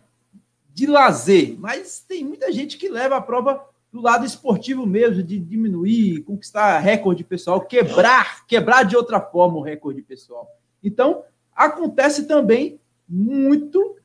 de 0.73 0.87
lazer, 0.87 1.57
mas 1.59 1.99
tem 2.07 2.25
muita 2.25 2.53
gente 2.53 2.79
que 2.79 2.89
leva 2.89 3.17
a 3.17 3.21
prova 3.21 3.67
do 3.93 4.01
lado 4.01 4.25
esportivo 4.25 4.87
mesmo, 4.87 5.25
de 5.25 5.41
diminuir, 5.41 6.23
conquistar 6.23 6.79
recorde 6.79 7.25
pessoal, 7.25 7.61
quebrar, 7.61 8.47
quebrar 8.47 8.85
de 8.85 8.97
outra 8.97 9.21
forma 9.21 9.59
o 9.59 9.63
recorde 9.63 10.03
pessoal. 10.03 10.49
Então, 10.85 11.25
acontece 11.53 12.29
também 12.29 12.79
muito 13.09 13.97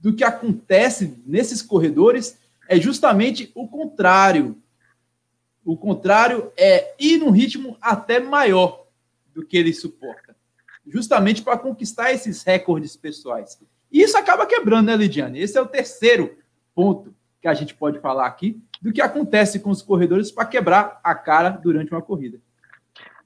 do 0.00 0.14
que 0.14 0.22
acontece 0.22 1.20
nesses 1.26 1.60
corredores 1.60 2.38
é 2.68 2.78
justamente 2.78 3.50
o 3.54 3.68
contrário. 3.68 4.60
O 5.64 5.76
contrário 5.76 6.52
é 6.56 6.94
ir 6.98 7.18
num 7.18 7.30
ritmo 7.30 7.76
até 7.80 8.20
maior 8.20 8.86
do 9.34 9.44
que 9.44 9.56
ele 9.56 9.74
suporta, 9.74 10.36
justamente 10.86 11.42
para 11.42 11.58
conquistar 11.58 12.12
esses 12.12 12.42
recordes 12.42 12.96
pessoais. 12.96 13.58
E 13.90 14.02
isso 14.02 14.16
acaba 14.16 14.46
quebrando, 14.46 14.86
né, 14.86 14.96
Lidiane? 14.96 15.40
Esse 15.40 15.58
é 15.58 15.60
o 15.60 15.66
terceiro 15.66 16.38
ponto 16.74 17.14
que 17.40 17.48
a 17.48 17.54
gente 17.54 17.74
pode 17.74 18.00
falar 18.00 18.26
aqui 18.26 18.60
do 18.80 18.92
que 18.92 19.00
acontece 19.00 19.60
com 19.60 19.70
os 19.70 19.82
corredores 19.82 20.30
para 20.30 20.46
quebrar 20.46 21.00
a 21.02 21.14
cara 21.14 21.50
durante 21.50 21.92
uma 21.92 22.02
corrida. 22.02 22.38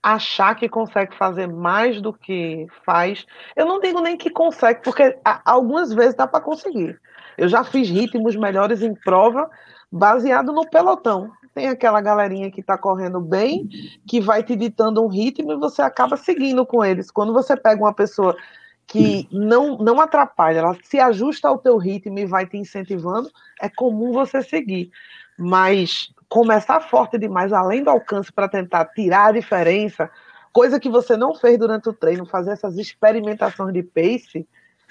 Achar 0.02 0.54
que 0.54 0.68
consegue 0.68 1.14
fazer 1.16 1.46
mais 1.46 2.00
do 2.00 2.12
que 2.12 2.66
faz. 2.84 3.26
Eu 3.54 3.66
não 3.66 3.80
digo 3.80 4.00
nem 4.00 4.16
que 4.16 4.30
consegue, 4.30 4.82
porque 4.82 5.18
algumas 5.44 5.92
vezes 5.92 6.14
dá 6.14 6.26
para 6.26 6.40
conseguir. 6.40 6.98
Eu 7.36 7.48
já 7.48 7.64
fiz 7.64 7.88
ritmos 7.88 8.36
melhores 8.36 8.82
em 8.82 8.94
prova 8.94 9.50
baseado 9.90 10.52
no 10.52 10.68
pelotão. 10.68 11.30
Tem 11.54 11.68
aquela 11.68 12.00
galerinha 12.00 12.50
que 12.50 12.60
está 12.60 12.78
correndo 12.78 13.20
bem, 13.20 13.68
que 14.06 14.20
vai 14.20 14.42
te 14.42 14.54
ditando 14.54 15.02
um 15.02 15.08
ritmo 15.08 15.52
e 15.52 15.56
você 15.56 15.82
acaba 15.82 16.16
seguindo 16.16 16.64
com 16.64 16.84
eles. 16.84 17.10
Quando 17.10 17.32
você 17.32 17.56
pega 17.56 17.82
uma 17.82 17.92
pessoa 17.92 18.36
que 18.86 19.28
não, 19.30 19.76
não 19.78 20.00
atrapalha, 20.00 20.58
ela 20.58 20.76
se 20.82 20.98
ajusta 20.98 21.48
ao 21.48 21.58
teu 21.58 21.76
ritmo 21.76 22.18
e 22.18 22.26
vai 22.26 22.46
te 22.46 22.56
incentivando, 22.56 23.30
é 23.60 23.68
comum 23.68 24.12
você 24.12 24.42
seguir. 24.42 24.90
Mas 25.38 26.12
começar 26.28 26.80
forte 26.80 27.18
demais, 27.18 27.52
além 27.52 27.82
do 27.82 27.90
alcance, 27.90 28.32
para 28.32 28.48
tentar 28.48 28.84
tirar 28.86 29.26
a 29.26 29.32
diferença, 29.32 30.10
coisa 30.52 30.78
que 30.78 30.88
você 30.88 31.16
não 31.16 31.34
fez 31.34 31.58
durante 31.58 31.88
o 31.88 31.92
treino, 31.92 32.26
fazer 32.26 32.52
essas 32.52 32.78
experimentações 32.78 33.72
de 33.72 33.82
pace, 33.82 34.46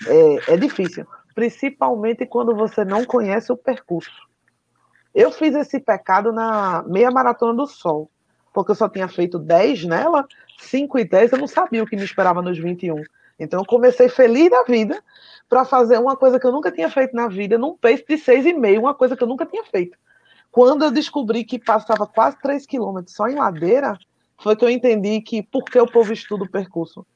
é, 0.08 0.54
é 0.54 0.58
difícil. 0.58 1.06
Principalmente 1.40 2.26
quando 2.26 2.54
você 2.54 2.84
não 2.84 3.06
conhece 3.06 3.50
o 3.50 3.56
percurso. 3.56 4.28
Eu 5.16 5.32
fiz 5.32 5.56
esse 5.56 5.80
pecado 5.80 6.34
na 6.34 6.84
meia 6.86 7.10
maratona 7.10 7.54
do 7.54 7.66
sol, 7.66 8.12
porque 8.54 8.72
eu 8.72 8.76
só 8.76 8.90
tinha 8.90 9.08
feito 9.08 9.40
10 9.40 9.86
nela, 9.86 10.28
5 10.58 11.00
e 11.00 11.06
10, 11.06 11.32
eu 11.32 11.38
não 11.38 11.48
sabia 11.48 11.82
o 11.82 11.88
que 11.88 11.96
me 11.96 12.04
esperava 12.04 12.42
nos 12.42 12.60
21. 12.60 13.02
Então 13.40 13.62
eu 13.62 13.66
comecei 13.66 14.10
feliz 14.10 14.50
da 14.50 14.64
vida 14.64 15.02
para 15.48 15.64
fazer 15.64 15.98
uma 15.98 16.18
coisa 16.18 16.38
que 16.38 16.46
eu 16.46 16.52
nunca 16.52 16.74
tinha 16.74 16.90
feito 16.90 17.16
na 17.16 17.30
vida, 17.30 17.58
num 17.58 17.74
pace 17.74 18.04
de 18.06 18.16
6,5, 18.16 18.78
uma 18.78 18.94
coisa 18.94 19.16
que 19.16 19.24
eu 19.24 19.28
nunca 19.28 19.46
tinha 19.46 19.64
feito. 19.64 19.98
Quando 20.52 20.84
eu 20.84 20.92
descobri 20.92 21.46
que 21.46 21.58
passava 21.58 22.06
quase 22.06 22.38
3 22.42 22.66
quilômetros 22.66 23.16
só 23.16 23.30
em 23.30 23.36
ladeira, 23.36 23.98
foi 24.38 24.58
que 24.58 24.66
eu 24.66 24.70
entendi 24.70 25.22
que 25.22 25.42
por 25.42 25.64
que 25.64 25.80
o 25.80 25.90
povo 25.90 26.12
estuda 26.12 26.44
o 26.44 26.52
percurso. 26.52 27.08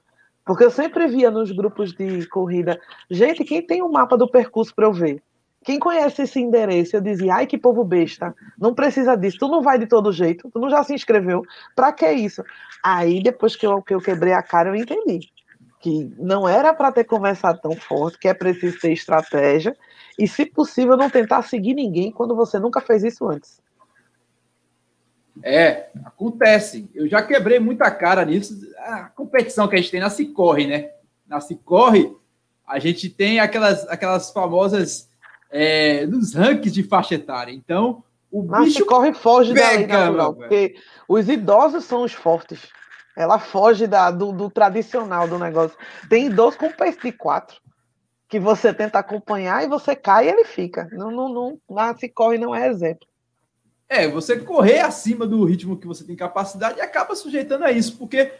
Porque 0.45 0.63
eu 0.63 0.71
sempre 0.71 1.07
via 1.07 1.31
nos 1.31 1.51
grupos 1.51 1.93
de 1.93 2.27
corrida, 2.27 2.79
gente, 3.09 3.43
quem 3.43 3.65
tem 3.65 3.81
o 3.81 3.87
um 3.87 3.91
mapa 3.91 4.17
do 4.17 4.29
percurso 4.29 4.73
para 4.75 4.85
eu 4.85 4.93
ver? 4.93 5.21
Quem 5.63 5.79
conhece 5.79 6.23
esse 6.23 6.41
endereço? 6.41 6.97
Eu 6.97 7.01
dizia, 7.01 7.35
ai 7.35 7.47
que 7.47 7.57
povo 7.57 7.85
besta, 7.85 8.35
não 8.59 8.73
precisa 8.73 9.15
disso, 9.15 9.37
tu 9.39 9.47
não 9.47 9.61
vai 9.61 9.79
de 9.79 9.87
todo 9.87 10.11
jeito, 10.11 10.49
tu 10.51 10.59
não 10.59 10.69
já 10.69 10.83
se 10.83 10.93
inscreveu, 10.93 11.43
para 11.73 11.93
que 11.93 12.11
isso? 12.11 12.43
Aí 12.83 13.23
depois 13.23 13.55
que 13.55 13.65
eu, 13.65 13.81
que 13.81 13.93
eu 13.93 14.01
quebrei 14.01 14.33
a 14.33 14.43
cara, 14.43 14.69
eu 14.69 14.75
entendi 14.75 15.31
que 15.83 16.09
não 16.17 16.47
era 16.47 16.73
para 16.73 16.93
ter 16.93 17.03
conversado 17.03 17.59
tão 17.61 17.75
forte, 17.75 18.17
que 18.17 18.29
é 18.29 18.33
preciso 18.33 18.79
ter 18.79 18.93
estratégia, 18.93 19.75
e, 20.17 20.25
se 20.25 20.45
possível, 20.45 20.95
não 20.95 21.09
tentar 21.09 21.41
seguir 21.41 21.73
ninguém 21.73 22.09
quando 22.09 22.33
você 22.33 22.57
nunca 22.57 22.79
fez 22.79 23.03
isso 23.03 23.27
antes. 23.27 23.61
É, 25.41 25.87
acontece. 26.05 26.89
Eu 26.93 27.07
já 27.07 27.21
quebrei 27.21 27.59
muita 27.59 27.89
cara 27.89 28.23
nisso. 28.23 28.59
A 28.77 29.05
competição 29.05 29.67
que 29.67 29.75
a 29.75 29.79
gente 29.79 29.91
tem 29.91 29.99
na 29.99 30.09
Cicorre, 30.09 30.67
né? 30.67 30.91
Na 31.27 31.39
Cicorre, 31.39 32.15
a 32.67 32.77
gente 32.79 33.09
tem 33.09 33.39
aquelas, 33.39 33.87
aquelas 33.87 34.31
famosas 34.31 35.09
é, 35.49 36.05
nos 36.05 36.33
rankings 36.33 36.73
de 36.73 36.83
faixa 36.83 37.15
etária. 37.15 37.51
Então, 37.51 38.03
o 38.31 38.41
bicho. 38.41 38.79
Cicorre 38.79 39.13
foge 39.13 39.53
pega, 39.53 39.87
da 39.87 40.05
natural, 40.05 40.33
porque 40.33 40.75
os 41.07 41.29
idosos 41.29 41.85
são 41.85 42.03
os 42.03 42.13
fortes. 42.13 42.67
Ela 43.15 43.37
foge 43.37 43.85
da, 43.85 44.09
do, 44.09 44.31
do, 44.31 44.49
tradicional 44.49 45.27
do 45.27 45.37
negócio. 45.37 45.77
Tem 46.09 46.25
idoso 46.25 46.57
com 46.57 46.71
pace 46.71 46.99
de 46.99 47.11
4, 47.11 47.61
que 48.27 48.39
você 48.39 48.73
tenta 48.73 48.97
acompanhar 48.97 49.63
e 49.63 49.67
você 49.67 49.95
cai 49.95 50.25
e 50.25 50.29
ele 50.29 50.45
fica. 50.45 50.89
Não, 50.91 51.11
não, 51.11 51.29
não, 51.29 51.59
lá 51.69 51.95
se 51.95 52.09
corre 52.09 52.39
não 52.39 52.55
é 52.55 52.67
exemplo. 52.67 53.07
É, 53.93 54.07
você 54.07 54.39
correr 54.39 54.79
acima 54.79 55.27
do 55.27 55.45
ritmo 55.45 55.77
que 55.77 55.85
você 55.85 56.03
tem 56.03 56.15
capacidade 56.15 56.79
e 56.79 56.81
acaba 56.81 57.15
sujeitando 57.15 57.63
a 57.63 57.71
isso, 57.71 57.95
porque 57.95 58.33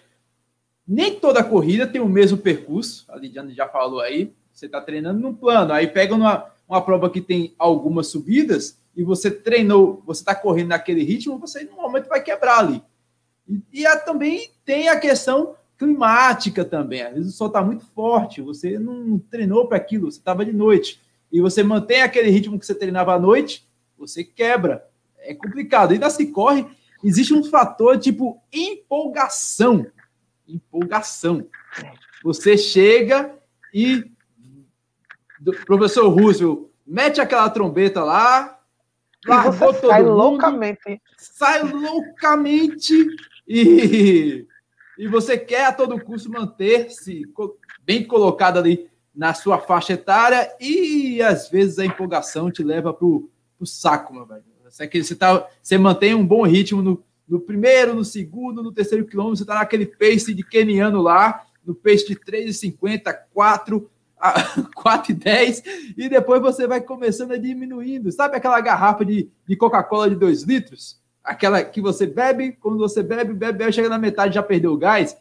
nem 0.88 1.20
toda 1.20 1.44
corrida 1.44 1.86
tem 1.86 2.02
o 2.02 2.10
mesmo 2.10 2.40
percurso. 2.40 3.06
A 3.08 3.16
Lidiane 3.16 3.54
já 3.54 3.68
falou 3.68 4.00
aí, 4.00 4.34
você 4.52 4.66
está 4.66 4.82
treinando 4.82 5.20
num 5.20 5.32
plano, 5.32 5.72
aí 5.72 5.86
pega 5.86 6.16
uma, 6.16 6.50
uma 6.68 6.82
prova 6.82 7.08
que 7.08 7.22
tem 7.22 7.54
algumas 7.60 8.08
subidas 8.08 8.80
e 8.98 9.04
você 9.04 9.30
treinou, 9.30 10.02
você 10.08 10.22
está 10.22 10.34
correndo 10.34 10.70
naquele 10.70 11.04
ritmo, 11.04 11.38
você 11.38 11.64
no 11.66 11.76
momento 11.76 12.10
vai 12.10 12.24
quebrar 12.24 12.58
ali. 12.58 12.82
E, 13.48 13.62
e 13.72 13.86
a, 13.86 13.96
também 13.96 14.50
tem 14.66 14.90
a 14.90 15.00
questão 15.00 15.56
climática 15.78 16.66
também. 16.66 17.04
Às 17.04 17.14
vezes 17.14 17.34
o 17.36 17.38
sol 17.38 17.48
está 17.48 17.62
muito 17.62 17.86
forte, 17.94 18.42
você 18.42 18.80
não 18.80 19.20
treinou 19.20 19.68
para 19.68 19.78
aquilo, 19.78 20.12
você 20.12 20.18
estava 20.18 20.44
de 20.44 20.52
noite. 20.52 21.00
E 21.32 21.40
você 21.40 21.62
mantém 21.62 22.02
aquele 22.02 22.32
ritmo 22.32 22.58
que 22.58 22.66
você 22.66 22.74
treinava 22.74 23.14
à 23.14 23.20
noite, 23.20 23.68
você 23.96 24.24
quebra. 24.24 24.92
É 25.24 25.34
complicado. 25.34 25.92
Ainda 25.92 26.10
se 26.10 26.28
corre, 26.28 26.66
existe 27.04 27.34
um 27.34 27.44
fator 27.44 27.98
tipo 27.98 28.42
empolgação. 28.52 29.86
Empolgação. 30.48 31.48
Você 32.24 32.58
chega 32.58 33.34
e 33.74 34.12
professor 35.66 36.08
Roosevelt 36.08 36.68
mete 36.86 37.20
aquela 37.20 37.50
trombeta 37.50 38.04
lá, 38.04 38.60
largou 39.26 39.74
todo 39.74 39.90
sai 39.90 40.04
mundo, 40.04 40.16
loucamente. 40.16 41.02
sai 41.18 41.64
loucamente 41.64 42.94
e, 43.48 44.46
e 44.98 45.08
você 45.08 45.38
quer 45.38 45.66
a 45.66 45.74
todo 45.74 46.04
custo 46.04 46.32
manter-se 46.32 47.24
bem 47.84 48.06
colocado 48.06 48.58
ali 48.58 48.90
na 49.16 49.34
sua 49.34 49.60
faixa 49.60 49.94
etária 49.94 50.56
e 50.60 51.22
às 51.22 51.50
vezes 51.50 51.80
a 51.80 51.86
empolgação 51.86 52.52
te 52.52 52.64
leva 52.64 52.94
para 52.94 53.06
o 53.06 53.30
saco, 53.66 54.14
meu 54.14 54.26
velho. 54.26 54.53
Você, 54.74 55.04
você, 55.04 55.16
tá, 55.16 55.48
você 55.62 55.78
mantém 55.78 56.16
um 56.16 56.26
bom 56.26 56.42
ritmo 56.44 56.82
no, 56.82 57.04
no 57.28 57.40
primeiro, 57.40 57.94
no 57.94 58.04
segundo, 58.04 58.64
no 58.64 58.72
terceiro 58.72 59.06
quilômetro, 59.06 59.38
você 59.38 59.44
está 59.44 59.56
naquele 59.56 59.86
pace 59.86 60.34
de 60.34 60.44
keniano 60.44 61.00
lá, 61.00 61.46
no 61.64 61.76
pace 61.76 62.08
de 62.08 62.16
3,50, 62.16 63.14
4, 63.32 63.90
4 64.76 65.12
e 65.12 65.16
10, 65.16 65.64
e 65.96 66.10
depois 66.10 66.42
você 66.42 66.66
vai 66.66 66.82
começando 66.82 67.34
a 67.34 67.38
diminuindo. 67.38 68.12
Sabe 68.12 68.36
aquela 68.36 68.60
garrafa 68.62 69.06
de, 69.06 69.30
de 69.48 69.56
Coca-Cola 69.56 70.10
de 70.10 70.16
2 70.16 70.42
litros? 70.42 71.04
aquela 71.24 71.64
que 71.64 71.80
você 71.80 72.06
bebe, 72.06 72.52
quando 72.60 72.78
você 72.78 73.02
bebe, 73.02 73.34
bebe, 73.34 73.58
bebe, 73.58 73.72
chega 73.72 73.88
na 73.88 73.98
metade 73.98 74.36
já 74.36 74.44
perdeu 74.44 74.74
o 74.74 74.78
gás. 74.78 75.16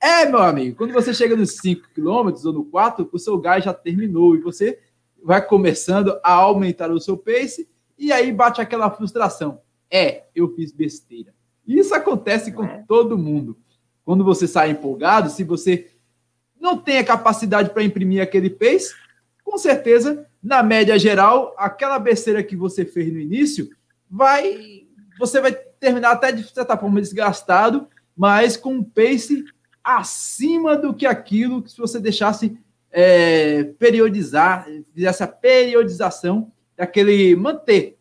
É, 0.00 0.24
meu 0.24 0.40
amigo, 0.40 0.76
quando 0.76 0.92
você 0.92 1.12
chega 1.12 1.36
nos 1.36 1.56
5 1.58 1.88
quilômetros 1.94 2.44
ou 2.44 2.52
no 2.52 2.64
4, 2.64 3.08
o 3.12 3.18
seu 3.18 3.38
gás 3.38 3.64
já 3.64 3.74
terminou 3.74 4.34
e 4.34 4.40
você 4.40 4.78
vai 5.22 5.44
começando 5.44 6.18
a 6.24 6.32
aumentar 6.32 6.90
o 6.90 6.98
seu 6.98 7.16
pace 7.16 7.68
e 7.98 8.12
aí 8.12 8.32
bate 8.32 8.60
aquela 8.60 8.90
frustração. 8.90 9.60
É, 9.90 10.24
eu 10.34 10.54
fiz 10.54 10.72
besteira. 10.72 11.34
Isso 11.66 11.94
acontece 11.94 12.52
com 12.52 12.64
é. 12.64 12.84
todo 12.88 13.18
mundo. 13.18 13.56
Quando 14.04 14.24
você 14.24 14.48
sai 14.48 14.70
empolgado, 14.70 15.30
se 15.30 15.44
você 15.44 15.90
não 16.60 16.78
tem 16.78 16.98
a 16.98 17.04
capacidade 17.04 17.70
para 17.70 17.84
imprimir 17.84 18.22
aquele 18.22 18.50
pace, 18.50 18.94
com 19.44 19.58
certeza, 19.58 20.26
na 20.42 20.62
média 20.62 20.98
geral, 20.98 21.54
aquela 21.56 21.98
besteira 21.98 22.42
que 22.42 22.56
você 22.56 22.84
fez 22.84 23.12
no 23.12 23.18
início 23.18 23.70
vai 24.10 24.82
você 25.18 25.40
vai 25.40 25.52
terminar 25.52 26.12
até 26.12 26.32
de 26.32 26.42
certa 26.44 26.76
forma 26.76 27.00
desgastado, 27.00 27.88
mas 28.16 28.56
com 28.56 28.74
um 28.74 28.84
pace 28.84 29.44
acima 29.82 30.76
do 30.76 30.94
que 30.94 31.06
aquilo 31.06 31.62
que 31.62 31.70
se 31.70 31.78
você 31.78 31.98
deixasse 31.98 32.58
é, 32.90 33.64
periodizar, 33.78 34.66
fizesse 34.94 35.22
a 35.22 35.26
periodização 35.26 36.51
daquele 36.76 37.34
manter 37.36 37.98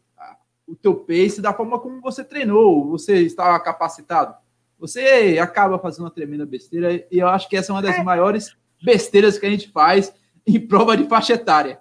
o 0.68 0.76
teu 0.76 0.96
pace 0.96 1.42
da 1.42 1.54
forma 1.54 1.80
como 1.80 2.00
você 2.00 2.24
treinou, 2.24 2.88
você 2.88 3.20
estava 3.22 3.60
capacitado. 3.60 4.36
Você 4.80 5.38
acaba 5.40 5.78
fazendo 5.78 6.06
uma 6.06 6.12
tremenda 6.12 6.46
besteira 6.46 7.06
e 7.12 7.20
eu 7.20 7.28
acho 7.28 7.48
que 7.50 7.58
essa 7.58 7.72
é 7.72 7.76
uma 7.76 7.82
das 7.82 7.98
é. 7.98 8.04
maiores 8.04 8.56
besteiras 8.82 9.38
que 9.38 9.46
a 9.46 9.50
gente 9.50 9.70
faz 9.70 10.14
em 10.48 10.60
prova 10.66 10.96
de 10.96 11.08
faixa 11.08 11.34
etária. 11.34 11.80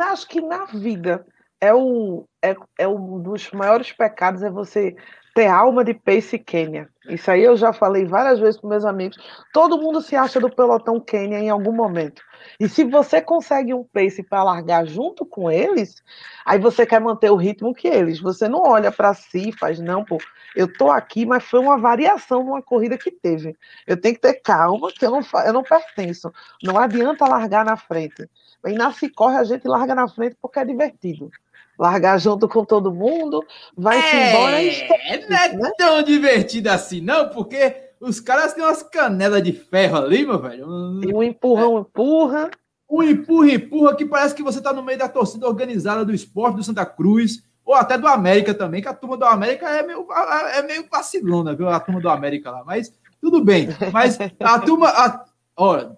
Acho 0.00 0.28
que 0.28 0.40
na 0.40 0.66
vida 0.66 1.26
é, 1.60 1.74
o, 1.74 2.24
é, 2.42 2.56
é 2.78 2.88
um 2.88 3.20
dos 3.20 3.50
maiores 3.50 3.92
pecados 3.92 4.42
é 4.42 4.50
você 4.50 4.96
ter 5.36 5.48
alma 5.48 5.84
de 5.84 5.92
pace 5.92 6.38
Quênia. 6.38 6.88
Isso 7.10 7.30
aí 7.30 7.42
eu 7.42 7.58
já 7.58 7.70
falei 7.70 8.06
várias 8.06 8.40
vezes 8.40 8.58
para 8.58 8.70
meus 8.70 8.86
amigos. 8.86 9.18
Todo 9.52 9.76
mundo 9.76 10.00
se 10.00 10.16
acha 10.16 10.40
do 10.40 10.48
pelotão 10.48 10.98
Quênia 10.98 11.38
em 11.38 11.50
algum 11.50 11.72
momento. 11.72 12.22
E 12.58 12.66
se 12.66 12.84
você 12.84 13.20
consegue 13.20 13.74
um 13.74 13.84
pace 13.84 14.22
para 14.22 14.42
largar 14.42 14.86
junto 14.86 15.26
com 15.26 15.50
eles, 15.50 16.02
aí 16.42 16.58
você 16.58 16.86
quer 16.86 17.02
manter 17.02 17.30
o 17.30 17.36
ritmo 17.36 17.74
que 17.74 17.86
eles. 17.86 18.18
Você 18.18 18.48
não 18.48 18.62
olha 18.62 18.90
para 18.90 19.12
si 19.12 19.50
e 19.50 19.52
faz, 19.52 19.78
não, 19.78 20.02
pô, 20.02 20.16
eu 20.56 20.72
tô 20.72 20.90
aqui, 20.90 21.26
mas 21.26 21.44
foi 21.44 21.60
uma 21.60 21.76
variação 21.76 22.42
numa 22.42 22.62
corrida 22.62 22.96
que 22.96 23.10
teve. 23.10 23.54
Eu 23.86 24.00
tenho 24.00 24.14
que 24.14 24.22
ter 24.22 24.40
calma, 24.40 24.90
que 24.90 25.04
eu 25.04 25.10
não, 25.10 25.20
eu 25.44 25.52
não 25.52 25.62
pertenço. 25.62 26.32
Não 26.62 26.78
adianta 26.78 27.28
largar 27.28 27.62
na 27.62 27.76
frente. 27.76 28.26
E 28.64 28.72
na 28.72 28.90
corre 29.14 29.36
a 29.36 29.44
gente 29.44 29.68
larga 29.68 29.94
na 29.94 30.08
frente 30.08 30.34
porque 30.40 30.60
é 30.60 30.64
divertido 30.64 31.30
largar 31.78 32.18
junto 32.18 32.48
com 32.48 32.64
todo 32.64 32.92
mundo, 32.92 33.44
vai-se 33.76 34.16
é, 34.16 34.30
embora 34.30 35.28
Não 35.28 35.36
é 35.36 35.52
né? 35.52 35.72
tão 35.76 36.02
divertido 36.02 36.70
assim, 36.70 37.00
não, 37.00 37.28
porque 37.28 37.74
os 38.00 38.20
caras 38.20 38.52
têm 38.52 38.64
umas 38.64 38.82
canelas 38.82 39.42
de 39.42 39.52
ferro 39.52 39.96
ali, 39.96 40.26
meu 40.26 40.38
velho. 40.38 40.66
Um 40.68 41.22
empurrão, 41.22 41.78
é. 41.78 41.80
empurra. 41.80 42.50
Um 42.88 43.02
empurra, 43.02 43.50
empurra, 43.50 43.96
que 43.96 44.04
parece 44.04 44.34
que 44.34 44.42
você 44.42 44.60
tá 44.60 44.72
no 44.72 44.82
meio 44.82 44.98
da 44.98 45.08
torcida 45.08 45.46
organizada 45.46 46.04
do 46.04 46.14
esporte 46.14 46.56
do 46.56 46.62
Santa 46.62 46.86
Cruz, 46.86 47.42
ou 47.64 47.74
até 47.74 47.98
do 47.98 48.06
América 48.06 48.54
também, 48.54 48.80
que 48.80 48.86
a 48.86 48.94
turma 48.94 49.16
do 49.16 49.24
América 49.24 49.68
é 49.68 49.82
meio, 49.82 50.06
é 50.54 50.62
meio 50.62 50.86
vacilona, 50.88 51.54
viu? 51.54 51.68
A 51.68 51.80
turma 51.80 52.00
do 52.00 52.08
América 52.08 52.52
lá, 52.52 52.62
mas 52.64 52.92
tudo 53.20 53.44
bem. 53.44 53.68
Mas 53.92 54.16
a 54.38 54.58
turma. 54.60 54.88
A, 54.88 55.24
ó, 55.56 55.90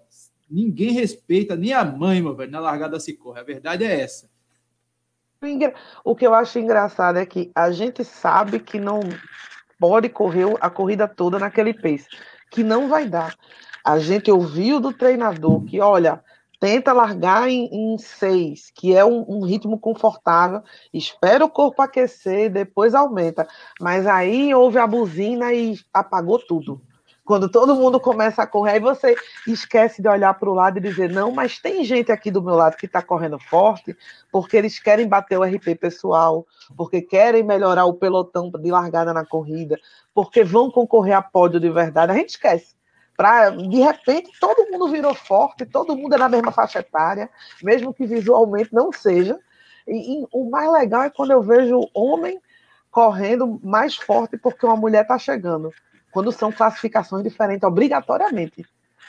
ninguém 0.49 0.91
respeita 0.93 1.55
nem 1.55 1.73
a 1.73 1.85
mãe, 1.85 2.21
meu 2.23 2.35
velho, 2.35 2.51
na 2.51 2.59
largada 2.59 2.99
se 2.99 3.13
corre. 3.13 3.39
A 3.39 3.43
verdade 3.43 3.83
é 3.83 4.01
essa. 4.01 4.27
O 6.03 6.17
que 6.17 6.27
eu 6.27 6.33
acho 6.33 6.59
engraçado 6.59 7.17
é 7.17 7.25
que 7.25 7.49
a 7.55 7.71
gente 7.71 8.03
sabe 8.03 8.59
que 8.59 8.77
não 8.77 8.99
pode 9.79 10.09
correr 10.09 10.53
a 10.59 10.69
corrida 10.69 11.07
toda 11.07 11.39
naquele 11.39 11.73
pace, 11.73 12.07
que 12.51 12.61
não 12.61 12.89
vai 12.89 13.07
dar. 13.07 13.33
A 13.85 13.97
gente 13.99 14.29
ouviu 14.29 14.81
do 14.81 14.91
treinador 14.91 15.63
que, 15.63 15.79
olha, 15.79 16.21
tenta 16.59 16.91
largar 16.91 17.49
em, 17.49 17.69
em 17.71 17.97
seis, 17.97 18.69
que 18.75 18.93
é 18.93 19.05
um, 19.05 19.23
um, 19.29 19.45
ritmo 19.45 19.79
confortável, 19.79 20.61
espera 20.93 21.45
o 21.45 21.49
corpo 21.49 21.81
aquecer, 21.81 22.51
depois 22.51 22.93
aumenta. 22.93 23.47
Mas 23.79 24.05
aí 24.05 24.53
houve 24.53 24.77
a 24.77 24.85
buzina 24.85 25.53
e 25.53 25.79
apagou 25.93 26.37
tudo. 26.45 26.81
Quando 27.29 27.47
todo 27.47 27.75
mundo 27.75 27.99
começa 27.99 28.41
a 28.41 28.47
correr, 28.47 28.71
aí 28.71 28.79
você 28.79 29.15
esquece 29.45 30.01
de 30.01 30.09
olhar 30.09 30.33
para 30.33 30.49
o 30.49 30.53
lado 30.55 30.79
e 30.79 30.81
dizer: 30.81 31.11
não, 31.11 31.31
mas 31.31 31.59
tem 31.59 31.83
gente 31.83 32.11
aqui 32.11 32.31
do 32.31 32.41
meu 32.41 32.55
lado 32.55 32.75
que 32.75 32.87
está 32.87 33.03
correndo 33.03 33.37
forte, 33.37 33.95
porque 34.31 34.57
eles 34.57 34.79
querem 34.79 35.07
bater 35.07 35.37
o 35.37 35.43
RP 35.43 35.75
pessoal, 35.79 36.43
porque 36.75 37.03
querem 37.03 37.43
melhorar 37.43 37.85
o 37.85 37.93
pelotão 37.93 38.49
de 38.49 38.71
largada 38.71 39.13
na 39.13 39.23
corrida, 39.23 39.79
porque 40.11 40.43
vão 40.43 40.71
concorrer 40.71 41.15
a 41.15 41.21
pódio 41.21 41.59
de 41.59 41.69
verdade. 41.69 42.11
A 42.11 42.15
gente 42.15 42.29
esquece. 42.29 42.73
Pra, 43.15 43.51
de 43.51 43.77
repente, 43.77 44.31
todo 44.41 44.67
mundo 44.71 44.87
virou 44.87 45.13
forte, 45.13 45.67
todo 45.67 45.95
mundo 45.95 46.15
é 46.15 46.17
na 46.17 46.29
mesma 46.29 46.51
faixa 46.51 46.79
etária, 46.79 47.29
mesmo 47.61 47.93
que 47.93 48.07
visualmente 48.07 48.73
não 48.73 48.91
seja. 48.91 49.37
E, 49.87 50.23
e 50.23 50.27
o 50.33 50.49
mais 50.49 50.71
legal 50.71 51.03
é 51.03 51.11
quando 51.11 51.29
eu 51.29 51.43
vejo 51.43 51.79
homem 51.93 52.41
correndo 52.89 53.59
mais 53.63 53.95
forte 53.95 54.35
porque 54.35 54.65
uma 54.65 54.75
mulher 54.75 55.03
está 55.03 55.19
chegando 55.19 55.71
quando 56.11 56.31
são 56.31 56.51
classificações 56.51 57.23
diferentes, 57.23 57.63
obrigatoriamente. 57.63 58.65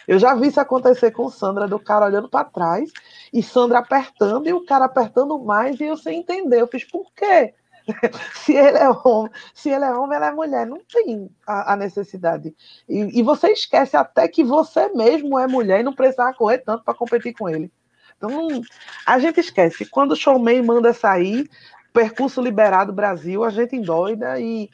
Eu 0.07 0.19
já 0.19 0.35
vi 0.35 0.49
isso 0.49 0.61
acontecer 0.61 1.11
com 1.11 1.31
Sandra, 1.31 1.69
do 1.69 1.79
cara 1.79 2.07
olhando 2.07 2.29
para 2.29 2.45
trás, 2.45 2.91
e 3.33 3.43
Sandra 3.43 3.79
apertando, 3.79 4.49
e 4.49 4.53
o 4.53 4.65
cara 4.65 4.87
apertando 4.87 5.39
mais, 5.39 5.79
e 5.79 5.85
eu 5.85 5.97
sem 5.97 6.21
entender. 6.21 6.61
Eu 6.61 6.67
fiz, 6.67 6.85
por 6.85 7.13
quê? 7.15 7.55
se 8.35 8.55
ele 8.55 8.79
é 8.79 8.89
homem, 8.91 9.33
se 9.55 9.71
ele 9.71 9.85
é 9.85 9.93
homem, 9.93 10.17
ela 10.17 10.29
é 10.29 10.33
mulher. 10.33 10.67
Não 10.67 10.79
tem 10.81 11.31
a, 11.47 11.73
a 11.73 11.77
necessidade. 11.77 12.55
E, 12.89 13.21
e, 13.21 13.23
você 13.23 13.49
esquece 13.49 13.97
até 13.97 14.29
que 14.29 14.45
você 14.45 14.89
mesmo 14.89 15.39
é 15.39 15.47
mulher 15.47 15.81
e 15.81 15.85
não 15.85 15.93
precisava 15.93 16.35
correr 16.35 16.59
tanto 16.59 16.85
para 16.85 16.95
competir 16.95 17.35
com 17.35 17.49
ele. 17.49 17.71
Então, 18.17 18.63
a 19.07 19.19
gente 19.19 19.41
esquece. 19.41 19.87
Quando 19.87 20.13
o 20.13 20.17
showman 20.17 20.63
manda 20.63 20.93
sair, 20.93 21.49
percurso 21.93 22.41
liberado 22.41 22.93
Brasil, 22.93 23.45
a 23.45 23.51
gente 23.51 23.77
endoida 23.77 24.39
e 24.39 24.69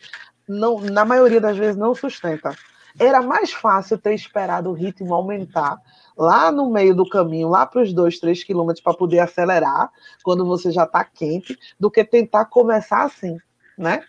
não, 0.48 0.80
na 0.80 1.04
maioria 1.04 1.40
das 1.40 1.56
vezes 1.56 1.76
não 1.76 1.94
sustenta. 1.94 2.56
Era 2.98 3.20
mais 3.20 3.52
fácil 3.52 3.98
ter 3.98 4.14
esperado 4.14 4.70
o 4.70 4.72
ritmo 4.72 5.14
aumentar 5.14 5.78
lá 6.16 6.50
no 6.50 6.70
meio 6.70 6.94
do 6.94 7.08
caminho, 7.08 7.48
lá 7.48 7.66
para 7.66 7.82
os 7.82 7.92
dois, 7.92 8.18
três 8.18 8.42
quilômetros, 8.42 8.82
para 8.82 8.94
poder 8.96 9.18
acelerar 9.18 9.90
quando 10.22 10.46
você 10.46 10.70
já 10.70 10.84
está 10.84 11.04
quente, 11.04 11.58
do 11.78 11.90
que 11.90 12.02
tentar 12.02 12.46
começar 12.46 13.02
assim, 13.02 13.36
né? 13.76 14.02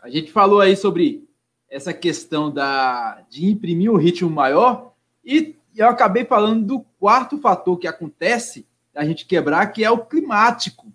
A 0.00 0.08
gente 0.08 0.32
falou 0.32 0.60
aí 0.60 0.74
sobre 0.74 1.28
essa 1.68 1.92
questão 1.92 2.50
da, 2.50 3.22
de 3.28 3.46
imprimir 3.46 3.90
um 3.90 3.96
ritmo 3.96 4.30
maior 4.30 4.94
e 5.24 5.56
eu 5.76 5.88
acabei 5.88 6.24
falando 6.24 6.66
do 6.66 6.80
quarto 6.98 7.38
fator 7.38 7.78
que 7.78 7.86
acontece 7.86 8.66
a 8.94 9.04
gente 9.04 9.26
quebrar, 9.26 9.66
que 9.68 9.84
é 9.84 9.90
o 9.90 10.04
climático. 10.04 10.92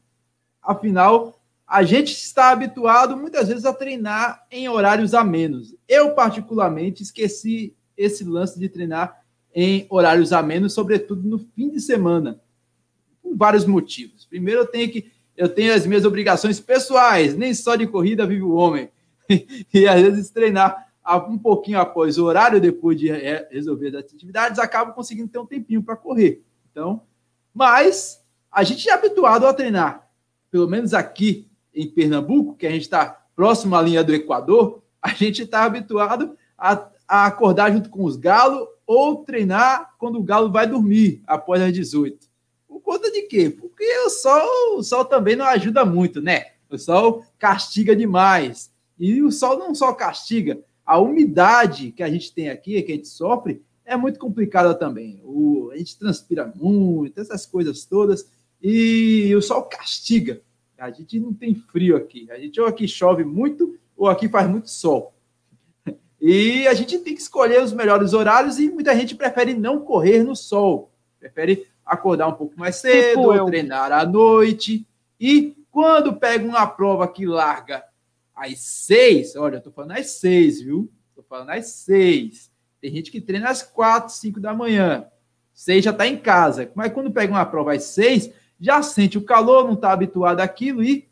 Afinal, 0.62 1.37
a 1.68 1.84
gente 1.84 2.14
está 2.14 2.52
habituado 2.52 3.18
muitas 3.18 3.50
vezes 3.50 3.66
a 3.66 3.74
treinar 3.74 4.46
em 4.50 4.70
horários 4.70 5.14
a 5.14 5.22
menos. 5.24 5.76
Eu, 5.86 6.14
particularmente, 6.14 7.04
esqueci 7.04 7.76
esse 7.98 8.24
lance 8.24 8.58
de 8.58 8.70
treinar 8.70 9.22
em 9.54 9.86
horários 9.90 10.32
a 10.32 10.42
menos, 10.42 10.74
sobretudo 10.74 11.28
no 11.28 11.40
fim 11.40 11.70
de 11.70 11.82
semana, 11.82 12.40
por 13.22 13.36
vários 13.36 13.66
motivos. 13.66 14.26
Primeiro, 14.26 14.62
eu 14.62 14.68
tenho 14.68 14.90
que 14.90 15.12
eu 15.36 15.48
tenho 15.48 15.72
as 15.72 15.86
minhas 15.86 16.04
obrigações 16.04 16.60
pessoais, 16.60 17.36
nem 17.36 17.54
só 17.54 17.76
de 17.76 17.86
corrida 17.86 18.26
vive 18.26 18.42
o 18.42 18.56
homem. 18.56 18.90
e 19.30 19.88
às 19.88 20.02
vezes 20.02 20.32
treinar 20.32 20.88
um 21.30 21.38
pouquinho 21.38 21.80
após 21.80 22.18
o 22.18 22.26
horário, 22.26 22.60
depois 22.60 22.98
de 22.98 23.12
resolver 23.52 23.90
as 23.90 24.12
atividades, 24.12 24.58
acabo 24.58 24.94
conseguindo 24.94 25.28
ter 25.28 25.38
um 25.38 25.46
tempinho 25.46 25.84
para 25.84 25.96
correr. 25.96 26.42
Então, 26.72 27.04
mas 27.54 28.24
a 28.52 28.64
gente 28.64 28.90
é 28.90 28.94
habituado 28.94 29.46
a 29.46 29.54
treinar, 29.54 30.10
pelo 30.50 30.68
menos 30.68 30.94
aqui 30.94 31.47
em 31.78 31.88
Pernambuco, 31.88 32.56
que 32.56 32.66
a 32.66 32.72
gente 32.72 32.82
está 32.82 33.24
próximo 33.36 33.76
à 33.76 33.82
linha 33.82 34.04
do 34.04 34.14
Equador, 34.14 34.82
a 35.02 35.10
gente 35.14 35.44
está 35.44 35.64
habituado 35.64 36.36
a, 36.58 36.90
a, 37.08 37.26
acordar 37.28 37.72
junto 37.72 37.90
com 37.90 38.04
os 38.04 38.16
galos 38.16 38.68
ou 38.86 39.24
treinar 39.24 39.94
quando 40.00 40.18
o 40.18 40.24
galo 40.24 40.52
vai 40.52 40.66
dormir 40.66 41.22
após 41.28 41.62
as 41.62 41.72
18. 41.72 42.28
Por 42.68 42.82
conta 42.82 43.12
de 43.12 43.22
quê? 43.24 43.50
Porque 43.50 43.86
o 44.06 44.10
sol, 44.10 44.78
o 44.80 44.84
sol 44.84 45.06
também 45.06 45.36
não 45.36 45.46
ajuda 45.46 45.86
muito, 45.86 46.20
né? 46.20 46.48
O 46.70 46.78
sol 46.78 47.24
castiga 47.38 47.96
demais. 47.96 48.72
E 48.98 49.22
o 49.22 49.32
sol 49.32 49.60
não 49.60 49.76
só 49.76 49.94
castiga, 49.94 50.60
a 50.84 50.98
umidade 50.98 51.92
que 51.92 52.02
a 52.02 52.10
gente 52.10 52.34
tem 52.34 52.50
aqui, 52.50 52.82
que 52.82 52.92
a 52.92 52.96
gente 52.96 53.08
sofre, 53.08 53.62
é 53.86 53.96
muito 53.96 54.18
complicada 54.18 54.74
também. 54.74 55.22
O, 55.24 55.70
a 55.72 55.78
gente 55.78 55.98
transpira 55.98 56.52
muito, 56.56 57.22
essas 57.22 57.46
coisas 57.46 57.86
todas, 57.86 58.28
e 58.62 59.34
o 59.36 59.42
sol 59.42 59.64
castiga. 59.64 60.42
A 60.78 60.92
gente 60.92 61.20
não 61.20 61.34
tem 61.34 61.56
frio 61.56 61.96
aqui. 61.96 62.30
A 62.32 62.38
gente 62.38 62.60
ou 62.62 62.68
aqui 62.68 62.88
chove 62.88 63.24
muito 63.24 63.78
ou 63.96 64.08
aqui 64.08 64.30
faz 64.30 64.50
muito 64.50 64.70
sol. 64.70 65.14
E 66.20 66.68
a 66.68 66.74
gente 66.74 66.98
tem 67.00 67.14
que 67.14 67.22
escolher 67.22 67.62
os 67.62 67.72
melhores 67.72 68.14
horários 68.14 68.60
e 68.60 68.70
muita 68.70 68.96
gente 68.96 69.16
prefere 69.16 69.54
não 69.54 69.80
correr 69.80 70.24
no 70.24 70.36
sol. 70.36 70.92
Prefere 71.20 71.68
acordar 71.86 72.28
um 72.28 72.34
pouco 72.34 72.60
mais 72.60 72.76
cedo, 72.78 73.22
tipo 73.22 73.46
treinar 73.46 73.92
à 73.92 74.06
noite. 74.06 74.86
E 75.20 75.56
quando 75.72 76.16
pega 76.16 76.46
uma 76.46 76.66
prova 76.68 77.08
que 77.08 77.26
larga 77.26 77.84
às 78.36 78.60
seis, 78.60 79.36
olha, 79.36 79.58
eu 79.58 79.62
tô 79.62 79.72
falando 79.72 79.92
às 79.92 80.12
seis, 80.12 80.62
viu? 80.62 80.92
Tô 81.16 81.24
falando 81.24 81.52
às 81.52 81.68
seis. 81.68 82.52
Tem 82.82 82.92
gente 82.92 83.12
que 83.12 83.22
treina 83.22 83.50
às 83.50 83.64
quatro, 83.64 84.14
cinco 84.14 84.40
da 84.40 84.54
manhã. 84.54 85.08
Seis 85.54 85.84
já 85.84 85.94
tá 85.94 86.08
em 86.08 86.18
casa. 86.18 86.72
Mas 86.76 86.92
quando 86.92 87.12
pega 87.12 87.34
uma 87.34 87.46
prova 87.46 87.74
às 87.74 87.84
seis, 87.84 88.32
já 88.60 88.82
sente 88.82 89.18
o 89.18 89.24
calor, 89.24 89.66
não 89.66 89.74
está 89.74 89.92
habituado 89.92 90.40
àquilo 90.40 90.84
e 90.84 91.08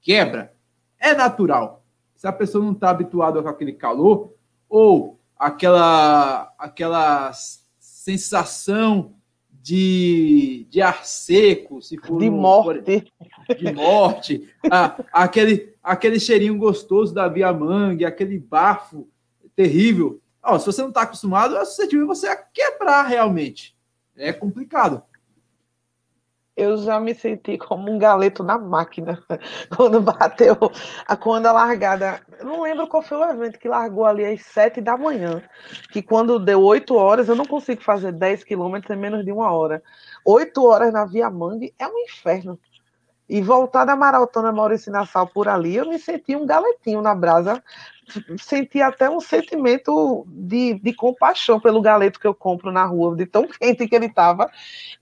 quebra. 0.00 0.54
É 0.98 1.14
natural. 1.14 1.84
Se 2.14 2.26
a 2.26 2.32
pessoa 2.32 2.64
não 2.64 2.72
está 2.72 2.90
habituada 2.90 3.42
com 3.42 3.48
aquele 3.48 3.72
calor, 3.72 4.32
ou 4.68 5.18
aquela, 5.36 6.52
aquela 6.58 7.32
sensação 7.78 9.14
de, 9.50 10.66
de 10.70 10.80
ar 10.80 11.04
seco, 11.04 11.82
se 11.82 11.98
for 11.98 12.18
de 12.18 12.30
morte, 12.30 13.12
de 13.58 13.72
morte, 13.72 14.48
ah, 14.70 15.02
aquele, 15.12 15.74
aquele 15.82 16.20
cheirinho 16.20 16.56
gostoso 16.56 17.14
da 17.14 17.28
via 17.28 17.52
mangue, 17.52 18.04
aquele 18.04 18.38
bafo 18.38 19.08
terrível. 19.56 20.20
Oh, 20.42 20.58
se 20.58 20.66
você 20.66 20.82
não 20.82 20.90
está 20.90 21.02
acostumado, 21.02 21.56
é 21.56 21.64
suscetível 21.64 22.06
você 22.06 22.28
a 22.28 22.36
quebrar 22.36 23.02
realmente. 23.04 23.74
É 24.16 24.32
complicado 24.32 25.02
eu 26.56 26.76
já 26.76 27.00
me 27.00 27.14
senti 27.14 27.58
como 27.58 27.90
um 27.90 27.98
galeto 27.98 28.44
na 28.44 28.56
máquina 28.56 29.20
quando 29.76 30.00
bateu, 30.00 30.56
quando 31.20 31.46
a 31.46 31.52
largada. 31.52 32.20
Eu 32.38 32.46
não 32.46 32.62
lembro 32.62 32.86
qual 32.86 33.02
foi 33.02 33.18
o 33.18 33.24
evento 33.24 33.58
que 33.58 33.68
largou 33.68 34.04
ali 34.04 34.24
às 34.24 34.42
sete 34.42 34.80
da 34.80 34.96
manhã. 34.96 35.42
Que 35.90 36.02
quando 36.02 36.38
deu 36.38 36.62
oito 36.62 36.94
horas, 36.94 37.28
eu 37.28 37.34
não 37.34 37.44
consigo 37.44 37.82
fazer 37.82 38.12
10 38.12 38.44
quilômetros 38.44 38.96
em 38.96 39.00
menos 39.00 39.24
de 39.24 39.32
uma 39.32 39.50
hora. 39.50 39.82
Oito 40.24 40.64
horas 40.64 40.92
na 40.92 41.04
Via 41.04 41.28
Mangue 41.28 41.74
é 41.78 41.86
um 41.86 41.98
inferno. 41.98 42.58
E 43.28 43.40
voltar 43.40 43.84
da 43.84 43.96
maratona 43.96 44.52
Maurício 44.52 44.92
Nassau 44.92 45.26
por 45.26 45.48
ali, 45.48 45.76
eu 45.76 45.88
me 45.88 45.98
senti 45.98 46.36
um 46.36 46.44
galetinho 46.44 47.00
na 47.00 47.14
brasa. 47.14 47.62
Senti 48.38 48.82
até 48.82 49.08
um 49.08 49.20
sentimento 49.20 50.26
de, 50.28 50.74
de 50.74 50.92
compaixão 50.92 51.58
pelo 51.58 51.80
galeto 51.80 52.20
que 52.20 52.26
eu 52.26 52.34
compro 52.34 52.70
na 52.70 52.84
rua, 52.84 53.16
de 53.16 53.24
tão 53.24 53.46
quente 53.46 53.88
que 53.88 53.94
ele 53.94 54.06
estava. 54.06 54.50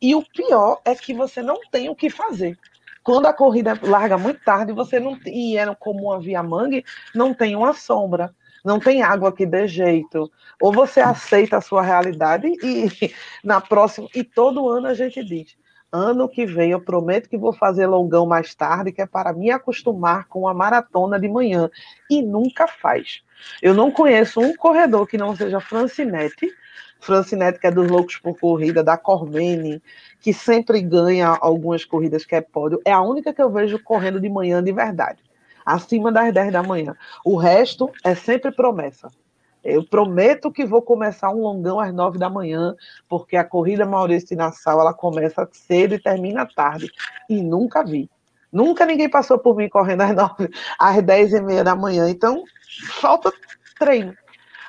E 0.01 0.15
o 0.15 0.23
pior 0.23 0.81
é 0.85 0.95
que 0.95 1.13
você 1.13 1.43
não 1.43 1.59
tem 1.71 1.89
o 1.89 1.97
que 1.97 2.09
fazer. 2.09 2.57
Quando 3.03 3.27
a 3.27 3.33
corrida 3.33 3.79
larga 3.83 4.17
muito 4.17 4.45
tarde, 4.45 4.73
você 4.73 5.01
não 5.01 5.19
e 5.27 5.57
era 5.57 5.75
como 5.75 6.05
uma 6.05 6.21
via 6.21 6.43
mangue, 6.43 6.85
não 7.13 7.35
tem 7.35 7.57
uma 7.57 7.73
sombra, 7.73 8.33
não 8.65 8.79
tem 8.79 9.03
água 9.03 9.33
que 9.33 9.45
dê 9.45 9.67
jeito. 9.67 10.31
Ou 10.61 10.73
você 10.73 11.01
aceita 11.01 11.57
a 11.57 11.61
sua 11.61 11.83
realidade 11.83 12.47
e 12.63 12.89
na 13.43 13.61
próxima 13.61 14.09
e 14.15 14.23
todo 14.23 14.69
ano 14.69 14.87
a 14.87 14.95
gente 14.95 15.25
diz, 15.25 15.57
ano 15.93 16.29
que 16.29 16.47
vem 16.47 16.71
eu 16.71 16.81
prometo 16.81 17.29
que 17.29 17.37
vou 17.37 17.53
fazer 17.53 17.87
longão 17.87 18.25
mais 18.25 18.55
tarde, 18.55 18.93
que 18.93 19.03
é 19.03 19.07
para 19.07 19.33
me 19.33 19.51
acostumar 19.51 20.27
com 20.27 20.49
a 20.49 20.55
maratona 20.55 21.21
de 21.21 21.29
manhã 21.29 21.71
e 22.11 22.23
nunca 22.23 22.67
faz. 22.67 23.23
Eu 23.61 23.75
não 23.75 23.91
conheço 23.91 24.41
um 24.41 24.57
corredor 24.57 25.07
que 25.07 25.19
não 25.19 25.37
seja 25.37 25.61
Francinete, 25.61 26.51
Francinete, 26.99 27.59
que 27.59 27.67
é 27.67 27.71
dos 27.71 27.91
Loucos 27.91 28.17
por 28.17 28.39
Corrida, 28.39 28.83
da 28.83 28.97
Cormene, 28.97 29.83
que 30.21 30.33
sempre 30.33 30.81
ganha 30.81 31.37
algumas 31.41 31.85
corridas 31.85 32.25
que 32.25 32.35
é 32.35 32.41
pódio, 32.41 32.81
é 32.85 32.93
a 32.93 33.03
única 33.03 33.35
que 33.35 33.43
eu 33.43 33.51
vejo 33.51 33.83
correndo 33.83 34.21
de 34.21 34.29
manhã 34.29 34.63
de 34.63 34.73
verdade, 34.73 35.19
acima 35.67 36.13
das 36.13 36.33
10 36.33 36.53
da 36.53 36.63
manhã. 36.63 36.97
O 37.25 37.37
resto 37.37 37.91
é 38.05 38.15
sempre 38.15 38.53
promessa. 38.53 39.11
Eu 39.65 39.85
prometo 39.85 40.51
que 40.51 40.65
vou 40.65 40.83
começar 40.83 41.31
um 41.31 41.41
longão 41.41 41.79
às 41.79 41.95
9 41.95 42.19
da 42.19 42.29
manhã, 42.29 42.75
porque 43.09 43.37
a 43.37 43.45
corrida 43.45 43.87
Maurício 43.87 44.37
Nassau 44.37 44.81
ela 44.81 44.93
começa 44.93 45.49
cedo 45.53 45.95
e 45.95 46.01
termina 46.01 46.47
tarde. 46.47 46.91
E 47.29 47.41
nunca 47.43 47.85
vi. 47.85 48.11
Nunca 48.53 48.85
ninguém 48.85 49.09
passou 49.09 49.39
por 49.39 49.57
mim 49.57 49.69
correndo 49.69 50.03
às 50.03 50.15
9, 50.15 50.51
às 50.79 51.03
10 51.03 51.33
e 51.35 51.41
meia 51.41 51.65
da 51.65 51.77
manhã. 51.77 52.09
Então, 52.09 52.45
falta 53.01 53.33
treino. 53.79 54.15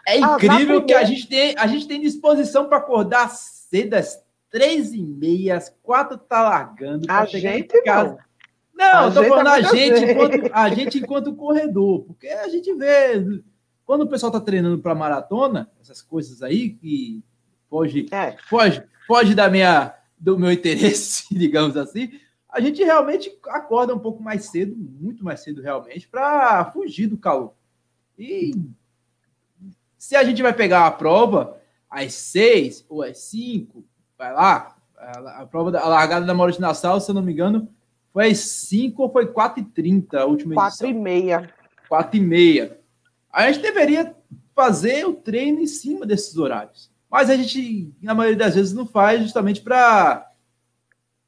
É 0.07 0.21
ah, 0.23 0.35
incrível 0.35 0.79
ah, 0.79 0.83
que 0.83 0.93
a 0.93 1.03
gente 1.03 1.27
tem, 1.27 1.55
a 1.57 1.67
gente 1.67 1.87
tem 1.87 1.99
disposição 1.99 2.67
para 2.67 2.77
acordar 2.77 3.29
cedo 3.29 3.95
às 3.95 4.21
três 4.49 4.93
e 4.93 5.01
meia, 5.01 5.57
às 5.57 5.73
quatro 5.81 6.17
tá 6.17 6.43
largando. 6.43 7.05
A 7.09 7.25
gente. 7.25 7.73
Não, 7.85 8.17
não 8.75 9.07
eu 9.07 9.13
tô 9.13 9.23
falando 9.23 9.47
a 9.47 9.61
gente, 9.61 10.05
enquanto, 10.05 10.51
a 10.53 10.69
gente 10.69 10.97
enquanto 10.99 11.35
corredor, 11.35 12.03
porque 12.03 12.27
a 12.27 12.47
gente 12.49 12.73
vê 12.73 13.23
quando 13.85 14.01
o 14.01 14.07
pessoal 14.07 14.31
tá 14.31 14.39
treinando 14.39 14.79
para 14.79 14.95
maratona, 14.95 15.69
essas 15.81 16.01
coisas 16.01 16.41
aí 16.41 16.71
que 16.71 17.23
foge, 17.69 18.05
é. 18.11 18.35
foge, 18.49 18.83
foge 19.07 19.35
da 19.35 19.49
minha 19.49 19.93
do 20.17 20.39
meu 20.39 20.51
interesse, 20.51 21.25
digamos 21.35 21.75
assim, 21.75 22.11
a 22.49 22.61
gente 22.61 22.83
realmente 22.83 23.35
acorda 23.47 23.93
um 23.93 23.99
pouco 23.99 24.21
mais 24.21 24.45
cedo, 24.45 24.75
muito 24.77 25.23
mais 25.23 25.41
cedo 25.41 25.61
realmente, 25.61 26.07
para 26.07 26.71
fugir 26.71 27.07
do 27.07 27.17
calor. 27.17 27.53
E 28.17 28.53
se 29.97 30.15
a 30.15 30.23
gente 30.23 30.41
vai 30.41 30.53
pegar 30.53 30.85
a 30.85 30.91
prova 30.91 31.59
às 31.89 32.13
seis 32.13 32.85
ou 32.87 33.01
às 33.01 33.17
cinco, 33.17 33.83
vai 34.17 34.31
lá, 34.31 34.75
a, 34.95 35.45
prova 35.45 35.71
da 35.71 35.81
a 35.81 35.87
largada 35.87 36.25
da 36.25 36.33
Maurício 36.33 36.61
Nassau, 36.61 37.01
se 37.01 37.09
eu 37.09 37.15
não 37.15 37.21
me 37.21 37.33
engano, 37.33 37.67
foi 38.13 38.29
às 38.29 38.37
cinco 38.39 39.03
ou 39.03 39.11
foi 39.11 39.25
quatro 39.25 39.61
e 39.61 39.65
trinta 39.65 40.21
a 40.21 40.25
última 40.25 40.53
edição? 40.53 40.69
Quatro 40.69 40.87
e 40.87 40.93
meia. 40.93 41.53
Quatro 41.89 42.17
e 42.17 42.21
meia. 42.21 42.79
A 43.33 43.51
gente 43.51 43.63
deveria 43.63 44.15
fazer 44.55 45.05
o 45.05 45.13
treino 45.13 45.59
em 45.59 45.67
cima 45.67 46.05
desses 46.05 46.37
horários. 46.37 46.91
Mas 47.09 47.29
a 47.29 47.35
gente, 47.35 47.91
na 48.01 48.13
maioria 48.13 48.37
das 48.37 48.55
vezes, 48.55 48.73
não 48.73 48.85
faz 48.85 49.21
justamente 49.21 49.61
para 49.61 50.29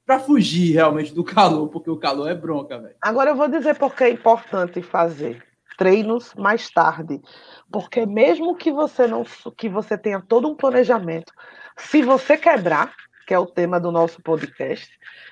para 0.06 0.20
fugir 0.20 0.72
realmente 0.72 1.12
do 1.12 1.24
calor, 1.24 1.68
porque 1.68 1.90
o 1.90 1.98
calor 1.98 2.30
é 2.30 2.36
bronca, 2.36 2.78
velho. 2.78 2.96
Agora 3.02 3.32
eu 3.32 3.36
vou 3.36 3.48
dizer 3.48 3.76
porque 3.76 4.04
é 4.04 4.10
importante 4.12 4.80
fazer 4.84 5.44
treinos 5.80 6.32
mais 6.36 6.70
tarde, 6.70 7.20
porque 7.72 8.06
mesmo 8.06 8.56
que 8.56 8.72
você 8.72 9.08
não 9.08 9.26
que 9.58 9.68
você 9.68 9.98
tenha 9.98 10.22
todo 10.22 10.48
um 10.48 10.56
planejamento, 10.56 11.34
se 11.76 12.04
você 12.04 12.38
quebrar, 12.38 12.94
que 13.26 13.34
é 13.34 13.40
o 13.40 13.48
tema 13.48 13.80
do 13.80 13.92
nosso 13.92 14.22
podcast, 14.22 14.88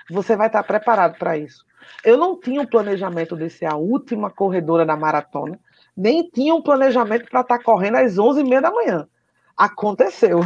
você 0.09 0.35
vai 0.35 0.47
estar 0.47 0.63
preparado 0.63 1.19
para 1.19 1.37
isso. 1.37 1.63
Eu 2.03 2.17
não 2.17 2.39
tinha 2.39 2.61
um 2.61 2.65
planejamento 2.65 3.35
de 3.35 3.49
ser 3.49 3.65
a 3.65 3.75
última 3.75 4.31
corredora 4.31 4.85
da 4.85 4.97
maratona, 4.97 5.59
nem 5.95 6.27
tinha 6.29 6.53
um 6.53 6.61
planejamento 6.61 7.29
para 7.29 7.41
estar 7.41 7.59
correndo 7.59 7.95
às 7.95 8.15
11h30 8.15 8.61
da 8.61 8.71
manhã. 8.71 9.07
Aconteceu. 9.55 10.39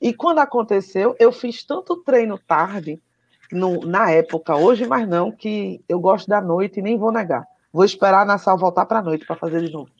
E 0.00 0.14
quando 0.14 0.38
aconteceu, 0.38 1.14
eu 1.18 1.32
fiz 1.32 1.64
tanto 1.64 1.96
treino 2.04 2.38
tarde, 2.38 3.00
no, 3.50 3.80
na 3.80 4.10
época, 4.10 4.54
hoje 4.56 4.86
mais 4.86 5.08
não, 5.08 5.32
que 5.32 5.82
eu 5.88 5.98
gosto 5.98 6.28
da 6.28 6.40
noite 6.40 6.78
e 6.78 6.82
nem 6.82 6.96
vou 6.96 7.10
negar. 7.10 7.44
Vou 7.72 7.84
esperar 7.84 8.22
a 8.22 8.24
Nassau 8.24 8.56
voltar 8.56 8.86
para 8.86 9.00
a 9.00 9.02
noite 9.02 9.26
para 9.26 9.36
fazer 9.36 9.60
de 9.60 9.72
novo. 9.72 9.90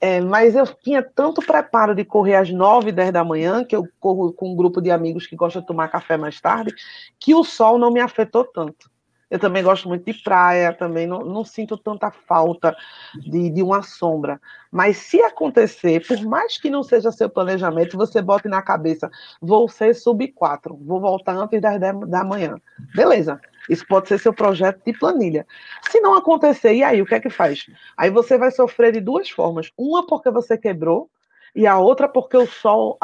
É, 0.00 0.20
mas 0.20 0.56
eu 0.56 0.66
tinha 0.66 1.02
tanto 1.02 1.42
preparo 1.42 1.94
de 1.94 2.04
correr 2.04 2.36
às 2.36 2.50
9, 2.50 2.90
10 2.90 3.12
da 3.12 3.22
manhã, 3.22 3.62
que 3.62 3.76
eu 3.76 3.86
corro 4.00 4.32
com 4.32 4.52
um 4.52 4.56
grupo 4.56 4.80
de 4.80 4.90
amigos 4.90 5.26
que 5.26 5.36
gosta 5.36 5.60
de 5.60 5.66
tomar 5.66 5.88
café 5.88 6.16
mais 6.16 6.40
tarde, 6.40 6.74
que 7.18 7.34
o 7.34 7.44
sol 7.44 7.78
não 7.78 7.92
me 7.92 8.00
afetou 8.00 8.44
tanto. 8.44 8.89
Eu 9.30 9.38
também 9.38 9.62
gosto 9.62 9.88
muito 9.88 10.04
de 10.04 10.22
praia, 10.22 10.72
também 10.72 11.06
não, 11.06 11.20
não 11.20 11.44
sinto 11.44 11.76
tanta 11.76 12.10
falta 12.10 12.76
de, 13.14 13.48
de 13.48 13.62
uma 13.62 13.80
sombra. 13.80 14.40
Mas 14.72 14.96
se 14.96 15.22
acontecer, 15.22 16.04
por 16.04 16.20
mais 16.22 16.58
que 16.58 16.68
não 16.68 16.82
seja 16.82 17.12
seu 17.12 17.30
planejamento, 17.30 17.96
você 17.96 18.20
bote 18.20 18.48
na 18.48 18.60
cabeça, 18.60 19.08
vou 19.40 19.68
ser 19.68 19.94
sub 19.94 20.26
4, 20.32 20.76
vou 20.82 21.00
voltar 21.00 21.36
antes 21.36 21.60
das 21.60 21.78
10 21.78 22.08
da 22.08 22.24
manhã. 22.24 22.60
Beleza, 22.92 23.40
isso 23.68 23.86
pode 23.86 24.08
ser 24.08 24.18
seu 24.18 24.34
projeto 24.34 24.82
de 24.84 24.98
planilha. 24.98 25.46
Se 25.88 26.00
não 26.00 26.14
acontecer, 26.16 26.74
e 26.74 26.82
aí, 26.82 27.00
o 27.00 27.06
que 27.06 27.14
é 27.14 27.20
que 27.20 27.30
faz? 27.30 27.66
Aí 27.96 28.10
você 28.10 28.36
vai 28.36 28.50
sofrer 28.50 28.92
de 28.92 29.00
duas 29.00 29.30
formas. 29.30 29.70
Uma 29.78 30.04
porque 30.06 30.28
você 30.30 30.58
quebrou, 30.58 31.08
e 31.54 31.66
a 31.66 31.78
outra 31.78 32.08
porque 32.08 32.36
o 32.36 32.46
sol 32.46 32.98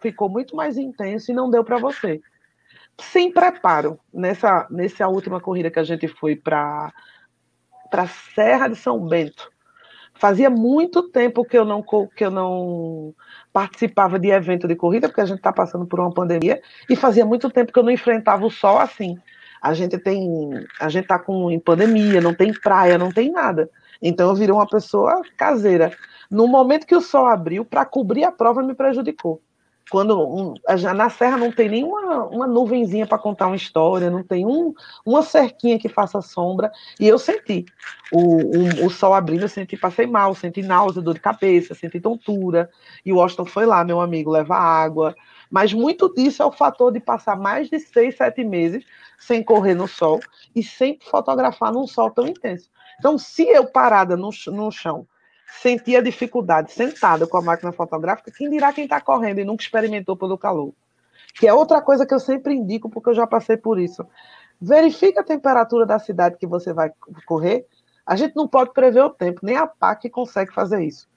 ficou 0.00 0.28
muito 0.28 0.54
mais 0.56 0.76
intenso 0.76 1.30
e 1.30 1.34
não 1.34 1.50
deu 1.50 1.64
para 1.64 1.78
você 1.78 2.20
sem 3.00 3.32
preparo. 3.32 3.98
Nessa, 4.12 4.66
nessa 4.70 5.08
última 5.08 5.40
corrida 5.40 5.70
que 5.70 5.78
a 5.78 5.84
gente 5.84 6.08
foi 6.08 6.36
para 6.36 6.92
a 7.92 8.06
Serra 8.34 8.68
de 8.68 8.76
São 8.76 8.98
Bento, 9.06 9.50
fazia 10.14 10.50
muito 10.50 11.10
tempo 11.10 11.44
que 11.44 11.56
eu 11.56 11.64
não 11.64 11.82
que 11.82 12.24
eu 12.24 12.30
não 12.30 13.14
participava 13.52 14.18
de 14.18 14.28
evento 14.28 14.68
de 14.68 14.76
corrida, 14.76 15.08
porque 15.08 15.20
a 15.20 15.26
gente 15.26 15.38
está 15.38 15.52
passando 15.52 15.86
por 15.86 16.00
uma 16.00 16.12
pandemia, 16.12 16.60
e 16.88 16.96
fazia 16.96 17.24
muito 17.24 17.50
tempo 17.50 17.72
que 17.72 17.78
eu 17.78 17.82
não 17.82 17.90
enfrentava 17.90 18.44
o 18.46 18.50
sol 18.50 18.78
assim. 18.78 19.18
A 19.60 19.74
gente 19.74 19.96
tem, 19.98 20.50
a 20.80 20.88
gente 20.88 21.04
está 21.04 21.18
com 21.18 21.50
em 21.50 21.60
pandemia, 21.60 22.20
não 22.20 22.34
tem 22.34 22.52
praia, 22.52 22.98
não 22.98 23.12
tem 23.12 23.30
nada. 23.30 23.70
Então 24.00 24.28
eu 24.28 24.34
virei 24.34 24.52
uma 24.52 24.66
pessoa 24.66 25.22
caseira. 25.36 25.92
No 26.28 26.48
momento 26.48 26.86
que 26.86 26.96
o 26.96 27.00
sol 27.00 27.26
abriu, 27.26 27.64
para 27.64 27.84
cobrir 27.84 28.24
a 28.24 28.32
prova, 28.32 28.62
me 28.62 28.74
prejudicou 28.74 29.40
quando 29.90 30.54
na 30.94 31.10
serra 31.10 31.36
não 31.36 31.52
tem 31.52 31.68
nenhuma 31.68 32.24
uma 32.26 32.46
nuvenzinha 32.46 33.06
para 33.06 33.18
contar 33.18 33.46
uma 33.46 33.56
história, 33.56 34.10
não 34.10 34.22
tem 34.22 34.46
um, 34.46 34.72
uma 35.04 35.22
cerquinha 35.22 35.78
que 35.78 35.88
faça 35.88 36.20
sombra, 36.22 36.70
e 36.98 37.06
eu 37.06 37.18
senti 37.18 37.64
o, 38.12 38.82
o, 38.82 38.86
o 38.86 38.90
sol 38.90 39.14
abrindo, 39.14 39.42
eu 39.42 39.48
senti, 39.48 39.76
passei 39.76 40.06
mal, 40.06 40.34
senti 40.34 40.62
náusea, 40.62 41.02
dor 41.02 41.14
de 41.14 41.20
cabeça, 41.20 41.74
senti 41.74 42.00
tontura, 42.00 42.70
e 43.04 43.12
o 43.12 43.16
Washington 43.16 43.46
foi 43.46 43.66
lá, 43.66 43.84
meu 43.84 44.00
amigo, 44.00 44.30
levar 44.30 44.58
água, 44.58 45.14
mas 45.50 45.72
muito 45.72 46.12
disso 46.14 46.42
é 46.42 46.46
o 46.46 46.52
fator 46.52 46.92
de 46.92 47.00
passar 47.00 47.36
mais 47.36 47.68
de 47.68 47.78
seis, 47.78 48.16
sete 48.16 48.42
meses 48.42 48.84
sem 49.18 49.42
correr 49.42 49.74
no 49.74 49.86
sol 49.86 50.20
e 50.54 50.62
sem 50.62 50.98
fotografar 51.10 51.72
num 51.72 51.86
sol 51.86 52.10
tão 52.10 52.26
intenso. 52.26 52.70
Então, 52.98 53.18
se 53.18 53.42
eu 53.42 53.66
parada 53.66 54.16
no, 54.16 54.30
no 54.46 54.70
chão 54.70 55.06
sentia 55.60 56.02
dificuldade 56.02 56.72
sentada 56.72 57.26
com 57.26 57.36
a 57.36 57.42
máquina 57.42 57.72
fotográfica, 57.72 58.30
quem 58.30 58.50
dirá 58.50 58.72
quem 58.72 58.84
está 58.84 59.00
correndo 59.00 59.40
e 59.40 59.44
nunca 59.44 59.62
experimentou 59.62 60.16
pelo 60.16 60.38
calor? 60.38 60.72
Que 61.34 61.46
é 61.46 61.54
outra 61.54 61.80
coisa 61.80 62.06
que 62.06 62.14
eu 62.14 62.20
sempre 62.20 62.54
indico, 62.54 62.88
porque 62.88 63.10
eu 63.10 63.14
já 63.14 63.26
passei 63.26 63.56
por 63.56 63.78
isso. 63.78 64.06
Verifique 64.60 65.18
a 65.18 65.24
temperatura 65.24 65.84
da 65.86 65.98
cidade 65.98 66.36
que 66.38 66.46
você 66.46 66.72
vai 66.72 66.90
correr. 67.26 67.66
A 68.06 68.16
gente 68.16 68.36
não 68.36 68.46
pode 68.46 68.72
prever 68.72 69.02
o 69.02 69.10
tempo, 69.10 69.40
nem 69.42 69.56
a 69.56 69.66
PAC 69.66 70.08
consegue 70.10 70.52
fazer 70.52 70.82
isso. 70.82 71.08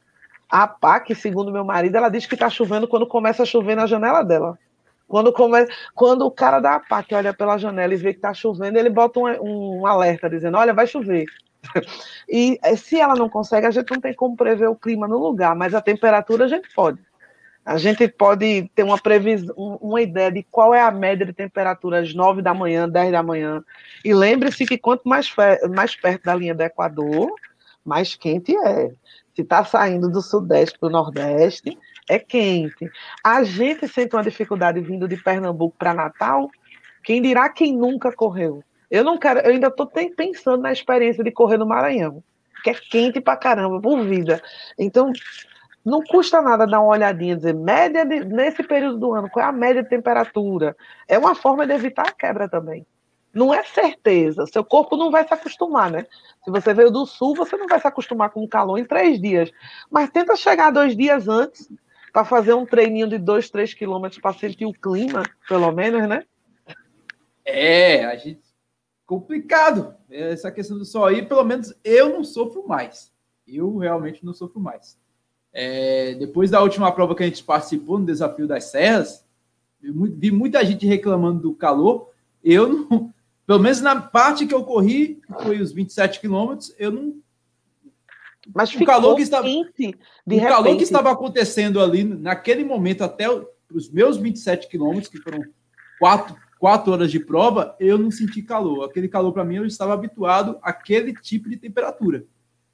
A 0.49 0.68
PAC, 0.68 1.14
segundo 1.16 1.51
meu 1.51 1.66
marido, 1.66 1.95
ela 1.95 2.09
diz 2.09 2.26
que 2.26 2.36
está 2.36 2.49
chovendo 2.49 2.88
quando 2.88 3.07
começa 3.07 3.43
a 3.43 3.45
chover 3.45 3.76
na 3.76 3.88
janela 3.88 4.24
dela. 4.24 4.57
Quando, 5.07 5.32
come... 5.32 5.68
quando 5.93 6.26
o 6.26 6.32
cara 6.32 6.59
da 6.59 6.76
APAC 6.76 7.14
olha 7.14 7.34
pela 7.34 7.57
janela 7.57 7.93
e 7.93 7.97
vê 7.97 8.12
que 8.12 8.20
está 8.20 8.34
chovendo, 8.34 8.78
ele 8.78 8.89
bota 8.89 9.20
um, 9.20 9.82
um 9.82 9.86
alerta 9.86 10.30
dizendo: 10.30 10.57
Olha, 10.57 10.74
vai 10.74 10.88
chover. 10.88 11.26
E 12.28 12.57
eh, 12.63 12.76
se 12.76 12.99
ela 12.99 13.13
não 13.13 13.30
consegue, 13.30 13.68
a 13.68 13.72
gente 13.72 13.91
não 13.91 14.01
tem 14.01 14.13
como 14.13 14.36
prever 14.36 14.68
o 14.68 14.76
clima 14.76 15.07
no 15.07 15.18
lugar, 15.18 15.55
mas 15.55 15.74
a 15.76 15.82
temperatura 15.82 16.45
a 16.45 16.47
gente 16.47 16.68
pode. 16.74 16.99
A 17.66 17.78
gente 17.78 18.07
pode 18.07 18.70
ter 18.76 18.84
uma 18.84 18.97
previsão, 18.97 19.55
uma 19.55 19.99
ideia 19.99 20.32
de 20.32 20.43
qual 20.43 20.74
é 20.74 20.82
a 20.82 20.91
média 20.91 21.26
de 21.26 21.34
temperatura 21.34 21.99
às 21.99 22.13
9 22.13 22.41
da 22.41 22.53
manhã, 22.53 22.88
10 22.88 23.11
da 23.11 23.24
manhã. 23.24 23.63
E 24.03 24.13
lembre-se 24.13 24.66
que 24.66 24.78
quanto 24.78 25.09
mais, 25.09 25.34
mais 25.74 25.95
perto 25.95 26.24
da 26.24 26.36
linha 26.36 26.53
do 26.53 26.61
Equador, 26.61 27.34
mais 27.84 28.16
quente 28.16 28.55
é. 28.55 28.91
Se 29.36 29.41
está 29.41 29.66
saindo 29.66 30.09
do 30.09 30.22
sudeste 30.22 30.78
para 30.78 30.89
o 30.89 30.91
nordeste, 30.91 31.78
é 32.07 32.20
quente. 32.20 32.89
A 33.24 33.43
gente 33.43 33.88
sente 33.88 34.16
uma 34.16 34.24
dificuldade 34.24 34.80
vindo 34.80 35.07
de 35.07 35.18
Pernambuco 35.18 35.76
para 35.78 35.93
Natal. 35.93 36.49
Quem 37.03 37.20
dirá 37.20 37.49
quem 37.49 37.76
nunca 37.76 38.11
correu? 38.11 38.63
Eu 38.89 39.03
não 39.03 39.17
quero, 39.17 39.39
eu 39.39 39.51
ainda 39.51 39.67
estou 39.67 39.88
pensando 39.88 40.61
na 40.61 40.71
experiência 40.71 41.23
de 41.23 41.31
correr 41.31 41.57
no 41.57 41.65
Maranhão, 41.65 42.23
que 42.63 42.69
é 42.69 42.73
quente 42.73 43.19
pra 43.19 43.36
caramba, 43.36 43.79
por 43.81 44.03
vida. 44.03 44.41
Então, 44.77 45.11
não 45.83 46.01
custa 46.01 46.41
nada 46.41 46.65
dar 46.65 46.79
uma 46.79 46.93
olhadinha, 46.93 47.36
dizer 47.36 47.53
média 47.53 48.05
de, 48.05 48.25
nesse 48.25 48.63
período 48.63 48.97
do 48.97 49.13
ano, 49.13 49.29
qual 49.29 49.45
é 49.45 49.49
a 49.49 49.51
média 49.51 49.83
de 49.83 49.89
temperatura. 49.89 50.75
É 51.07 51.17
uma 51.17 51.36
forma 51.36 51.65
de 51.67 51.73
evitar 51.73 52.07
a 52.07 52.11
quebra 52.11 52.49
também. 52.49 52.86
Não 53.33 53.53
é 53.53 53.63
certeza, 53.63 54.47
seu 54.47 54.63
corpo 54.63 54.95
não 54.95 55.11
vai 55.11 55.27
se 55.27 55.33
acostumar, 55.33 55.91
né? 55.91 56.05
Se 56.43 56.49
você 56.49 56.73
veio 56.73 56.89
do 56.89 57.05
sul, 57.05 57.36
você 57.36 57.57
não 57.57 57.67
vai 57.67 57.79
se 57.79 57.88
acostumar 57.88 58.29
com 58.29 58.41
o 58.41 58.47
calor 58.47 58.77
em 58.77 58.86
três 58.86 59.21
dias. 59.21 59.51
Mas 59.91 60.09
tenta 60.09 60.36
chegar 60.38 60.71
dois 60.71 60.95
dias 60.95 61.27
antes 61.27 61.69
para 62.13 62.23
fazer 62.23 62.53
um 62.53 62.65
treininho 62.65 63.09
de 63.09 63.17
dois, 63.17 63.49
três 63.49 63.73
quilômetros 63.73 64.21
para 64.21 64.33
sentir 64.33 64.65
o 64.65 64.73
clima, 64.73 65.21
pelo 65.49 65.69
menos, 65.73 66.07
né? 66.07 66.23
É, 67.43 68.05
a 68.05 68.15
gente 68.15 68.45
complicado 69.06 69.95
essa 70.10 70.51
questão 70.51 70.78
do 70.78 70.86
sol 70.86 71.06
aí. 71.06 71.26
Pelo 71.26 71.43
menos 71.43 71.74
eu 71.84 72.10
não 72.10 72.24
sofro 72.24 72.68
mais. 72.68 73.12
Eu 73.47 73.78
realmente 73.78 74.26
não 74.26 74.34
sofro 74.34 74.60
mais. 74.60 74.97
É, 75.53 76.16
depois 76.16 76.51
da 76.51 76.62
última 76.62 76.91
prova 76.91 77.16
que 77.16 77.24
a 77.24 77.26
gente 77.26 77.43
participou 77.43 77.99
no 77.99 78.06
desafio 78.06 78.47
das 78.47 78.66
serras, 78.66 79.26
vi 79.80 80.32
muita 80.32 80.66
gente 80.66 80.86
reclamando 80.86 81.41
do 81.41 81.53
calor. 81.53 82.10
Eu 82.43 82.68
não, 82.68 83.14
pelo 83.45 83.60
menos 83.60 83.82
na 83.82 84.01
parte 84.01 84.45
que 84.45 84.53
eu 84.53 84.64
corri, 84.64 85.22
que 85.26 85.43
foi 85.43 85.62
os 85.62 85.72
27 85.72 86.20
quilômetros, 86.20 86.74
eu 86.78 86.91
não. 86.91 87.16
Mas 88.53 88.76
o 88.76 88.86
calor 88.86 89.16
que 89.16 89.24
estava, 89.24 89.47
o 89.47 90.41
calor 90.41 90.78
que 90.78 90.84
estava 90.84 91.12
acontecendo 91.12 91.80
ali 91.80 92.03
naquele 92.03 92.64
momento 92.64 93.03
até 93.03 93.26
os 93.74 93.89
meus 93.89 94.18
27 94.18 94.68
quilômetros, 94.68 95.08
que 95.08 95.20
foram 95.20 95.43
quatro, 95.99 96.36
quatro 96.66 96.91
horas 96.91 97.11
de 97.11 97.20
prova, 97.20 97.76
eu 97.80 97.95
não 97.95 98.09
senti 98.09 98.41
calor. 98.41 98.86
Aquele 98.86 99.07
calor 99.07 99.32
para 99.32 99.45
mim 99.45 99.57
eu 99.57 99.68
estava 99.68 99.93
habituado 99.93 100.57
àquele 100.63 101.13
tipo 101.13 101.47
de 101.47 101.57
temperatura. 101.57 102.26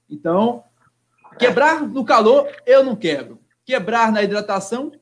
Então, 0.10 0.64
quebrar 1.38 1.86
no 1.86 2.06
calor 2.06 2.48
eu 2.66 2.86
não 2.86 2.96
quebro. 2.96 3.38
Quebrar 3.66 4.10
na 4.10 4.24
hidratação, 4.24 4.94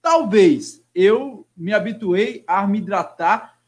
talvez. 0.00 0.82
Eu 0.94 1.46
me 1.54 1.74
habituei 1.74 2.42
a 2.46 2.66
me 2.66 2.78
hidratar 2.78 3.58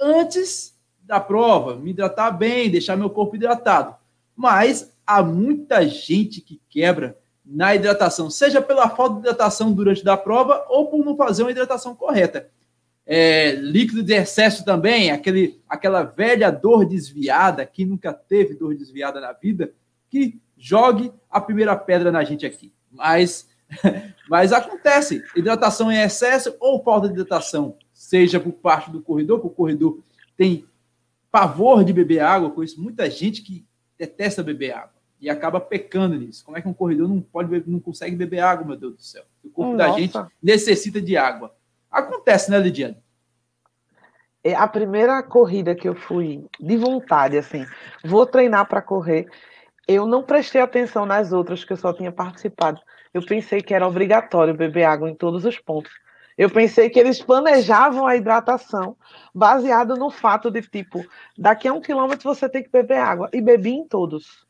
antes 0.00 0.76
da 1.00 1.20
prova, 1.20 1.76
me 1.76 1.90
hidratar 1.90 2.32
bem, 2.32 2.68
deixar 2.68 2.96
meu 2.96 3.10
corpo 3.10 3.36
hidratado. 3.36 3.94
Mas 4.34 4.92
há 5.06 5.22
muita 5.22 5.86
gente 5.86 6.40
que 6.40 6.60
quebra 6.68 7.16
na 7.46 7.72
hidratação, 7.72 8.28
seja 8.28 8.60
pela 8.60 8.90
falta 8.90 9.14
de 9.14 9.20
hidratação 9.20 9.72
durante 9.72 10.02
da 10.02 10.16
prova 10.16 10.64
ou 10.68 10.88
por 10.88 11.04
não 11.04 11.16
fazer 11.16 11.44
uma 11.44 11.52
hidratação 11.52 11.94
correta. 11.94 12.50
É, 13.06 13.52
líquido 13.56 14.02
de 14.02 14.14
excesso 14.14 14.64
também, 14.64 15.10
aquele, 15.10 15.60
aquela 15.68 16.02
velha 16.02 16.50
dor 16.50 16.86
desviada, 16.86 17.66
que 17.66 17.84
nunca 17.84 18.12
teve 18.12 18.54
dor 18.54 18.74
desviada 18.74 19.20
na 19.20 19.32
vida, 19.32 19.72
que 20.08 20.40
jogue 20.56 21.12
a 21.30 21.40
primeira 21.40 21.76
pedra 21.76 22.10
na 22.10 22.24
gente 22.24 22.46
aqui. 22.46 22.72
Mas, 22.90 23.48
mas 24.28 24.52
acontece, 24.52 25.22
hidratação 25.36 25.92
em 25.92 26.00
excesso 26.00 26.56
ou 26.58 26.82
falta 26.82 27.08
de 27.08 27.14
hidratação, 27.14 27.76
seja 27.92 28.40
por 28.40 28.52
parte 28.52 28.90
do 28.90 29.02
corredor, 29.02 29.40
que 29.40 29.46
o 29.46 29.50
corredor 29.50 30.00
tem 30.36 30.64
pavor 31.30 31.84
de 31.84 31.92
beber 31.92 32.20
água, 32.20 32.50
conheço 32.50 32.80
muita 32.80 33.10
gente 33.10 33.42
que 33.42 33.66
detesta 33.98 34.42
beber 34.42 34.72
água 34.72 34.94
e 35.20 35.28
acaba 35.28 35.60
pecando 35.60 36.16
nisso. 36.16 36.44
Como 36.44 36.56
é 36.56 36.62
que 36.62 36.68
um 36.68 36.74
corredor 36.74 37.08
não 37.08 37.20
pode 37.20 37.48
beber, 37.48 37.68
não 37.68 37.80
consegue 37.80 38.14
beber 38.14 38.40
água, 38.40 38.66
meu 38.66 38.76
Deus 38.76 38.94
do 38.94 39.02
céu? 39.02 39.24
O 39.42 39.50
corpo 39.50 39.72
Nossa. 39.72 39.90
da 39.90 39.98
gente 39.98 40.18
necessita 40.42 41.00
de 41.00 41.16
água. 41.16 41.54
Acontece, 41.94 42.50
né, 42.50 42.58
Lidiane? 42.58 42.96
É 44.42 44.54
a 44.54 44.66
primeira 44.66 45.22
corrida 45.22 45.74
que 45.74 45.88
eu 45.88 45.94
fui 45.94 46.44
de 46.60 46.76
vontade, 46.76 47.38
assim, 47.38 47.64
vou 48.04 48.26
treinar 48.26 48.68
para 48.68 48.82
correr. 48.82 49.26
Eu 49.86 50.04
não 50.06 50.22
prestei 50.22 50.60
atenção 50.60 51.06
nas 51.06 51.32
outras 51.32 51.64
que 51.64 51.72
eu 51.72 51.76
só 51.76 51.92
tinha 51.92 52.10
participado. 52.12 52.80
Eu 53.14 53.24
pensei 53.24 53.62
que 53.62 53.72
era 53.72 53.86
obrigatório 53.86 54.52
beber 54.52 54.84
água 54.84 55.08
em 55.08 55.14
todos 55.14 55.44
os 55.44 55.58
pontos. 55.58 55.92
Eu 56.36 56.50
pensei 56.50 56.90
que 56.90 56.98
eles 56.98 57.22
planejavam 57.22 58.06
a 58.06 58.16
hidratação 58.16 58.96
baseado 59.32 59.94
no 59.94 60.10
fato 60.10 60.50
de, 60.50 60.62
tipo, 60.62 61.04
daqui 61.38 61.68
a 61.68 61.72
um 61.72 61.80
quilômetro 61.80 62.34
você 62.34 62.48
tem 62.48 62.62
que 62.62 62.70
beber 62.70 62.98
água. 62.98 63.30
E 63.32 63.40
bebi 63.40 63.70
em 63.70 63.86
todos. 63.86 64.44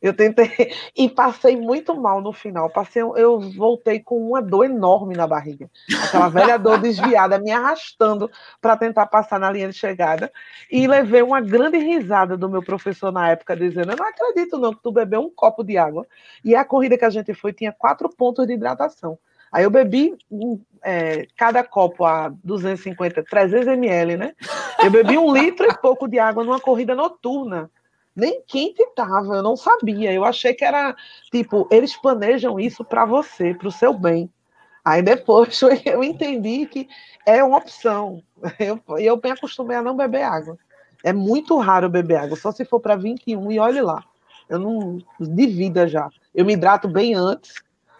Eu 0.00 0.14
tentei 0.14 0.50
e 0.96 1.08
passei 1.08 1.56
muito 1.56 1.94
mal 1.94 2.20
no 2.20 2.32
final. 2.32 2.68
Passei, 2.70 3.02
eu 3.02 3.40
voltei 3.40 4.00
com 4.00 4.28
uma 4.28 4.42
dor 4.42 4.64
enorme 4.64 5.16
na 5.16 5.26
barriga. 5.26 5.70
Aquela 6.04 6.28
velha 6.28 6.58
dor 6.58 6.78
desviada, 6.78 7.38
me 7.38 7.50
arrastando 7.50 8.30
para 8.60 8.76
tentar 8.76 9.06
passar 9.06 9.40
na 9.40 9.50
linha 9.50 9.68
de 9.68 9.74
chegada. 9.74 10.30
E 10.70 10.86
levei 10.86 11.22
uma 11.22 11.40
grande 11.40 11.78
risada 11.78 12.36
do 12.36 12.48
meu 12.48 12.62
professor 12.62 13.10
na 13.10 13.30
época, 13.30 13.56
dizendo: 13.56 13.92
Eu 13.92 13.96
não 13.96 14.06
acredito, 14.06 14.58
não, 14.58 14.74
que 14.74 14.82
tu 14.82 14.92
bebeu 14.92 15.20
um 15.20 15.30
copo 15.30 15.64
de 15.64 15.78
água. 15.78 16.06
E 16.44 16.54
a 16.54 16.64
corrida 16.64 16.98
que 16.98 17.04
a 17.04 17.10
gente 17.10 17.32
foi 17.34 17.52
tinha 17.52 17.72
quatro 17.72 18.08
pontos 18.08 18.46
de 18.46 18.52
hidratação. 18.52 19.18
Aí 19.50 19.64
eu 19.64 19.70
bebi 19.70 20.14
é, 20.82 21.26
cada 21.36 21.64
copo 21.64 22.04
a 22.04 22.30
250, 22.44 23.24
300 23.24 23.68
ml, 23.68 24.16
né? 24.16 24.34
Eu 24.82 24.90
bebi 24.90 25.16
um 25.16 25.32
litro 25.32 25.66
e 25.66 25.78
pouco 25.78 26.06
de 26.08 26.18
água 26.18 26.44
numa 26.44 26.60
corrida 26.60 26.94
noturna. 26.94 27.70
Nem 28.16 28.42
quente 28.46 28.82
estava, 28.82 29.36
eu 29.36 29.42
não 29.42 29.56
sabia. 29.56 30.12
Eu 30.12 30.24
achei 30.24 30.54
que 30.54 30.64
era 30.64 30.96
tipo, 31.30 31.68
eles 31.70 31.94
planejam 31.94 32.58
isso 32.58 32.82
para 32.82 33.04
você, 33.04 33.52
para 33.52 33.68
o 33.68 33.72
seu 33.72 33.92
bem. 33.92 34.30
Aí 34.82 35.02
depois 35.02 35.60
eu 35.84 36.02
entendi 36.02 36.66
que 36.66 36.88
é 37.26 37.44
uma 37.44 37.58
opção. 37.58 38.22
Eu, 38.58 38.80
eu 38.98 39.20
me 39.22 39.30
acostumei 39.30 39.76
a 39.76 39.82
não 39.82 39.96
beber 39.96 40.22
água. 40.22 40.58
É 41.04 41.12
muito 41.12 41.58
raro 41.58 41.88
beber 41.88 42.16
água, 42.16 42.36
só 42.36 42.50
se 42.50 42.64
for 42.64 42.80
para 42.80 42.96
21 42.96 43.52
e 43.52 43.58
olhe 43.58 43.80
lá. 43.80 44.02
Eu 44.48 44.58
não. 44.58 44.98
de 45.20 45.46
vida 45.46 45.86
já. 45.86 46.08
Eu 46.34 46.44
me 46.44 46.54
hidrato 46.54 46.88
bem 46.88 47.14
antes 47.14 47.54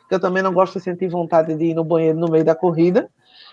que 0.09 0.15
eu 0.15 0.21
também 0.21 0.43
não 0.43 0.53
gosto 0.53 0.79
de 0.79 0.85
sentir 0.85 1.09
vontade 1.09 1.55
de 1.55 1.65
ir 1.67 1.75
no 1.75 1.85
banheiro 1.85 2.19
no 2.19 2.31
meio 2.31 2.45
da 2.45 2.55
corrida. 2.55 3.11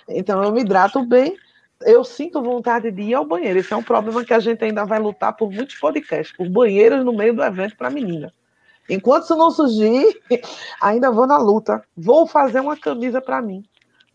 Então 0.08 0.44
eu 0.44 0.52
me 0.52 0.62
hidrato 0.62 1.04
bem, 1.06 1.36
eu 1.82 2.04
sinto 2.04 2.42
vontade 2.42 2.92
de 2.92 3.02
ir 3.02 3.14
ao 3.14 3.26
banheiro. 3.26 3.60
Esse 3.60 3.74
é 3.74 3.76
um 3.76 3.84
problema 3.84 4.24
que 4.24 4.34
a 4.34 4.40
gente 4.40 4.64
ainda 4.64 4.86
vai 4.86 5.00
lutar 5.00 5.36
por 5.36 5.52
muitos 5.52 5.76
podcasts, 5.76 6.36
por 6.36 6.48
banheiros 6.50 7.04
no 7.04 7.14
meio 7.14 7.36
do 7.36 7.44
evento 7.44 7.76
para 7.76 7.90
menina. 7.90 8.34
Enquanto 8.90 9.24
isso 9.24 9.36
não 9.36 9.52
surgir, 9.52 10.22
ainda 10.82 11.12
vou 11.12 11.26
na 11.28 11.38
luta. 11.38 11.84
Vou 11.96 12.28
fazer 12.28 12.60
uma 12.60 12.78
camisa 12.78 13.22
para 13.22 13.42
mim, 13.42 13.64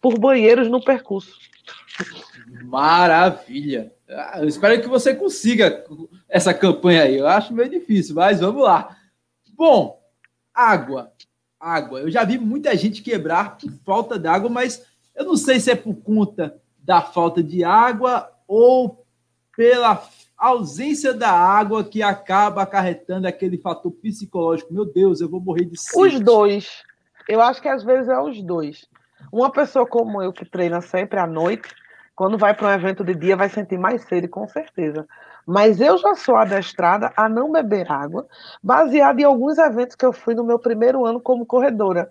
por 0.01 0.19
banheiros 0.19 0.69
no 0.69 0.83
percurso. 0.83 1.39
Maravilha! 2.65 3.93
Ah, 4.09 4.41
eu 4.41 4.49
espero 4.49 4.81
que 4.81 4.89
você 4.89 5.15
consiga 5.15 5.85
essa 6.29 6.55
campanha 6.55 7.03
aí. 7.03 7.17
Eu 7.17 7.27
acho 7.27 7.53
meio 7.53 7.69
difícil, 7.69 8.15
mas 8.15 8.41
vamos 8.41 8.63
lá. 8.63 8.97
Bom, 9.55 10.01
água 10.55 11.13
água. 11.59 12.01
Eu 12.01 12.11
já 12.11 12.25
vi 12.25 12.39
muita 12.39 12.77
gente 12.77 13.03
quebrar 13.03 13.59
por 13.59 13.71
falta 13.85 14.19
d'água, 14.19 14.49
mas 14.49 14.85
eu 15.15 15.25
não 15.25 15.37
sei 15.37 15.59
se 15.59 15.71
é 15.71 15.75
por 15.75 15.95
conta 15.97 16.61
da 16.89 17.03
falta 17.03 17.43
de 17.43 17.63
água 17.63 18.33
ou 18.47 19.05
pela 19.55 20.03
ausência 20.39 21.13
da 21.13 21.31
água 21.31 21.85
que 21.85 22.03
acaba 22.03 22.63
acarretando 22.63 23.29
aquele 23.29 23.59
fator 23.59 23.93
psicológico. 23.93 24.73
Meu 24.73 24.87
Deus, 24.87 25.21
eu 25.21 25.29
vou 25.29 25.39
morrer 25.39 25.67
de 25.67 25.79
sede. 25.79 26.01
Os 26.01 26.19
dois. 26.19 26.83
Eu 27.29 27.43
acho 27.43 27.61
que 27.61 27.69
às 27.69 27.85
vezes 27.85 28.09
é 28.09 28.19
os 28.19 28.43
dois. 28.43 28.87
Uma 29.31 29.53
pessoa 29.53 29.87
como 29.87 30.23
eu 30.23 30.33
que 30.33 30.47
treina 30.47 30.81
sempre 30.81 31.21
à 31.21 31.27
noite, 31.27 31.69
quando 32.17 32.39
vai 32.39 32.55
para 32.55 32.69
um 32.69 32.73
evento 32.73 33.05
de 33.05 33.15
dia, 33.15 33.37
vai 33.37 33.51
sentir 33.51 33.77
mais 33.77 34.05
sede, 34.05 34.27
com 34.27 34.49
certeza. 34.49 35.07
Mas 35.47 35.83
eu 35.83 35.99
já 35.99 36.15
sou 36.15 36.37
adestrada 36.37 37.13
a 37.15 37.29
não 37.29 37.53
beber 37.53 37.93
água, 37.93 38.27
baseada 38.63 39.21
em 39.21 39.25
alguns 39.25 39.59
eventos 39.59 39.95
que 39.95 40.07
eu 40.07 40.13
fui 40.15 40.35
no 40.35 40.43
meu 40.43 40.59
primeiro 40.59 41.05
ano 41.05 41.21
como 41.21 41.45
corredora. 41.45 42.11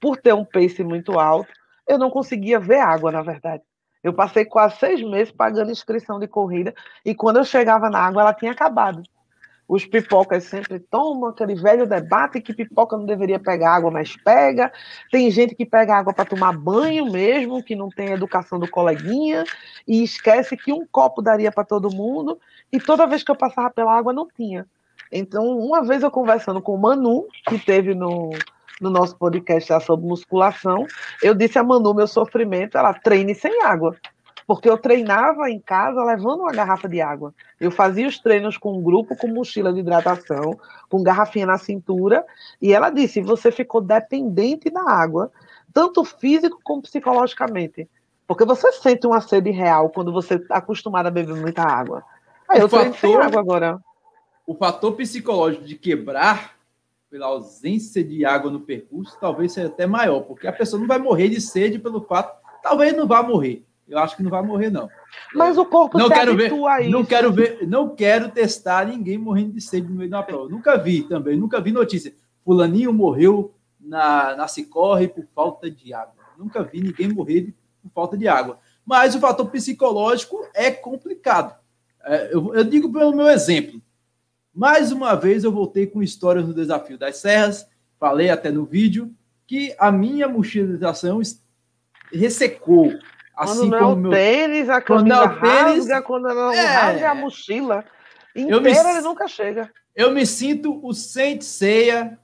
Por 0.00 0.16
ter 0.16 0.34
um 0.34 0.44
pace 0.44 0.82
muito 0.82 1.16
alto, 1.16 1.52
eu 1.86 1.96
não 1.96 2.10
conseguia 2.10 2.58
ver 2.58 2.80
água, 2.80 3.12
na 3.12 3.22
verdade. 3.22 3.62
Eu 4.06 4.12
passei 4.12 4.44
quase 4.44 4.76
seis 4.76 5.02
meses 5.02 5.32
pagando 5.32 5.72
inscrição 5.72 6.20
de 6.20 6.28
corrida 6.28 6.72
e 7.04 7.12
quando 7.12 7.38
eu 7.38 7.44
chegava 7.44 7.90
na 7.90 7.98
água, 7.98 8.22
ela 8.22 8.32
tinha 8.32 8.52
acabado. 8.52 9.02
Os 9.66 9.84
pipocas 9.84 10.44
sempre 10.44 10.78
tomam 10.78 11.30
aquele 11.30 11.56
velho 11.56 11.88
debate 11.88 12.40
que 12.40 12.54
pipoca 12.54 12.96
não 12.96 13.04
deveria 13.04 13.40
pegar 13.40 13.74
água, 13.74 13.90
mas 13.90 14.16
pega. 14.16 14.72
Tem 15.10 15.28
gente 15.28 15.56
que 15.56 15.66
pega 15.66 15.96
água 15.96 16.14
para 16.14 16.24
tomar 16.24 16.56
banho 16.56 17.10
mesmo, 17.10 17.64
que 17.64 17.74
não 17.74 17.88
tem 17.88 18.12
educação 18.12 18.60
do 18.60 18.70
coleguinha, 18.70 19.42
e 19.88 20.04
esquece 20.04 20.56
que 20.56 20.72
um 20.72 20.86
copo 20.86 21.20
daria 21.20 21.50
para 21.50 21.64
todo 21.64 21.92
mundo, 21.92 22.38
e 22.70 22.78
toda 22.78 23.08
vez 23.08 23.24
que 23.24 23.30
eu 23.32 23.36
passava 23.36 23.70
pela 23.70 23.92
água 23.92 24.12
não 24.12 24.28
tinha. 24.28 24.68
Então, 25.10 25.58
uma 25.58 25.82
vez 25.82 26.04
eu 26.04 26.12
conversando 26.12 26.62
com 26.62 26.76
o 26.76 26.80
Manu, 26.80 27.26
que 27.48 27.58
teve 27.58 27.92
no, 27.92 28.30
no 28.80 28.90
nosso 28.90 29.16
podcast 29.16 29.72
sobre 29.84 30.06
musculação, 30.06 30.86
eu 31.22 31.34
disse 31.34 31.58
a 31.58 31.62
Manu 31.62 31.94
meu 31.94 32.06
sofrimento, 32.06 32.76
ela 32.76 32.92
treine 32.94 33.34
sem 33.34 33.62
água 33.62 33.96
porque 34.46 34.70
eu 34.70 34.78
treinava 34.78 35.50
em 35.50 35.58
casa 35.58 36.02
levando 36.04 36.40
uma 36.40 36.52
garrafa 36.52 36.88
de 36.88 37.00
água. 37.00 37.34
Eu 37.60 37.70
fazia 37.70 38.06
os 38.06 38.18
treinos 38.18 38.56
com 38.56 38.78
um 38.78 38.82
grupo, 38.82 39.16
com 39.16 39.26
mochila 39.26 39.72
de 39.72 39.80
hidratação, 39.80 40.56
com 40.88 41.02
garrafinha 41.02 41.46
na 41.46 41.58
cintura, 41.58 42.24
e 42.62 42.72
ela 42.72 42.90
disse: 42.90 43.20
você 43.20 43.50
ficou 43.50 43.80
dependente 43.80 44.70
da 44.70 44.88
água, 44.88 45.32
tanto 45.72 46.04
físico 46.04 46.60
como 46.62 46.82
psicologicamente. 46.82 47.88
Porque 48.26 48.44
você 48.44 48.70
sente 48.72 49.06
uma 49.06 49.20
sede 49.20 49.50
real 49.50 49.90
quando 49.90 50.12
você 50.12 50.34
está 50.34 50.56
acostumado 50.56 51.06
a 51.06 51.10
beber 51.10 51.36
muita 51.36 51.62
água. 51.62 52.04
Ah, 52.48 52.58
eu 52.58 52.68
fator, 52.68 52.94
sem 52.94 53.16
água 53.16 53.40
agora. 53.40 53.78
O 54.46 54.54
fator 54.54 54.92
psicológico 54.92 55.64
de 55.64 55.74
quebrar 55.74 56.55
pela 57.10 57.26
ausência 57.26 58.02
de 58.02 58.24
água 58.24 58.50
no 58.50 58.60
percurso 58.60 59.16
talvez 59.20 59.52
seja 59.52 59.68
até 59.68 59.86
maior, 59.86 60.20
porque 60.20 60.46
a 60.46 60.52
pessoa 60.52 60.80
não 60.80 60.86
vai 60.86 60.98
morrer 60.98 61.28
de 61.28 61.40
sede 61.40 61.78
pelo 61.78 62.00
fato, 62.00 62.40
talvez 62.62 62.96
não 62.96 63.06
vá 63.06 63.22
morrer. 63.22 63.64
Eu 63.88 63.98
acho 63.98 64.16
que 64.16 64.22
não 64.22 64.30
vai 64.30 64.42
morrer 64.42 64.68
não. 64.68 64.88
Mas 65.32 65.56
o 65.56 65.64
corpo 65.64 65.96
não 65.96 66.08
quero 66.08 66.36
ver, 66.36 66.50
Não 66.90 67.04
quero 67.04 67.32
ver, 67.32 67.68
não 67.68 67.94
quero 67.94 68.28
testar 68.30 68.86
ninguém 68.86 69.16
morrendo 69.16 69.52
de 69.52 69.60
sede 69.60 69.88
no 69.88 69.94
meio 69.94 70.10
da 70.10 70.22
prova. 70.22 70.48
Nunca 70.48 70.76
vi 70.76 71.04
também, 71.04 71.36
nunca 71.36 71.60
vi 71.60 71.70
notícia. 71.70 72.12
Fulaninho 72.44 72.92
morreu 72.92 73.54
na, 73.80 74.34
na 74.34 74.48
Cicorre 74.48 75.06
por 75.06 75.24
falta 75.34 75.70
de 75.70 75.94
água. 75.94 76.14
Nunca 76.36 76.64
vi 76.64 76.80
ninguém 76.80 77.12
morrer 77.12 77.54
por 77.80 77.90
falta 77.94 78.16
de 78.16 78.26
água. 78.26 78.58
Mas 78.84 79.14
o 79.14 79.20
fator 79.20 79.48
psicológico 79.50 80.44
é 80.52 80.70
complicado. 80.70 81.54
É, 82.04 82.34
eu, 82.34 82.54
eu 82.54 82.64
digo 82.64 82.92
pelo 82.92 83.14
meu 83.14 83.28
exemplo. 83.28 83.80
Mais 84.56 84.90
uma 84.90 85.14
vez 85.14 85.44
eu 85.44 85.52
voltei 85.52 85.86
com 85.86 86.02
histórias 86.02 86.48
no 86.48 86.54
desafio 86.54 86.96
das 86.96 87.18
serras, 87.18 87.68
falei 88.00 88.30
até 88.30 88.50
no 88.50 88.64
vídeo 88.64 89.14
que 89.46 89.76
a 89.78 89.92
minha 89.92 90.26
mochila 90.26 90.68
de 90.68 90.74
hidratação 90.74 91.20
ressecou. 92.10 92.90
Assim 93.36 93.68
quando 93.68 93.70
não 93.70 93.78
como 93.78 93.90
é 93.90 93.92
o 93.92 93.96
meu... 93.96 94.10
tênis, 94.12 94.68
a 94.70 94.80
camisa 94.80 95.04
quando 95.04 95.12
é 95.12 95.40
tênis, 95.40 95.76
rasga, 95.76 96.02
quando 96.02 96.28
não 96.28 96.52
é... 96.52 96.64
rasga 96.64 97.10
a 97.10 97.14
mochila 97.14 97.84
inteira, 98.34 98.60
me... 98.60 98.70
ele 98.70 99.00
nunca 99.02 99.28
chega. 99.28 99.70
Eu 99.94 100.10
me 100.10 100.24
sinto 100.24 100.80
o 100.82 100.94
Saint 100.94 101.42
Seiya 101.42 102.18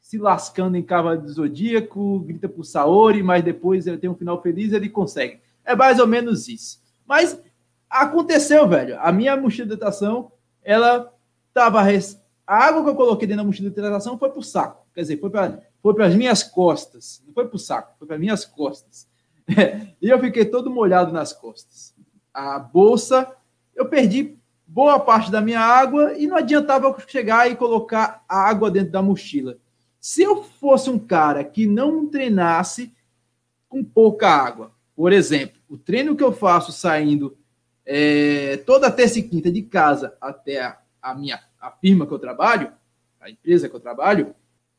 se 0.00 0.18
lascando 0.18 0.76
em 0.76 0.84
Cavalo 0.84 1.20
do 1.20 1.32
Zodíaco, 1.32 2.20
grita 2.20 2.48
pro 2.48 2.62
Saori, 2.62 3.24
mas 3.24 3.42
depois 3.42 3.88
ele 3.88 3.98
tem 3.98 4.08
um 4.08 4.14
final 4.14 4.40
feliz 4.40 4.70
e 4.70 4.76
ele 4.76 4.88
consegue. 4.88 5.40
É 5.64 5.74
mais 5.74 5.98
ou 5.98 6.06
menos 6.06 6.46
isso. 6.46 6.80
Mas 7.04 7.40
aconteceu, 7.90 8.68
velho. 8.68 9.00
A 9.00 9.10
minha 9.10 9.36
mochila 9.36 9.66
de 9.66 9.74
hidratação, 9.74 10.30
ela 10.62 11.11
tava. 11.52 11.82
Res... 11.82 12.20
A 12.46 12.56
água 12.56 12.82
que 12.82 12.90
eu 12.90 12.94
coloquei 12.94 13.26
dentro 13.26 13.42
da 13.42 13.46
mochila 13.46 13.70
de 13.70 13.78
hidratação 13.78 14.18
foi 14.18 14.30
pro 14.30 14.42
saco. 14.42 14.86
Quer 14.94 15.02
dizer, 15.02 15.20
foi 15.20 15.30
para 15.30 15.60
foi 15.82 16.04
as 16.04 16.14
minhas 16.14 16.42
costas. 16.42 17.22
Não 17.26 17.34
foi 17.34 17.48
pro 17.48 17.58
saco, 17.58 17.96
foi 17.98 18.06
para 18.06 18.18
minhas 18.18 18.44
costas. 18.44 19.08
e 20.00 20.08
eu 20.08 20.18
fiquei 20.20 20.44
todo 20.44 20.70
molhado 20.70 21.12
nas 21.12 21.32
costas. 21.32 21.94
A 22.32 22.58
bolsa, 22.58 23.30
eu 23.74 23.86
perdi 23.88 24.38
boa 24.66 24.98
parte 25.00 25.30
da 25.30 25.40
minha 25.40 25.60
água 25.60 26.16
e 26.16 26.26
não 26.26 26.36
adiantava 26.36 26.96
chegar 27.06 27.50
e 27.50 27.56
colocar 27.56 28.24
a 28.28 28.48
água 28.48 28.70
dentro 28.70 28.92
da 28.92 29.02
mochila. 29.02 29.58
Se 30.00 30.22
eu 30.22 30.42
fosse 30.42 30.88
um 30.88 30.98
cara 30.98 31.44
que 31.44 31.66
não 31.66 32.06
treinasse 32.06 32.92
com 33.68 33.84
pouca 33.84 34.28
água, 34.28 34.72
por 34.94 35.12
exemplo, 35.12 35.60
o 35.68 35.76
treino 35.76 36.16
que 36.16 36.24
eu 36.24 36.32
faço 36.32 36.72
saindo 36.72 37.36
é, 37.84 38.58
toda 38.58 38.90
terça 38.90 39.18
e 39.18 39.22
quinta 39.22 39.50
de 39.50 39.62
casa 39.62 40.16
até 40.20 40.62
a, 40.62 40.78
a, 41.02 41.14
minha 41.14 41.42
a 41.60 41.70
firma 41.70 42.06
que 42.06 42.12
eu 42.12 42.18
trabalho, 42.18 42.72
a 43.20 43.28
empresa 43.28 43.68
que 43.68 43.74
eu 43.74 43.80
trabalho, 43.80 44.34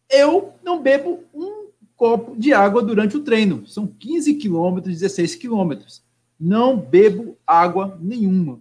eu 0.10 0.54
não 0.64 0.82
bebo 0.82 1.24
um 1.34 1.68
copo 1.96 2.36
de 2.36 2.54
água 2.54 2.82
durante 2.82 3.18
o 3.18 3.24
treino. 3.24 3.68
São 3.68 3.86
15 3.86 4.36
quilômetros, 4.36 4.94
16 4.94 5.36
quilômetros. 5.36 6.02
Não 6.40 6.78
bebo 6.78 7.38
água 7.46 7.98
nenhuma. 8.02 8.60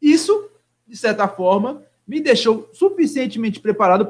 Isso, 0.00 0.50
de 0.86 0.96
certa 0.96 1.28
forma, 1.28 1.82
me 2.06 2.20
deixou 2.20 2.68
suficientemente 2.72 3.60
preparado 3.60 4.06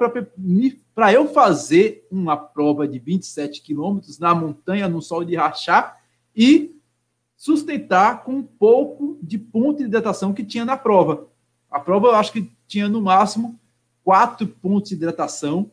para 0.94 1.12
eu 1.12 1.28
fazer 1.28 2.06
uma 2.10 2.36
prova 2.36 2.88
de 2.88 2.98
27 2.98 3.60
quilômetros 3.60 4.18
na 4.18 4.34
montanha, 4.34 4.88
no 4.88 5.02
sol 5.02 5.24
de 5.24 5.36
rachar, 5.36 6.00
e 6.34 6.74
sustentar 7.36 8.24
com 8.24 8.32
um 8.36 8.42
pouco 8.42 9.18
de 9.22 9.38
ponto 9.38 9.78
de 9.78 9.84
hidratação 9.84 10.32
que 10.32 10.44
tinha 10.44 10.64
na 10.64 10.76
prova. 10.76 11.28
A 11.72 11.80
prova 11.80 12.08
eu 12.08 12.14
acho 12.14 12.32
que 12.32 12.52
tinha 12.68 12.88
no 12.88 13.00
máximo 13.00 13.58
quatro 14.04 14.46
pontos 14.46 14.90
de 14.90 14.96
hidratação 14.96 15.70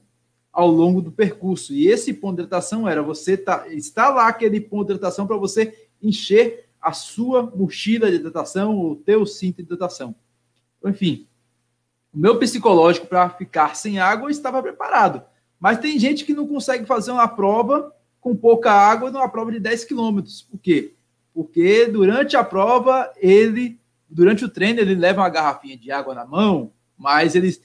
ao 0.51 0.67
longo 0.67 1.01
do 1.01 1.11
percurso. 1.11 1.73
E 1.73 1.87
esse 1.87 2.13
ponto 2.13 2.37
de 2.37 2.43
hidratação 2.43 2.87
era 2.87 3.03
você 3.03 3.37
tá, 3.37 3.67
está 3.69 4.09
lá 4.09 4.27
aquele 4.27 4.61
ponto 4.61 4.87
de 4.87 4.93
hidratação 4.93 5.27
para 5.27 5.37
você 5.37 5.87
encher 6.01 6.69
a 6.81 6.93
sua 6.93 7.43
mochila 7.43 8.09
de 8.09 8.15
hidratação, 8.15 8.79
o 8.79 8.95
teu 8.95 9.25
cinto 9.25 9.57
de 9.57 9.63
hidratação. 9.63 10.15
Enfim, 10.85 11.27
o 12.13 12.17
meu 12.17 12.39
psicológico 12.39 13.07
para 13.07 13.29
ficar 13.29 13.75
sem 13.75 13.99
água 13.99 14.31
estava 14.31 14.61
preparado. 14.61 15.21
Mas 15.59 15.79
tem 15.79 15.99
gente 15.99 16.23
que 16.23 16.33
não 16.33 16.47
consegue 16.47 16.85
fazer 16.85 17.11
uma 17.11 17.27
prova 17.27 17.93
com 18.21 18.35
pouca 18.35 18.71
água 18.71 19.11
numa 19.11 19.29
prova 19.29 19.51
de 19.51 19.59
10 19.59 19.83
quilômetros. 19.85 20.41
Por 20.41 20.59
quê? 20.59 20.93
Porque 21.33 21.85
durante 21.85 22.35
a 22.37 22.43
prova, 22.43 23.11
ele, 23.17 23.79
durante 24.09 24.43
o 24.43 24.49
treino, 24.49 24.79
ele 24.79 24.95
leva 24.95 25.21
uma 25.21 25.29
garrafinha 25.29 25.77
de 25.77 25.91
água 25.91 26.15
na 26.15 26.25
mão, 26.25 26.71
mas 26.97 27.35
ele, 27.35 27.55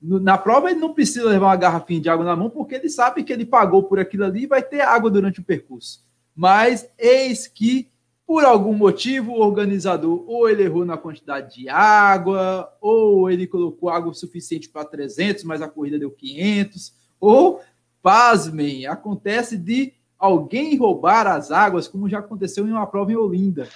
na 0.00 0.38
prova 0.38 0.70
ele 0.70 0.80
não 0.80 0.94
precisa 0.94 1.28
levar 1.28 1.46
uma 1.46 1.56
garrafinha 1.56 2.00
de 2.00 2.08
água 2.08 2.24
na 2.24 2.36
mão, 2.36 2.48
porque 2.48 2.74
ele 2.74 2.88
sabe 2.88 3.24
que 3.24 3.32
ele 3.32 3.44
pagou 3.44 3.82
por 3.82 3.98
aquilo 3.98 4.24
ali 4.24 4.44
e 4.44 4.46
vai 4.46 4.62
ter 4.62 4.80
água 4.80 5.10
durante 5.10 5.40
o 5.40 5.44
percurso. 5.44 6.04
Mas 6.34 6.88
eis 6.98 7.48
que 7.48 7.90
por 8.28 8.44
algum 8.44 8.74
motivo, 8.74 9.32
o 9.32 9.40
organizador 9.40 10.22
ou 10.26 10.50
ele 10.50 10.62
errou 10.62 10.84
na 10.84 10.98
quantidade 10.98 11.54
de 11.54 11.68
água, 11.70 12.70
ou 12.78 13.30
ele 13.30 13.46
colocou 13.46 13.88
água 13.88 14.12
suficiente 14.12 14.68
para 14.68 14.84
300, 14.84 15.44
mas 15.44 15.62
a 15.62 15.68
corrida 15.68 15.98
deu 15.98 16.10
500, 16.10 16.92
ou, 17.18 17.62
pasmem, 18.02 18.86
acontece 18.86 19.56
de 19.56 19.94
alguém 20.18 20.76
roubar 20.76 21.26
as 21.26 21.50
águas, 21.50 21.88
como 21.88 22.06
já 22.06 22.18
aconteceu 22.18 22.66
em 22.66 22.72
uma 22.72 22.86
prova 22.86 23.10
em 23.10 23.16
Olinda. 23.16 23.66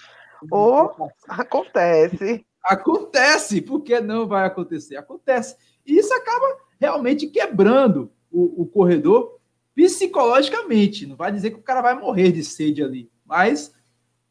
Ou 0.50 1.10
acontece. 1.28 2.44
Acontece, 2.64 3.60
porque 3.60 4.00
não 4.00 4.26
vai 4.26 4.46
acontecer? 4.46 4.96
Acontece. 4.96 5.56
E 5.84 5.98
isso 5.98 6.12
acaba 6.14 6.46
realmente 6.80 7.26
quebrando 7.26 8.10
o, 8.30 8.62
o 8.62 8.66
corredor 8.66 9.38
psicologicamente. 9.74 11.06
Não 11.06 11.16
vai 11.16 11.32
dizer 11.32 11.50
que 11.50 11.58
o 11.58 11.62
cara 11.62 11.82
vai 11.82 11.98
morrer 11.98 12.32
de 12.32 12.44
sede 12.44 12.82
ali, 12.82 13.10
mas 13.24 13.74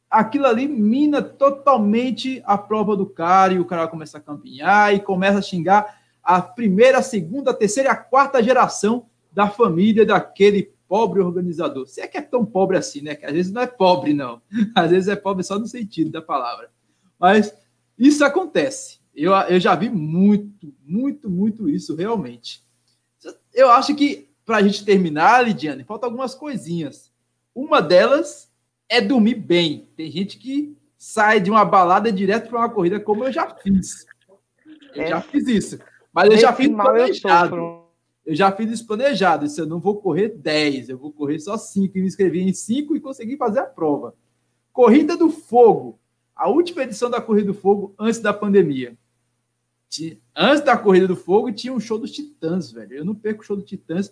aquilo 0.09 0.45
ali 0.45 0.68
mina 0.68 1.22
totalmente 1.22 2.41
a 2.45 2.57
prova 2.57 2.97
do 2.97 3.05
cara 3.05 3.53
e 3.53 3.59
o 3.59 3.66
cara 3.66 3.88
começa 3.88 4.18
a 4.18 4.22
caminhar 4.22 4.93
e 4.93 4.99
começa 4.99 5.39
a 5.39 5.41
xingar 5.41 6.01
a 6.24 6.41
primeira, 6.41 6.99
a 6.99 7.03
segunda, 7.03 7.51
a 7.51 7.53
terceira 7.53 7.89
e 7.89 7.91
a 7.91 7.95
quarta 7.95 8.43
geração 8.43 9.07
da 9.32 9.49
família 9.49 10.05
daquele 10.05 10.74
pobre 10.92 11.22
organizador. 11.22 11.88
Se 11.88 12.02
é 12.02 12.08
que 12.08 12.18
é 12.18 12.22
tão 12.22 12.46
pobre 12.46 12.76
assim, 12.76 13.02
né? 13.02 13.16
Que 13.16 13.26
às 13.26 13.32
vezes 13.32 13.54
não 13.54 13.62
é 13.62 13.68
pobre, 13.68 14.14
não. 14.14 14.42
Às 14.76 14.92
vezes 14.92 15.08
é 15.08 15.16
pobre 15.16 15.42
só 15.42 15.58
no 15.58 15.66
sentido 15.66 16.12
da 16.12 16.22
palavra. 16.22 16.70
Mas 17.18 17.56
isso 17.98 18.26
acontece. 18.26 19.00
Eu, 19.16 19.32
eu 19.32 19.58
já 19.58 19.74
vi 19.74 19.89
muito, 19.89 20.76
muito, 20.86 21.30
muito 21.30 21.70
isso 21.70 21.96
realmente. 21.96 22.62
Eu 23.54 23.72
acho 23.72 23.96
que 23.96 24.30
para 24.46 24.58
a 24.58 24.62
gente 24.62 24.84
terminar, 24.84 25.46
Lidiane, 25.46 25.86
falta 25.86 26.08
algumas 26.08 26.36
coisinhas. 26.36 27.10
Uma 27.56 27.82
delas 27.82 28.52
é 28.89 29.00
dormir 29.00 29.36
bem. 29.36 29.88
Tem 29.96 30.12
gente 30.12 30.38
que 30.38 30.76
sai 30.98 31.39
de 31.39 31.50
uma 31.50 31.64
balada 31.64 32.12
direto 32.12 32.50
para 32.50 32.60
uma 32.60 32.70
corrida, 32.70 33.00
como 33.00 33.24
eu 33.24 33.32
já 33.32 33.50
fiz. 33.50 34.06
Eu 34.94 35.04
é. 35.04 35.08
já 35.08 35.22
fiz 35.22 35.48
isso. 35.48 35.80
Mas 36.12 36.32
eu 36.32 36.38
já 36.38 36.52
fiz 36.52 36.68
planejado. 36.68 37.81
Eu, 38.26 38.36
já 38.36 38.51
fiz 38.51 38.72
isso 38.72 38.88
planejado. 38.88 39.45
Isso 39.45 39.61
eu 39.61 39.65
não 39.65 39.80
vou 39.80 40.01
correr 40.01 40.30
10, 40.30 40.89
eu 40.89 40.97
vou 40.97 41.11
correr 41.11 41.39
só 41.39 41.57
5. 41.57 41.97
E 41.97 42.01
me 42.01 42.07
inscrevi 42.07 42.41
em 42.41 42.53
5 42.53 42.95
e 42.95 42.99
consegui 42.99 43.38
fazer 43.38 43.59
a 43.59 43.65
prova. 43.65 44.15
Corrida 44.72 45.17
do 45.17 45.30
Fogo. 45.30 45.99
A 46.36 46.49
última 46.49 46.84
edição 46.84 47.09
da 47.09 47.22
Corrida 47.22 47.47
do 47.47 47.53
Fogo 47.53 47.93
antes 47.99 48.19
da 48.19 48.34
pandemia. 48.34 48.97
Antes 50.36 50.63
da 50.63 50.78
Corrida 50.78 51.07
do 51.07 51.15
Fogo 51.15 51.51
tinha 51.51 51.74
um 51.74 51.80
show 51.80 51.99
dos 51.99 52.11
Titãs, 52.11 52.72
velho. 52.72 52.93
Eu 52.93 53.05
não 53.05 53.13
perco 53.13 53.41
o 53.41 53.45
show 53.45 53.55
dos 53.55 53.65
Titãs 53.65 54.11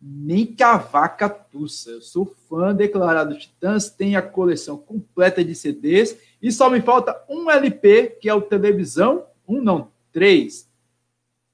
nem 0.00 0.46
cavaca 0.46 1.28
tussa. 1.28 1.90
Eu 1.90 2.00
sou 2.00 2.26
fã 2.48 2.74
declarado 2.74 3.34
de 3.34 3.40
Titãs, 3.40 3.90
tenho 3.90 4.18
a 4.18 4.22
coleção 4.22 4.78
completa 4.78 5.44
de 5.44 5.54
CDs 5.54 6.16
e 6.40 6.52
só 6.52 6.70
me 6.70 6.80
falta 6.80 7.20
um 7.28 7.50
LP, 7.50 8.18
que 8.20 8.28
é 8.28 8.34
o 8.34 8.42
Televisão, 8.42 9.26
um 9.46 9.60
não, 9.60 9.90
três. 10.12 10.68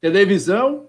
Televisão, 0.00 0.88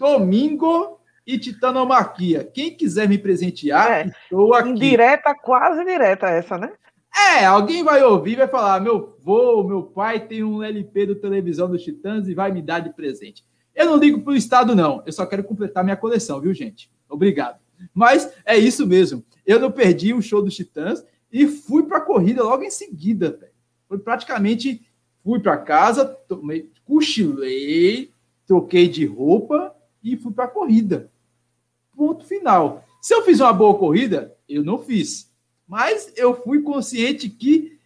Domingo 0.00 0.98
e 1.26 1.38
Titanomaquia. 1.38 2.42
Quem 2.42 2.74
quiser 2.74 3.06
me 3.06 3.18
presentear, 3.18 3.90
é, 3.90 4.06
estou 4.06 4.54
aqui. 4.54 4.72
Direta, 4.72 5.34
quase 5.34 5.84
direta 5.84 6.26
essa, 6.26 6.56
né? 6.56 6.72
É, 7.14 7.44
alguém 7.44 7.84
vai 7.84 8.02
ouvir 8.02 8.32
e 8.32 8.36
vai 8.36 8.48
falar: 8.48 8.80
meu 8.80 9.14
vô, 9.20 9.62
meu 9.62 9.82
pai 9.82 10.26
tem 10.26 10.42
um 10.42 10.62
LP 10.62 11.04
do 11.04 11.16
Televisão 11.16 11.68
dos 11.68 11.82
Titãs 11.82 12.26
e 12.28 12.34
vai 12.34 12.50
me 12.50 12.62
dar 12.62 12.80
de 12.80 12.94
presente. 12.94 13.44
Eu 13.74 13.84
não 13.84 13.96
ligo 13.96 14.22
para 14.22 14.32
o 14.32 14.36
Estado, 14.36 14.74
não. 14.74 15.02
Eu 15.04 15.12
só 15.12 15.26
quero 15.26 15.44
completar 15.44 15.84
minha 15.84 15.98
coleção, 15.98 16.40
viu, 16.40 16.54
gente? 16.54 16.90
Obrigado. 17.06 17.58
Mas 17.92 18.32
é 18.46 18.56
isso 18.56 18.86
mesmo. 18.86 19.22
Eu 19.44 19.60
não 19.60 19.70
perdi 19.70 20.14
o 20.14 20.22
show 20.22 20.42
dos 20.42 20.56
Titãs 20.56 21.04
e 21.30 21.46
fui 21.46 21.82
para 21.82 21.98
a 21.98 22.02
corrida 22.02 22.42
logo 22.42 22.62
em 22.62 22.70
seguida, 22.70 23.36
velho. 23.38 23.52
Foi 23.86 23.98
praticamente 23.98 24.80
fui 25.22 25.40
para 25.40 25.58
casa, 25.58 26.06
tomei, 26.26 26.70
cochilei, 26.86 28.12
troquei 28.46 28.88
de 28.88 29.04
roupa 29.04 29.69
e 30.02 30.16
fui 30.16 30.32
para 30.32 30.44
a 30.44 30.48
corrida. 30.48 31.10
Ponto 31.94 32.24
final. 32.24 32.84
Se 33.00 33.14
eu 33.14 33.22
fiz 33.22 33.40
uma 33.40 33.52
boa 33.52 33.78
corrida, 33.78 34.36
eu 34.48 34.62
não 34.64 34.78
fiz. 34.78 35.30
Mas 35.66 36.12
eu 36.16 36.34
fui 36.42 36.62
consciente 36.62 37.28
que 37.28 37.78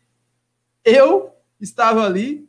eu 0.85 1.31
estava 1.61 2.05
ali 2.05 2.49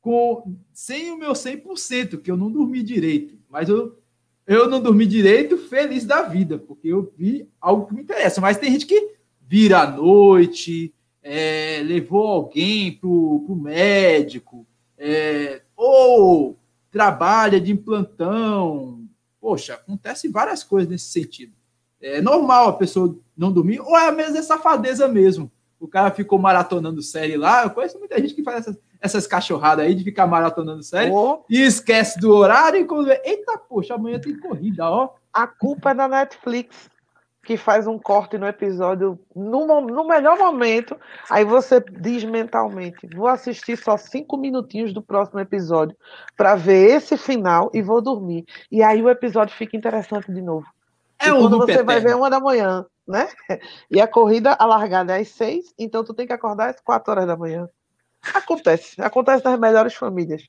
com 0.00 0.54
sem 0.72 1.10
o 1.10 1.18
meu 1.18 1.32
100%, 1.32 2.20
que 2.20 2.30
eu 2.30 2.36
não 2.36 2.50
dormi 2.50 2.82
direito. 2.82 3.38
Mas 3.48 3.68
eu, 3.68 3.98
eu 4.46 4.68
não 4.68 4.80
dormi 4.80 5.06
direito, 5.06 5.56
feliz 5.56 6.04
da 6.04 6.22
vida, 6.22 6.58
porque 6.58 6.88
eu 6.88 7.12
vi 7.16 7.48
algo 7.60 7.86
que 7.86 7.94
me 7.94 8.02
interessa. 8.02 8.40
Mas 8.40 8.58
tem 8.58 8.70
gente 8.70 8.86
que 8.86 9.14
vira 9.40 9.80
à 9.80 9.90
noite, 9.90 10.94
é, 11.22 11.80
levou 11.82 12.26
alguém 12.26 12.92
para 12.92 13.08
o 13.08 13.58
médico, 13.58 14.66
é, 14.98 15.62
ou 15.74 16.58
trabalha 16.90 17.58
de 17.58 17.74
plantão. 17.74 19.03
Poxa, 19.44 19.74
acontece 19.74 20.26
várias 20.26 20.64
coisas 20.64 20.88
nesse 20.88 21.08
sentido. 21.08 21.52
É 22.00 22.22
normal 22.22 22.68
a 22.68 22.72
pessoa 22.72 23.14
não 23.36 23.52
dormir, 23.52 23.78
ou 23.78 23.94
é 23.94 24.10
mesmo 24.10 24.38
é 24.38 24.42
safadeza 24.42 25.06
mesmo. 25.06 25.52
O 25.78 25.86
cara 25.86 26.10
ficou 26.10 26.38
maratonando 26.38 27.02
série 27.02 27.36
lá. 27.36 27.62
Eu 27.62 27.68
conheço 27.68 27.98
muita 27.98 28.18
gente 28.18 28.32
que 28.32 28.42
faz 28.42 28.60
essas, 28.60 28.78
essas 28.98 29.26
cachorradas 29.26 29.84
aí 29.84 29.94
de 29.94 30.02
ficar 30.02 30.26
maratonando 30.26 30.82
série 30.82 31.10
oh. 31.10 31.44
e 31.50 31.60
esquece 31.60 32.18
do 32.18 32.32
horário 32.34 32.80
e 32.80 32.86
quando 32.86 33.04
vê, 33.04 33.20
eita, 33.22 33.58
poxa, 33.58 33.96
amanhã 33.96 34.18
tem 34.18 34.34
corrida, 34.40 34.88
ó. 34.88 35.10
A 35.30 35.46
culpa 35.46 35.90
é 35.90 35.94
da 35.94 36.08
Netflix 36.08 36.88
que 37.44 37.56
faz 37.56 37.86
um 37.86 37.98
corte 37.98 38.38
no 38.38 38.46
episódio 38.46 39.18
no, 39.34 39.80
no 39.82 40.06
melhor 40.06 40.38
momento, 40.38 40.96
aí 41.30 41.44
você 41.44 41.80
diz 41.80 42.24
mentalmente: 42.24 43.06
vou 43.14 43.28
assistir 43.28 43.76
só 43.76 43.96
cinco 43.96 44.36
minutinhos 44.36 44.92
do 44.92 45.02
próximo 45.02 45.40
episódio 45.40 45.96
para 46.36 46.56
ver 46.56 46.96
esse 46.96 47.16
final 47.16 47.70
e 47.72 47.82
vou 47.82 48.00
dormir. 48.00 48.44
E 48.70 48.82
aí 48.82 49.02
o 49.02 49.10
episódio 49.10 49.54
fica 49.54 49.76
interessante 49.76 50.32
de 50.32 50.40
novo. 50.40 50.66
É 51.20 51.28
e 51.28 51.32
quando 51.32 51.58
você 51.58 51.82
vai 51.82 52.00
ver 52.00 52.16
uma 52.16 52.30
da 52.30 52.40
manhã, 52.40 52.84
né? 53.06 53.28
E 53.90 54.00
a 54.00 54.08
corrida, 54.08 54.56
a 54.58 54.64
largada 54.64 55.16
é 55.16 55.20
às 55.20 55.28
seis, 55.28 55.72
então 55.78 56.02
tu 56.02 56.14
tem 56.14 56.26
que 56.26 56.32
acordar 56.32 56.70
às 56.70 56.80
quatro 56.80 57.12
horas 57.12 57.26
da 57.26 57.36
manhã. 57.36 57.68
Acontece, 58.34 59.00
acontece 59.00 59.44
nas 59.44 59.58
melhores 59.58 59.94
famílias. 59.94 60.42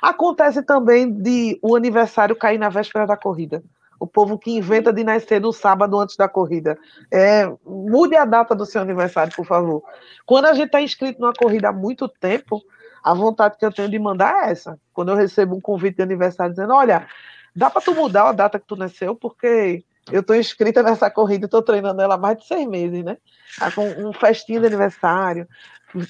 Acontece 0.00 0.62
também 0.62 1.10
de 1.12 1.58
o 1.62 1.74
aniversário 1.74 2.36
cair 2.36 2.58
na 2.58 2.68
véspera 2.68 3.06
da 3.06 3.16
corrida. 3.16 3.62
O 3.98 4.06
povo 4.06 4.38
que 4.38 4.50
inventa 4.50 4.92
de 4.92 5.02
nascer 5.02 5.40
no 5.40 5.52
sábado 5.52 5.98
antes 5.98 6.16
da 6.16 6.28
corrida. 6.28 6.78
É, 7.10 7.50
mude 7.64 8.16
a 8.16 8.24
data 8.24 8.54
do 8.54 8.66
seu 8.66 8.82
aniversário, 8.82 9.34
por 9.34 9.46
favor. 9.46 9.82
Quando 10.24 10.46
a 10.46 10.54
gente 10.54 10.66
está 10.66 10.80
inscrito 10.80 11.20
numa 11.20 11.32
corrida 11.32 11.68
há 11.68 11.72
muito 11.72 12.08
tempo, 12.08 12.62
a 13.02 13.14
vontade 13.14 13.56
que 13.56 13.64
eu 13.64 13.72
tenho 13.72 13.88
de 13.88 13.98
mandar 13.98 14.48
é 14.48 14.50
essa. 14.50 14.78
Quando 14.92 15.10
eu 15.10 15.16
recebo 15.16 15.56
um 15.56 15.60
convite 15.60 15.96
de 15.96 16.02
aniversário 16.02 16.52
dizendo, 16.52 16.74
olha, 16.74 17.06
dá 17.54 17.70
para 17.70 17.80
tu 17.80 17.94
mudar 17.94 18.28
a 18.28 18.32
data 18.32 18.58
que 18.58 18.66
tu 18.66 18.76
nasceu, 18.76 19.14
porque 19.14 19.84
eu 20.10 20.20
estou 20.20 20.36
inscrita 20.36 20.82
nessa 20.82 21.10
corrida, 21.10 21.46
estou 21.46 21.62
treinando 21.62 22.02
ela 22.02 22.14
há 22.14 22.18
mais 22.18 22.38
de 22.38 22.46
seis 22.46 22.66
meses, 22.66 23.04
né? 23.04 23.16
Tá 23.58 23.70
com 23.72 23.88
um 23.88 24.12
festinho 24.12 24.60
de 24.60 24.66
aniversário. 24.66 25.48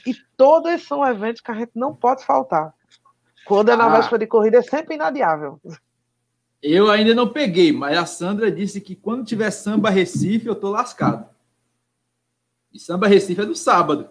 E 0.07 0.15
todos 0.37 0.87
são 0.87 1.07
eventos 1.07 1.41
que 1.41 1.51
a 1.51 1.55
gente 1.55 1.73
não 1.75 1.95
pode 1.95 2.25
faltar. 2.25 2.75
Quando 3.47 3.71
é 3.71 3.77
na 3.77 3.87
ah. 3.87 3.97
véspera 3.97 4.19
de 4.19 4.27
corrida, 4.27 4.59
é 4.59 4.63
sempre 4.63 4.97
inadiável. 4.97 5.61
Eu 6.63 6.91
ainda 6.91 7.15
não 7.15 7.29
peguei, 7.29 7.73
mas 7.73 7.97
a 7.97 8.07
Sandra 8.07 8.51
disse 8.51 8.81
que 8.81 8.97
quando 8.97 9.25
tiver 9.25 9.51
samba 9.51 9.91
Recife, 9.91 10.47
eu 10.47 10.55
tô 10.55 10.71
lascado. 10.71 11.29
E 12.73 12.79
samba 12.79 13.07
Recife 13.07 13.41
é 13.41 13.47
do 13.47 13.55
sábado. 13.55 14.11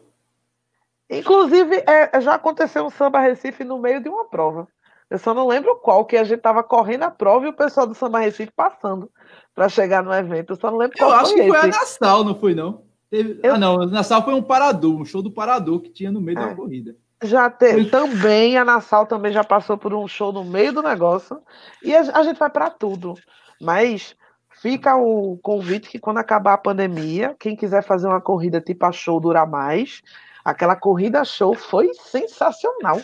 Inclusive, 1.09 1.83
é, 1.87 2.19
já 2.21 2.35
aconteceu 2.35 2.85
um 2.85 2.89
samba 2.89 3.19
Recife 3.19 3.63
no 3.63 3.79
meio 3.79 4.01
de 4.01 4.09
uma 4.09 4.25
prova. 4.25 4.67
Eu 5.09 5.19
só 5.19 5.33
não 5.33 5.47
lembro 5.47 5.75
qual, 5.75 6.03
que 6.05 6.17
a 6.17 6.23
gente 6.23 6.41
tava 6.41 6.63
correndo 6.63 7.03
a 7.03 7.11
prova 7.11 7.45
e 7.45 7.49
o 7.49 7.53
pessoal 7.53 7.85
do 7.85 7.93
Samba 7.93 8.19
Recife 8.19 8.51
passando 8.55 9.09
para 9.53 9.69
chegar 9.69 10.03
no 10.03 10.11
evento. 10.11 10.53
Eu 10.53 10.55
só 10.55 10.71
não 10.71 10.77
lembro 10.77 10.97
qual 10.97 11.11
Eu 11.11 11.15
acho 11.15 11.31
foi 11.31 11.35
que 11.35 11.41
esse. 11.41 11.49
foi 11.49 11.59
a 11.59 11.67
Nassau, 11.67 12.23
não 12.23 12.35
foi 12.35 12.55
não? 12.55 12.83
Teve... 13.09 13.39
Eu... 13.43 13.53
Ah, 13.53 13.57
não, 13.57 13.81
a 13.81 13.85
Nassau 13.85 14.23
foi 14.23 14.33
um 14.33 14.41
parador, 14.41 14.99
um 14.99 15.05
show 15.05 15.21
do 15.21 15.31
parador 15.31 15.79
que 15.81 15.89
tinha 15.89 16.11
no 16.11 16.19
meio 16.19 16.39
é. 16.39 16.47
da 16.47 16.55
corrida. 16.55 16.95
Já 17.23 17.49
teve 17.49 17.85
também, 17.85 18.57
a 18.57 18.65
Nassau 18.65 19.05
também 19.05 19.31
já 19.31 19.43
passou 19.43 19.77
por 19.77 19.93
um 19.93 20.07
show 20.07 20.33
no 20.33 20.43
meio 20.43 20.73
do 20.73 20.81
negócio. 20.81 21.41
E 21.83 21.95
a, 21.95 22.01
a 22.01 22.23
gente 22.23 22.37
vai 22.37 22.49
para 22.49 22.69
tudo. 22.69 23.15
Mas 23.61 24.15
fica 24.61 24.95
o 24.95 25.37
convite 25.37 25.89
que 25.89 25.99
quando 25.99 26.17
acabar 26.17 26.53
a 26.53 26.57
pandemia, 26.57 27.35
quem 27.39 27.55
quiser 27.55 27.83
fazer 27.83 28.07
uma 28.07 28.21
corrida 28.21 28.59
tipo 28.59 28.85
a 28.85 28.91
show 28.91 29.19
durar 29.19 29.47
mais, 29.47 30.01
aquela 30.43 30.75
corrida 30.75 31.23
show 31.23 31.53
foi 31.53 31.91
sensacional. 31.93 33.01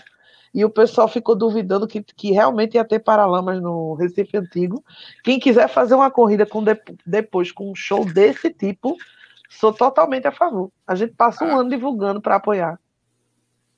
E 0.53 0.65
o 0.65 0.69
pessoal 0.69 1.07
ficou 1.07 1.33
duvidando 1.33 1.87
que, 1.87 2.03
que 2.03 2.31
realmente 2.31 2.75
ia 2.75 2.83
ter 2.83 2.99
paralamas 2.99 3.61
no 3.61 3.93
Recife 3.93 4.35
Antigo. 4.35 4.83
Quem 5.23 5.39
quiser 5.39 5.69
fazer 5.69 5.95
uma 5.95 6.11
corrida 6.11 6.45
com 6.45 6.61
de, 6.61 6.77
depois 7.05 7.53
com 7.53 7.71
um 7.71 7.75
show 7.75 8.03
desse 8.03 8.49
tipo, 8.49 8.97
sou 9.49 9.71
totalmente 9.71 10.27
a 10.27 10.31
favor. 10.31 10.69
A 10.85 10.93
gente 10.95 11.13
passa 11.13 11.45
um 11.45 11.55
ah. 11.55 11.61
ano 11.61 11.69
divulgando 11.69 12.21
para 12.21 12.35
apoiar. 12.35 12.77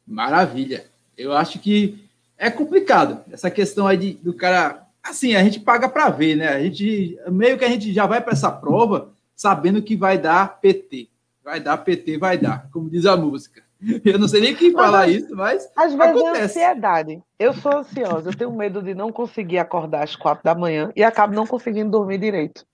Maravilha. 0.06 0.86
Eu 1.18 1.34
acho 1.34 1.60
que 1.60 2.08
é 2.38 2.50
complicado 2.50 3.22
essa 3.32 3.50
questão 3.50 3.88
aí 3.88 3.98
de, 3.98 4.14
do 4.16 4.34
cara. 4.34 4.84
Assim, 5.02 5.36
a 5.36 5.44
gente 5.44 5.60
paga 5.60 5.88
para 5.90 6.10
ver, 6.10 6.36
né? 6.36 6.50
A 6.50 6.62
gente 6.62 7.18
meio 7.30 7.58
que 7.58 7.66
a 7.66 7.70
gente 7.70 7.94
já 7.94 8.06
vai 8.06 8.22
para 8.22 8.34
essa 8.34 8.52
prova 8.52 9.10
sabendo 9.36 9.82
que 9.82 9.96
vai 9.96 10.18
dar 10.18 10.60
PT. 10.60 11.10
Vai 11.44 11.60
dar 11.60 11.78
PT, 11.78 12.18
vai 12.18 12.38
dar, 12.38 12.70
como 12.72 12.90
diz 12.90 13.06
a 13.06 13.18
música. 13.18 13.62
Eu 14.06 14.18
não 14.18 14.30
sei 14.30 14.40
nem 14.40 14.56
quem 14.56 14.72
falar 14.72 15.10
isso, 15.10 15.36
mas. 15.36 15.70
Às 15.76 15.94
vezes 15.94 16.00
acontece. 16.00 16.40
é 16.40 16.44
ansiedade. 16.70 17.22
Eu 17.38 17.54
sou 17.54 17.80
ansiosa, 17.80 18.30
eu 18.30 18.36
tenho 18.38 18.52
medo 18.52 18.82
de 18.82 18.96
não 18.96 19.12
conseguir 19.12 19.60
acordar 19.60 20.04
às 20.04 20.16
quatro 20.16 20.44
da 20.44 20.56
manhã 20.56 20.92
e 20.96 21.04
acabo 21.04 21.34
não 21.34 21.46
conseguindo 21.46 21.92
dormir 21.92 22.18
direito. 22.18 22.66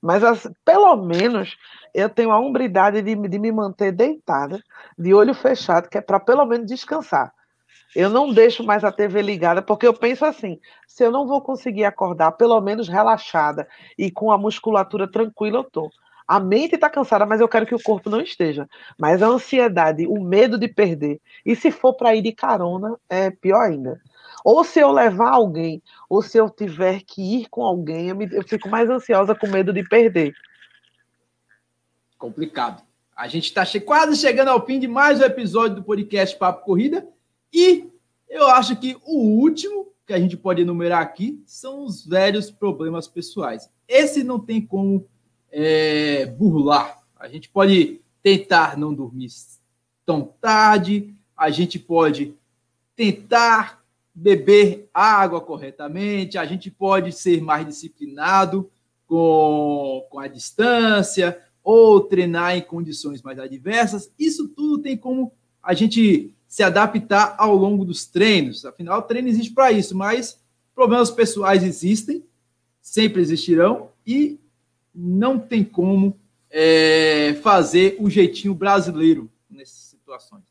Mas 0.00 0.24
as, 0.24 0.48
pelo 0.64 0.96
menos 0.96 1.56
eu 1.94 2.08
tenho 2.08 2.32
a 2.32 2.40
umbridade 2.40 3.00
de, 3.02 3.14
de 3.14 3.38
me 3.38 3.52
manter 3.52 3.92
deitada, 3.92 4.60
de 4.98 5.14
olho 5.14 5.34
fechado, 5.34 5.88
que 5.88 5.98
é 5.98 6.00
para 6.00 6.20
pelo 6.20 6.44
menos 6.44 6.66
descansar. 6.66 7.32
Eu 7.94 8.08
não 8.08 8.32
deixo 8.32 8.64
mais 8.64 8.84
a 8.84 8.92
TV 8.92 9.20
ligada, 9.20 9.60
porque 9.60 9.86
eu 9.86 9.92
penso 9.92 10.24
assim: 10.24 10.58
se 10.86 11.04
eu 11.04 11.10
não 11.10 11.26
vou 11.26 11.42
conseguir 11.42 11.84
acordar, 11.84 12.32
pelo 12.32 12.60
menos 12.60 12.88
relaxada 12.88 13.68
e 13.98 14.10
com 14.10 14.30
a 14.32 14.38
musculatura 14.38 15.10
tranquila, 15.10 15.58
eu 15.58 15.64
tô. 15.64 15.90
A 16.26 16.40
mente 16.40 16.76
está 16.76 16.88
cansada, 16.88 17.26
mas 17.26 17.40
eu 17.40 17.48
quero 17.48 17.66
que 17.66 17.74
o 17.74 17.82
corpo 17.82 18.08
não 18.08 18.20
esteja. 18.20 18.68
Mas 18.98 19.22
a 19.22 19.26
ansiedade, 19.26 20.06
o 20.06 20.22
medo 20.22 20.56
de 20.58 20.68
perder. 20.68 21.20
E 21.44 21.54
se 21.54 21.70
for 21.70 21.94
para 21.94 22.14
ir 22.14 22.22
de 22.22 22.32
carona, 22.32 22.96
é 23.08 23.30
pior 23.30 23.60
ainda. 23.60 24.00
Ou 24.44 24.64
se 24.64 24.80
eu 24.80 24.90
levar 24.90 25.30
alguém, 25.30 25.82
ou 26.08 26.22
se 26.22 26.38
eu 26.38 26.48
tiver 26.48 27.02
que 27.02 27.40
ir 27.40 27.48
com 27.50 27.62
alguém, 27.62 28.08
eu, 28.08 28.16
me, 28.16 28.28
eu 28.32 28.42
fico 28.42 28.68
mais 28.68 28.88
ansiosa 28.88 29.34
com 29.34 29.46
medo 29.46 29.72
de 29.72 29.86
perder. 29.86 30.32
Complicado. 32.18 32.82
A 33.22 33.28
gente 33.28 33.44
está 33.44 33.64
che 33.64 33.78
quase 33.78 34.16
chegando 34.16 34.48
ao 34.48 34.66
fim 34.66 34.80
de 34.80 34.88
mais 34.88 35.20
um 35.20 35.22
episódio 35.22 35.76
do 35.76 35.84
podcast 35.84 36.36
Papo 36.36 36.64
Corrida. 36.64 37.06
E 37.52 37.88
eu 38.28 38.48
acho 38.48 38.74
que 38.74 38.96
o 39.06 39.16
último 39.38 39.86
que 40.04 40.12
a 40.12 40.18
gente 40.18 40.36
pode 40.36 40.62
enumerar 40.62 41.00
aqui 41.00 41.40
são 41.46 41.84
os 41.84 42.04
velhos 42.04 42.50
problemas 42.50 43.06
pessoais. 43.06 43.70
Esse 43.86 44.24
não 44.24 44.40
tem 44.40 44.60
como 44.60 45.06
é, 45.52 46.26
burlar. 46.26 46.98
A 47.16 47.28
gente 47.28 47.48
pode 47.48 48.00
tentar 48.24 48.76
não 48.76 48.92
dormir 48.92 49.28
tão 50.04 50.34
tarde, 50.40 51.14
a 51.36 51.48
gente 51.48 51.78
pode 51.78 52.34
tentar 52.96 53.84
beber 54.12 54.90
água 54.92 55.40
corretamente, 55.40 56.38
a 56.38 56.44
gente 56.44 56.72
pode 56.72 57.12
ser 57.12 57.40
mais 57.40 57.64
disciplinado 57.64 58.68
com, 59.06 60.08
com 60.10 60.18
a 60.18 60.26
distância, 60.26 61.40
ou 61.62 62.00
treinar 62.00 62.56
em 62.56 62.62
condições 62.62 63.22
mais 63.22 63.38
adversas. 63.38 64.10
Isso 64.18 64.48
tudo 64.48 64.82
tem 64.82 64.96
como 64.96 65.32
a 65.62 65.74
gente 65.74 66.32
se 66.48 66.62
adaptar 66.62 67.34
ao 67.38 67.56
longo 67.56 67.84
dos 67.84 68.04
treinos. 68.04 68.64
Afinal, 68.64 68.98
o 68.98 69.02
treino 69.02 69.28
existe 69.28 69.52
para 69.52 69.72
isso, 69.72 69.96
mas 69.96 70.40
problemas 70.74 71.10
pessoais 71.10 71.62
existem, 71.62 72.24
sempre 72.80 73.22
existirão, 73.22 73.90
e 74.06 74.38
não 74.94 75.38
tem 75.38 75.62
como 75.64 76.18
é, 76.50 77.34
fazer 77.42 77.96
o 77.98 78.10
jeitinho 78.10 78.54
brasileiro 78.54 79.30
nessas 79.48 79.78
situações. 79.78 80.42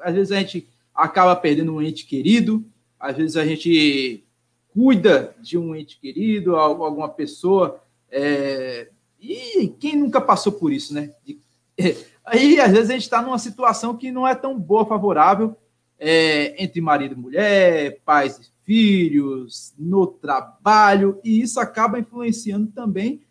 Às 0.00 0.14
vezes 0.14 0.30
a 0.30 0.38
gente 0.38 0.68
acaba 0.94 1.34
perdendo 1.34 1.74
um 1.74 1.82
ente 1.82 2.06
querido, 2.06 2.64
às 3.00 3.16
vezes 3.16 3.36
a 3.36 3.44
gente 3.44 4.24
cuida 4.72 5.34
de 5.40 5.58
um 5.58 5.74
ente 5.74 5.98
querido, 5.98 6.56
alguma 6.56 7.08
pessoa. 7.08 7.80
É, 8.10 8.88
e 9.32 9.68
quem 9.68 9.96
nunca 9.96 10.20
passou 10.20 10.52
por 10.52 10.72
isso, 10.72 10.92
né? 10.92 11.12
É, 11.78 11.96
aí, 12.24 12.60
às 12.60 12.72
vezes, 12.72 12.90
a 12.90 12.92
gente 12.92 13.02
está 13.02 13.22
numa 13.22 13.38
situação 13.38 13.96
que 13.96 14.10
não 14.10 14.26
é 14.26 14.34
tão 14.34 14.58
boa, 14.58 14.86
favorável, 14.86 15.56
é, 15.98 16.62
entre 16.62 16.80
marido 16.80 17.14
e 17.14 17.18
mulher, 17.18 18.00
pais 18.04 18.38
e 18.38 18.54
filhos, 18.64 19.74
no 19.78 20.06
trabalho, 20.06 21.20
e 21.24 21.40
isso 21.40 21.60
acaba 21.60 21.98
influenciando 21.98 22.68
também 22.68 23.22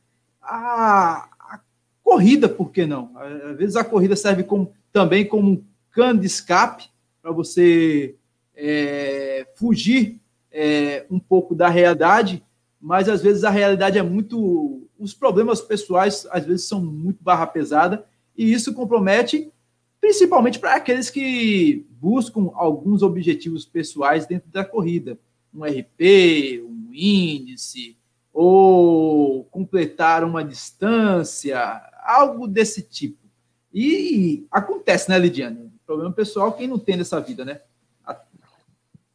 a, 0.42 1.30
a 1.40 1.60
corrida, 2.04 2.48
por 2.48 2.72
que 2.72 2.86
não? 2.86 3.12
Às 3.18 3.58
vezes 3.58 3.76
a 3.76 3.84
corrida 3.84 4.16
serve 4.16 4.44
como, 4.44 4.74
também 4.92 5.26
como 5.26 5.52
um 5.52 5.64
cano 5.92 6.20
de 6.20 6.28
escape 6.28 6.90
para 7.22 7.32
você 7.32 8.16
é, 8.56 9.48
fugir 9.56 10.20
é, 10.52 11.06
um 11.10 11.20
pouco 11.20 11.56
da 11.56 11.70
realidade, 11.70 12.44
mas 12.80 13.08
às 13.10 13.22
vezes 13.22 13.44
a 13.44 13.50
realidade 13.50 13.98
é 13.98 14.04
muito. 14.04 14.88
Os 15.04 15.14
problemas 15.14 15.60
pessoais 15.60 16.26
às 16.32 16.46
vezes 16.46 16.66
são 16.66 16.80
muito 16.80 17.22
barra 17.22 17.46
pesada, 17.46 18.06
e 18.38 18.54
isso 18.54 18.74
compromete 18.74 19.52
principalmente 20.00 20.60
para 20.60 20.76
aqueles 20.76 21.10
que 21.10 21.86
buscam 21.92 22.52
alguns 22.56 23.04
objetivos 23.04 23.66
pessoais 23.66 24.26
dentro 24.26 24.50
da 24.50 24.64
corrida, 24.64 25.20
um 25.54 25.64
RP, 25.66 26.62
um 26.66 26.90
índice, 26.94 27.98
ou 28.34 29.44
completar 29.46 30.24
uma 30.24 30.44
distância, 30.44 31.60
algo 32.06 32.48
desse 32.48 32.82
tipo. 32.82 33.28
E 33.74 34.48
acontece, 34.50 35.10
né, 35.10 35.20
Lidiane? 35.20 35.70
Problema 35.86 36.14
pessoal, 36.14 36.54
quem 36.54 36.68
não 36.68 36.80
tem 36.80 36.96
nessa 36.96 37.20
vida, 37.20 37.44
né? 37.44 37.60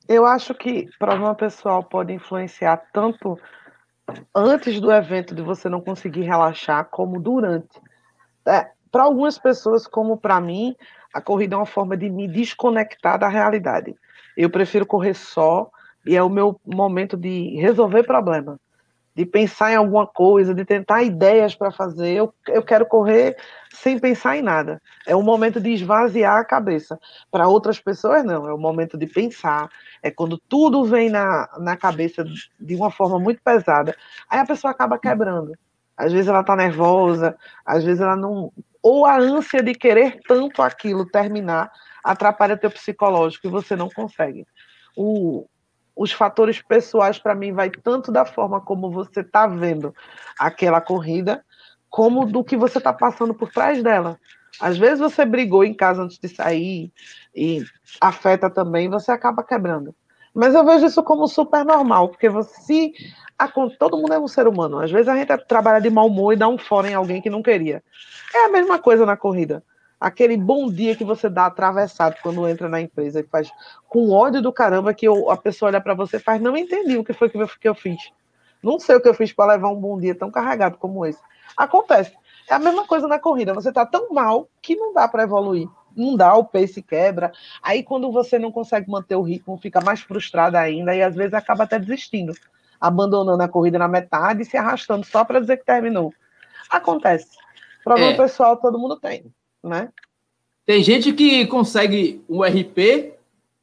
Eu 0.06 0.24
acho 0.24 0.54
que 0.54 0.88
problema 0.98 1.34
pessoal 1.34 1.82
pode 1.82 2.12
influenciar 2.14 2.78
tanto 2.92 3.38
antes 4.34 4.80
do 4.80 4.92
evento 4.92 5.34
de 5.34 5.42
você 5.42 5.68
não 5.68 5.80
conseguir 5.80 6.22
relaxar, 6.22 6.88
como 6.90 7.20
durante. 7.20 7.80
É, 8.46 8.68
para 8.90 9.04
algumas 9.04 9.38
pessoas, 9.38 9.86
como 9.86 10.16
para 10.16 10.40
mim, 10.40 10.74
a 11.12 11.20
corrida 11.20 11.54
é 11.54 11.58
uma 11.58 11.66
forma 11.66 11.96
de 11.96 12.08
me 12.08 12.26
desconectar 12.26 13.18
da 13.18 13.28
realidade. 13.28 13.94
Eu 14.36 14.50
prefiro 14.50 14.86
correr 14.86 15.14
só 15.14 15.70
e 16.06 16.16
é 16.16 16.22
o 16.22 16.30
meu 16.30 16.60
momento 16.64 17.16
de 17.16 17.56
resolver 17.60 18.04
problema, 18.04 18.58
de 19.18 19.26
pensar 19.26 19.72
em 19.72 19.74
alguma 19.74 20.06
coisa, 20.06 20.54
de 20.54 20.64
tentar 20.64 21.02
ideias 21.02 21.52
para 21.52 21.72
fazer. 21.72 22.10
Eu, 22.10 22.32
eu 22.46 22.62
quero 22.62 22.86
correr 22.86 23.36
sem 23.68 23.98
pensar 23.98 24.36
em 24.36 24.42
nada. 24.42 24.80
É 25.08 25.16
um 25.16 25.24
momento 25.24 25.60
de 25.60 25.70
esvaziar 25.70 26.36
a 26.36 26.44
cabeça. 26.44 26.96
Para 27.28 27.48
outras 27.48 27.80
pessoas, 27.80 28.24
não. 28.24 28.48
É 28.48 28.54
o 28.54 28.58
momento 28.58 28.96
de 28.96 29.08
pensar. 29.08 29.68
É 30.00 30.08
quando 30.08 30.38
tudo 30.38 30.84
vem 30.84 31.10
na, 31.10 31.48
na 31.58 31.76
cabeça 31.76 32.24
de 32.60 32.76
uma 32.76 32.92
forma 32.92 33.18
muito 33.18 33.42
pesada. 33.42 33.92
Aí 34.30 34.38
a 34.38 34.46
pessoa 34.46 34.70
acaba 34.70 34.96
quebrando. 34.96 35.52
Às 35.96 36.12
vezes 36.12 36.28
ela 36.28 36.42
está 36.42 36.54
nervosa, 36.54 37.36
às 37.66 37.82
vezes 37.82 38.00
ela 38.00 38.14
não 38.14 38.52
ou 38.80 39.04
a 39.04 39.18
ânsia 39.18 39.60
de 39.60 39.74
querer 39.74 40.20
tanto 40.28 40.62
aquilo 40.62 41.04
terminar 41.04 41.72
atrapalha 42.04 42.56
teu 42.56 42.70
psicológico 42.70 43.48
e 43.48 43.50
você 43.50 43.74
não 43.74 43.88
consegue. 43.88 44.46
O, 44.96 45.44
os 45.98 46.12
fatores 46.12 46.62
pessoais 46.62 47.18
para 47.18 47.34
mim 47.34 47.52
vai 47.52 47.68
tanto 47.68 48.12
da 48.12 48.24
forma 48.24 48.60
como 48.60 48.88
você 48.88 49.20
está 49.20 49.48
vendo 49.48 49.92
aquela 50.38 50.80
corrida, 50.80 51.44
como 51.90 52.24
do 52.24 52.44
que 52.44 52.56
você 52.56 52.78
está 52.78 52.92
passando 52.92 53.34
por 53.34 53.50
trás 53.50 53.82
dela. 53.82 54.16
Às 54.60 54.78
vezes 54.78 55.00
você 55.00 55.24
brigou 55.24 55.64
em 55.64 55.74
casa 55.74 56.02
antes 56.02 56.16
de 56.16 56.28
sair 56.28 56.92
e 57.34 57.64
afeta 58.00 58.48
também, 58.48 58.88
você 58.88 59.10
acaba 59.10 59.42
quebrando. 59.42 59.92
Mas 60.32 60.54
eu 60.54 60.64
vejo 60.64 60.86
isso 60.86 61.02
como 61.02 61.26
super 61.26 61.64
normal, 61.64 62.10
porque 62.10 62.28
você 62.28 62.92
a, 63.36 63.48
todo 63.48 63.96
mundo 63.96 64.12
é 64.12 64.20
um 64.20 64.28
ser 64.28 64.46
humano. 64.46 64.78
Às 64.78 64.92
vezes 64.92 65.08
a 65.08 65.16
gente 65.16 65.36
trabalha 65.48 65.80
de 65.80 65.90
mau 65.90 66.06
humor 66.06 66.32
e 66.32 66.36
dá 66.36 66.46
um 66.46 66.58
fora 66.58 66.88
em 66.88 66.94
alguém 66.94 67.20
que 67.20 67.30
não 67.30 67.42
queria. 67.42 67.82
É 68.32 68.44
a 68.44 68.48
mesma 68.48 68.78
coisa 68.78 69.04
na 69.04 69.16
corrida. 69.16 69.64
Aquele 70.00 70.36
bom 70.36 70.70
dia 70.70 70.94
que 70.94 71.04
você 71.04 71.28
dá 71.28 71.46
atravessado 71.46 72.16
quando 72.22 72.46
entra 72.48 72.68
na 72.68 72.80
empresa 72.80 73.20
e 73.20 73.24
faz 73.24 73.50
com 73.88 74.10
ódio 74.10 74.40
do 74.40 74.52
caramba 74.52 74.94
que 74.94 75.06
eu, 75.06 75.30
a 75.30 75.36
pessoa 75.36 75.68
olha 75.68 75.80
para 75.80 75.94
você 75.94 76.16
e 76.16 76.20
faz, 76.20 76.40
não 76.40 76.56
entendi 76.56 76.96
o 76.96 77.04
que 77.04 77.12
foi 77.12 77.28
que 77.28 77.36
eu, 77.36 77.48
que 77.48 77.68
eu 77.68 77.74
fiz. 77.74 78.00
Não 78.62 78.78
sei 78.78 78.96
o 78.96 79.00
que 79.00 79.08
eu 79.08 79.14
fiz 79.14 79.32
para 79.32 79.52
levar 79.52 79.68
um 79.68 79.80
bom 79.80 79.98
dia 79.98 80.14
tão 80.14 80.30
carregado 80.30 80.78
como 80.78 81.04
esse. 81.04 81.20
Acontece. 81.56 82.12
É 82.48 82.54
a 82.54 82.58
mesma 82.58 82.86
coisa 82.86 83.06
na 83.06 83.18
corrida. 83.18 83.54
Você 83.54 83.68
está 83.68 83.84
tão 83.84 84.12
mal 84.12 84.48
que 84.62 84.74
não 84.76 84.92
dá 84.92 85.06
para 85.08 85.22
evoluir. 85.22 85.68
Não 85.96 86.16
dá, 86.16 86.34
o 86.34 86.44
pace 86.44 86.80
quebra. 86.80 87.32
Aí, 87.62 87.82
quando 87.82 88.10
você 88.12 88.38
não 88.38 88.52
consegue 88.52 88.88
manter 88.90 89.16
o 89.16 89.22
ritmo, 89.22 89.58
fica 89.58 89.80
mais 89.80 90.00
frustrado 90.00 90.56
ainda 90.56 90.94
e 90.94 91.02
às 91.02 91.14
vezes 91.14 91.34
acaba 91.34 91.64
até 91.64 91.78
desistindo 91.78 92.32
abandonando 92.80 93.42
a 93.42 93.48
corrida 93.48 93.78
na 93.78 93.88
metade 93.88 94.42
e 94.42 94.44
se 94.44 94.56
arrastando 94.56 95.04
só 95.04 95.24
para 95.24 95.40
dizer 95.40 95.58
que 95.58 95.64
terminou. 95.64 96.12
Acontece. 96.70 97.36
Problema 97.82 98.12
é. 98.12 98.16
pessoal 98.16 98.56
todo 98.56 98.78
mundo 98.78 98.98
tem, 98.98 99.32
né? 99.62 99.92
Tem 100.64 100.82
gente 100.82 101.12
que 101.12 101.46
consegue 101.46 102.22
o 102.28 102.44
RP 102.44 103.14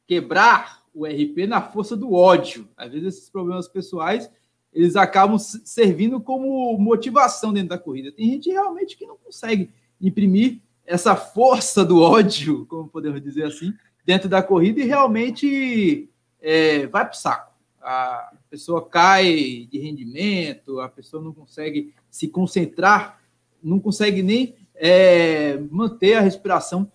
quebrar 0.06 0.82
o 0.94 1.06
RP 1.06 1.46
na 1.46 1.60
força 1.60 1.96
do 1.96 2.12
ódio. 2.12 2.68
Às 2.76 2.92
vezes 2.92 3.14
esses 3.14 3.30
problemas 3.30 3.68
pessoais 3.68 4.30
eles 4.76 4.94
acabam 4.94 5.38
servindo 5.38 6.20
como 6.20 6.76
motivação 6.76 7.50
dentro 7.50 7.70
da 7.70 7.78
corrida. 7.78 8.12
Tem 8.12 8.30
gente 8.32 8.50
realmente 8.50 8.94
que 8.94 9.06
não 9.06 9.16
consegue 9.16 9.70
imprimir 9.98 10.60
essa 10.84 11.16
força 11.16 11.82
do 11.82 12.00
ódio, 12.02 12.66
como 12.66 12.86
podemos 12.86 13.22
dizer 13.22 13.44
assim, 13.44 13.72
dentro 14.04 14.28
da 14.28 14.42
corrida 14.42 14.80
e 14.80 14.84
realmente 14.84 16.10
é, 16.42 16.86
vai 16.88 17.06
para 17.06 17.14
o 17.14 17.16
saco. 17.16 17.54
A, 17.80 18.34
pessoa 18.50 18.86
cai 18.86 19.66
de 19.70 19.78
rendimento, 19.78 20.78
a 20.80 20.88
pessoa 20.88 21.22
não 21.22 21.32
consegue 21.32 21.94
se 22.10 22.28
concentrar, 22.28 23.20
não 23.62 23.80
consegue 23.80 24.22
nem 24.22 24.54
é, 24.76 25.58
manter 25.70 26.14
a 26.14 26.20
respiração 26.20 26.90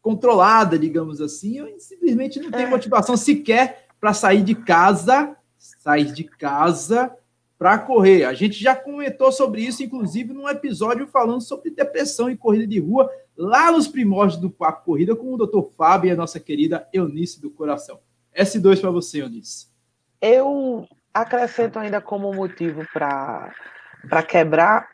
controlada, 0.00 0.78
digamos 0.78 1.20
assim, 1.20 1.60
ou 1.60 1.78
simplesmente 1.78 2.40
não 2.40 2.50
tem 2.50 2.64
é. 2.64 2.68
motivação 2.68 3.16
sequer 3.16 3.86
para 4.00 4.12
sair 4.12 4.42
de 4.42 4.54
casa, 4.54 5.36
sair 5.56 6.12
de 6.12 6.24
casa 6.24 7.16
para 7.56 7.78
correr. 7.78 8.24
A 8.24 8.34
gente 8.34 8.60
já 8.60 8.74
comentou 8.74 9.30
sobre 9.30 9.62
isso, 9.62 9.84
inclusive, 9.84 10.32
num 10.32 10.48
episódio 10.48 11.06
falando 11.06 11.40
sobre 11.40 11.70
depressão 11.70 12.28
e 12.28 12.36
corrida 12.36 12.66
de 12.66 12.80
rua, 12.80 13.08
lá 13.36 13.70
nos 13.70 13.86
primórdios 13.86 14.40
do 14.40 14.50
Papo 14.50 14.86
Corrida, 14.86 15.14
com 15.14 15.32
o 15.32 15.36
Dr. 15.38 15.70
Fábio 15.76 16.08
e 16.08 16.10
a 16.10 16.16
nossa 16.16 16.40
querida 16.40 16.88
Eunice 16.92 17.40
do 17.40 17.50
Coração. 17.50 18.00
S2 18.36 18.80
para 18.80 18.90
você, 18.90 19.22
Eunice. 19.22 19.68
Eu 20.20 20.88
acrescento 21.14 21.78
ainda 21.78 22.00
como 22.00 22.34
motivo 22.34 22.84
para 22.92 24.22
quebrar, 24.28 24.88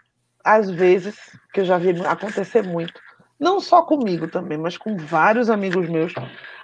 às 0.48 0.70
vezes, 0.70 1.14
que 1.52 1.60
eu 1.60 1.64
já 1.66 1.76
vi 1.76 1.90
acontecer 2.06 2.62
muito, 2.62 2.98
não 3.38 3.60
só 3.60 3.82
comigo 3.82 4.26
também, 4.28 4.56
mas 4.56 4.78
com 4.78 4.96
vários 4.96 5.50
amigos 5.50 5.86
meus, 5.90 6.14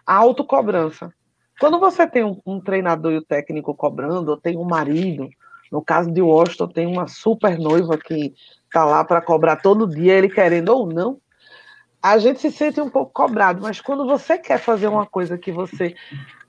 a 0.07 0.15
autocobrança. 0.15 1.13
Quando 1.61 1.79
você 1.79 2.07
tem 2.07 2.25
um, 2.25 2.41
um 2.47 2.61
treinador 2.61 3.13
e 3.13 3.17
o 3.17 3.21
um 3.21 3.25
técnico 3.25 3.75
cobrando, 3.75 4.31
ou 4.31 4.37
tem 4.39 4.57
um 4.57 4.65
marido, 4.65 5.29
no 5.71 5.83
caso 5.83 6.11
de 6.11 6.23
Washington, 6.23 6.69
tem 6.69 6.87
uma 6.87 7.07
super 7.07 7.59
noiva 7.59 7.99
que 7.99 8.33
está 8.65 8.87
lá 8.87 9.05
para 9.05 9.21
cobrar 9.21 9.57
todo 9.57 9.87
dia, 9.87 10.15
ele 10.15 10.31
querendo 10.31 10.71
ou 10.71 10.87
não, 10.87 11.19
a 12.05 12.19
gente 12.19 12.39
se 12.39 12.53
sente 12.53 12.79
um 12.83 12.91
pouco 12.91 13.11
cobrado, 13.15 13.63
mas 13.63 13.81
quando 13.81 14.05
você 14.05 14.37
quer 14.37 14.59
fazer 14.59 14.89
uma 14.89 15.07
coisa 15.07 15.39
que 15.39 15.51
você 15.51 15.95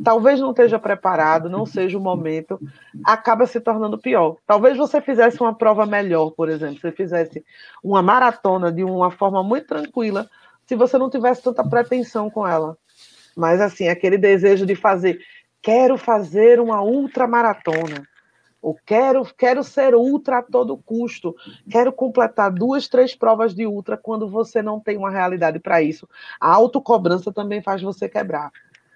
talvez 0.03 0.37
não 0.41 0.49
esteja 0.49 0.77
preparado, 0.77 1.49
não 1.49 1.65
seja 1.65 1.97
o 1.97 2.01
momento, 2.01 2.59
acaba 3.05 3.47
se 3.47 3.61
tornando 3.61 3.97
pior. 3.97 4.35
Talvez 4.45 4.75
você 4.75 4.99
fizesse 4.99 5.39
uma 5.39 5.55
prova 5.55 5.85
melhor, 5.85 6.31
por 6.31 6.49
exemplo, 6.49 6.81
você 6.81 6.91
fizesse 6.91 7.41
uma 7.81 8.01
maratona 8.01 8.69
de 8.69 8.83
uma 8.83 9.09
forma 9.09 9.41
muito 9.41 9.67
tranquila, 9.67 10.29
se 10.67 10.75
você 10.75 10.97
não 10.97 11.09
tivesse 11.09 11.41
tanta 11.41 11.63
pretensão 11.63 12.29
com 12.29 12.45
ela. 12.45 12.77
Mas 13.33 13.61
assim, 13.61 13.87
aquele 13.87 14.17
desejo 14.17 14.65
de 14.65 14.75
fazer, 14.75 15.21
quero 15.61 15.97
fazer 15.97 16.59
uma 16.59 16.81
ultramaratona 16.81 18.05
ou 18.65 18.75
quero, 18.83 19.23
quero 19.37 19.63
ser 19.63 19.93
ultra 19.93 20.39
a 20.39 20.41
todo 20.41 20.75
custo, 20.75 21.35
quero 21.69 21.93
completar 21.93 22.51
duas, 22.51 22.87
três 22.87 23.13
provas 23.13 23.53
de 23.53 23.67
ultra 23.67 23.95
quando 23.95 24.27
você 24.27 24.59
não 24.59 24.79
tem 24.79 24.97
uma 24.97 25.11
realidade 25.11 25.59
para 25.59 25.83
isso. 25.83 26.09
A 26.41 26.51
autocobrança 26.51 27.31
também 27.31 27.61
faz 27.61 27.83
você 27.83 28.09
quebrar. 28.09 28.51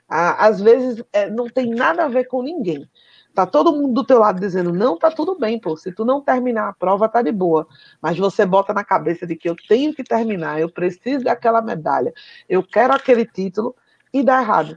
Às 0.08 0.60
vezes 0.60 1.04
é, 1.14 1.30
não 1.30 1.48
tem 1.48 1.70
nada 1.70 2.06
a 2.06 2.08
ver 2.08 2.24
com 2.24 2.42
ninguém. 2.42 2.90
Tá 3.36 3.46
todo 3.46 3.72
mundo 3.72 3.94
do 3.94 4.04
teu 4.04 4.18
lado 4.18 4.40
dizendo, 4.40 4.74
não, 4.74 4.98
tá 4.98 5.12
tudo 5.12 5.38
bem, 5.38 5.60
pô. 5.60 5.78
Se 5.78 5.92
tu 5.92 6.04
não 6.04 6.20
terminar 6.20 6.70
a 6.70 6.74
prova, 6.74 7.08
tá 7.08 7.22
de 7.22 7.32
boa. 7.32 7.68
Mas 8.02 8.18
você 8.18 8.48
bota 8.48 8.74
na 8.74 8.84
cabeça 8.84 9.28
de 9.28 9.36
que 9.36 9.48
eu 9.48 9.56
tenho 9.68 9.94
que 9.94 10.04
terminar, 10.04 10.60
eu 10.60 10.72
preciso 10.72 11.26
daquela 11.26 11.62
medalha, 11.62 12.12
eu 12.50 12.64
quero 12.64 12.92
aquele 12.92 13.24
título, 13.24 13.76
e 14.12 14.24
dá 14.24 14.42
errado. 14.42 14.76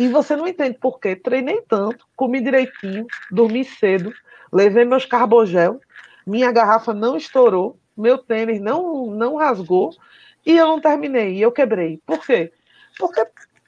E 0.00 0.08
você 0.08 0.34
não 0.34 0.48
entende 0.48 0.78
por 0.78 0.98
quê. 0.98 1.14
Treinei 1.14 1.60
tanto, 1.68 2.06
comi 2.16 2.40
direitinho, 2.40 3.06
dormi 3.30 3.62
cedo, 3.66 4.10
levei 4.50 4.82
meus 4.82 5.04
carbogel, 5.04 5.78
minha 6.26 6.50
garrafa 6.50 6.94
não 6.94 7.18
estourou, 7.18 7.78
meu 7.94 8.16
tênis 8.16 8.62
não, 8.62 9.08
não 9.10 9.36
rasgou 9.36 9.90
e 10.46 10.56
eu 10.56 10.66
não 10.66 10.80
terminei, 10.80 11.34
e 11.34 11.42
eu 11.42 11.52
quebrei. 11.52 12.00
Por 12.06 12.24
quê? 12.24 12.50
Porque 12.98 13.20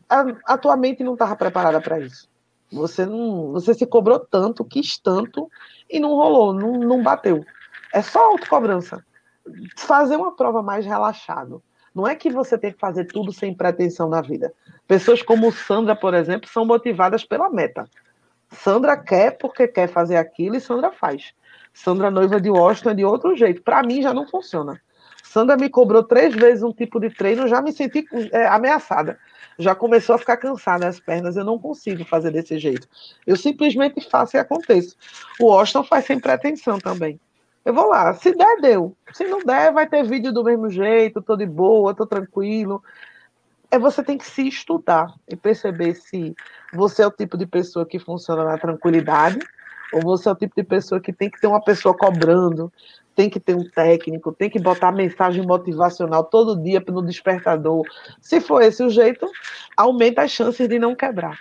a, 0.09 0.25
a 0.47 0.57
tua 0.57 0.75
mente 0.75 1.05
não 1.05 1.13
estava 1.13 1.37
preparada 1.37 1.83
para 1.83 2.01
isso. 2.01 2.27
Você 2.73 3.05
não, 3.05 3.53
você 3.53 3.75
se 3.75 3.85
cobrou 3.85 4.19
tanto, 4.19 4.65
quis 4.65 4.97
tanto 4.97 5.51
e 5.87 6.01
não 6.01 6.15
rolou, 6.15 6.55
não, 6.55 6.79
não 6.79 7.03
bateu. 7.03 7.45
É 7.93 8.01
só 8.01 8.31
autocobrança. 8.31 9.05
Fazer 9.77 10.17
uma 10.17 10.35
prova 10.35 10.63
mais 10.63 10.87
relaxado. 10.87 11.63
Não 11.95 12.07
é 12.07 12.15
que 12.15 12.31
você 12.31 12.57
tem 12.57 12.73
que 12.73 12.79
fazer 12.79 13.05
tudo 13.05 13.33
sem 13.33 13.55
pretensão 13.55 14.09
na 14.09 14.21
vida. 14.21 14.53
Pessoas 14.87 15.23
como 15.23 15.53
Sandra, 15.53 15.95
por 15.95 16.15
exemplo, 16.15 16.49
são 16.49 16.65
motivadas 16.65 17.25
pela 17.25 17.51
meta. 17.51 17.89
Sandra 18.51 18.97
quer 18.97 19.39
porque 19.39 19.67
quer 19.69 19.89
fazer 19.89 20.17
aquilo 20.17 20.57
e 20.57 20.61
Sandra 20.61 20.91
faz. 20.91 21.35
Sandra, 21.73 22.11
noiva 22.11 22.41
de 22.41 22.51
Washington, 22.51 22.91
é 22.91 22.95
de 22.95 23.05
outro 23.05 23.37
jeito. 23.37 23.63
Para 23.63 23.83
mim 23.83 24.03
já 24.03 24.13
não 24.13 24.27
funciona. 24.27 24.81
Sandra 25.23 25.57
me 25.57 25.71
cobrou 25.71 26.03
três 26.03 26.35
vezes 26.35 26.63
um 26.63 26.73
tipo 26.73 27.01
de 27.01 27.09
treino, 27.09 27.49
já 27.49 27.63
me 27.63 27.73
senti 27.73 28.05
é, 28.33 28.47
ameaçada. 28.47 29.19
Já 29.59 29.75
começou 29.75 30.15
a 30.15 30.19
ficar 30.19 30.37
cansada 30.37 30.87
as 30.87 31.01
pernas. 31.01 31.37
Eu 31.37 31.45
não 31.45 31.59
consigo 31.59 32.05
fazer 32.05 32.31
desse 32.31 32.59
jeito. 32.59 32.89
Eu 33.27 33.37
simplesmente 33.37 34.01
faço 34.09 34.37
e 34.37 34.41
aconteço. 34.41 34.97
O 35.41 35.47
Washington 35.47 35.85
faz 35.85 36.05
sem 36.07 36.19
pretensão 36.19 36.79
também. 36.79 37.19
Eu 37.65 37.73
vou 37.73 37.89
lá. 37.89 38.13
Se 38.15 38.35
der, 38.35 38.61
deu. 38.61 38.97
Se 39.13 39.25
não 39.25 39.39
der, 39.39 39.73
vai 39.73 39.89
ter 39.89 40.03
vídeo 40.03 40.33
do 40.33 40.43
mesmo 40.43 40.69
jeito, 40.69 41.23
tô 41.23 41.37
de 41.37 41.47
boa, 41.47 41.95
tô 41.95 42.07
tranquilo. 42.07 42.83
é 43.71 43.79
você 43.79 44.03
tem 44.03 44.19
que 44.19 44.27
se 44.27 44.47
estudar 44.47 45.15
e 45.29 45.37
perceber 45.37 45.95
se 45.95 46.35
você 46.73 47.03
é 47.03 47.07
o 47.07 47.11
tipo 47.11 47.37
de 47.37 47.47
pessoa 47.47 47.87
que 47.87 47.99
funciona 47.99 48.45
na 48.45 48.59
tranquilidade 48.59 49.39
ou 49.93 50.01
você 50.03 50.29
é 50.29 50.33
o 50.33 50.37
tipo 50.37 50.55
de 50.57 50.65
pessoa 50.65 51.01
que 51.01 51.13
tem 51.13 51.31
que 51.31 51.41
ter 51.41 51.47
uma 51.47 51.63
pessoa 51.63 51.97
cobrando, 51.97 52.73
tem 53.15 53.29
que 53.29 53.39
ter 53.39 53.55
um 53.55 53.69
técnico, 53.69 54.33
tem 54.33 54.51
que 54.51 54.59
botar 54.59 54.91
mensagem 54.91 55.47
motivacional 55.47 56.25
todo 56.25 56.61
dia 56.61 56.83
no 56.89 57.03
despertador. 57.03 57.85
Se 58.21 58.41
for 58.41 58.63
esse 58.63 58.83
o 58.83 58.91
jeito, 58.91 59.31
aumenta 59.77 60.23
as 60.23 60.31
chances 60.31 60.69
de 60.69 60.79
não 60.79 60.95
quebrar. 60.95 61.39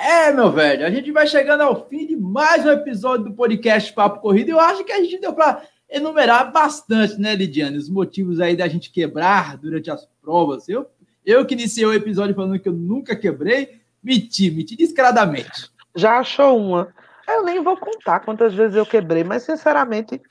É, 0.00 0.32
meu 0.32 0.48
velho, 0.52 0.86
a 0.86 0.90
gente 0.92 1.10
vai 1.10 1.26
chegando 1.26 1.62
ao 1.62 1.88
fim 1.88 2.06
de 2.06 2.14
mais 2.14 2.64
um 2.64 2.70
episódio 2.70 3.24
do 3.24 3.32
podcast 3.32 3.92
Papo 3.92 4.20
Corrida. 4.20 4.52
Eu 4.52 4.60
acho 4.60 4.84
que 4.84 4.92
a 4.92 5.02
gente 5.02 5.18
deu 5.18 5.32
para 5.32 5.60
enumerar 5.90 6.52
bastante, 6.52 7.20
né, 7.20 7.34
Lidiane, 7.34 7.76
os 7.76 7.90
motivos 7.90 8.38
aí 8.38 8.54
da 8.54 8.68
gente 8.68 8.92
quebrar 8.92 9.56
durante 9.56 9.90
as 9.90 10.06
provas. 10.22 10.68
Eu, 10.68 10.86
eu 11.26 11.44
que 11.44 11.54
iniciei 11.54 11.84
o 11.84 11.92
episódio 11.92 12.32
falando 12.32 12.60
que 12.60 12.68
eu 12.68 12.72
nunca 12.72 13.16
quebrei, 13.16 13.80
menti, 14.00 14.48
menti 14.52 14.76
descaradamente. 14.76 15.68
Já 15.96 16.20
achou 16.20 16.56
uma? 16.56 16.94
Eu 17.26 17.44
nem 17.44 17.60
vou 17.60 17.76
contar 17.76 18.20
quantas 18.20 18.54
vezes 18.54 18.76
eu 18.76 18.86
quebrei, 18.86 19.24
mas 19.24 19.42
sinceramente 19.42 20.22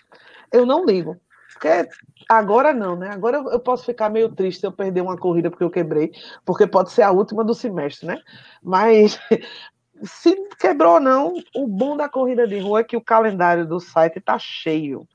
eu 0.49 0.65
não 0.65 0.85
ligo. 0.85 1.19
Porque 1.57 1.89
agora 2.29 2.71
não, 2.71 2.95
né? 2.95 3.09
Agora 3.09 3.37
eu 3.37 3.59
posso 3.59 3.83
ficar 3.83 4.09
meio 4.09 4.29
triste 4.29 4.59
se 4.59 4.67
eu 4.67 4.71
perder 4.71 5.01
uma 5.01 5.17
corrida 5.17 5.49
porque 5.49 5.63
eu 5.63 5.71
quebrei, 5.71 6.11
porque 6.45 6.67
pode 6.67 6.91
ser 6.91 7.01
a 7.01 7.11
última 7.11 7.43
do 7.43 7.55
semestre, 7.55 8.07
né? 8.07 8.19
Mas 8.61 9.19
se 10.03 10.35
quebrou 10.59 10.95
ou 10.95 10.99
não, 10.99 11.33
o 11.55 11.67
bom 11.67 11.97
da 11.97 12.07
corrida 12.07 12.47
de 12.47 12.59
rua 12.59 12.81
é 12.81 12.83
que 12.83 12.95
o 12.95 13.01
calendário 13.01 13.65
do 13.65 13.79
site 13.79 14.19
está 14.19 14.37
cheio. 14.37 15.07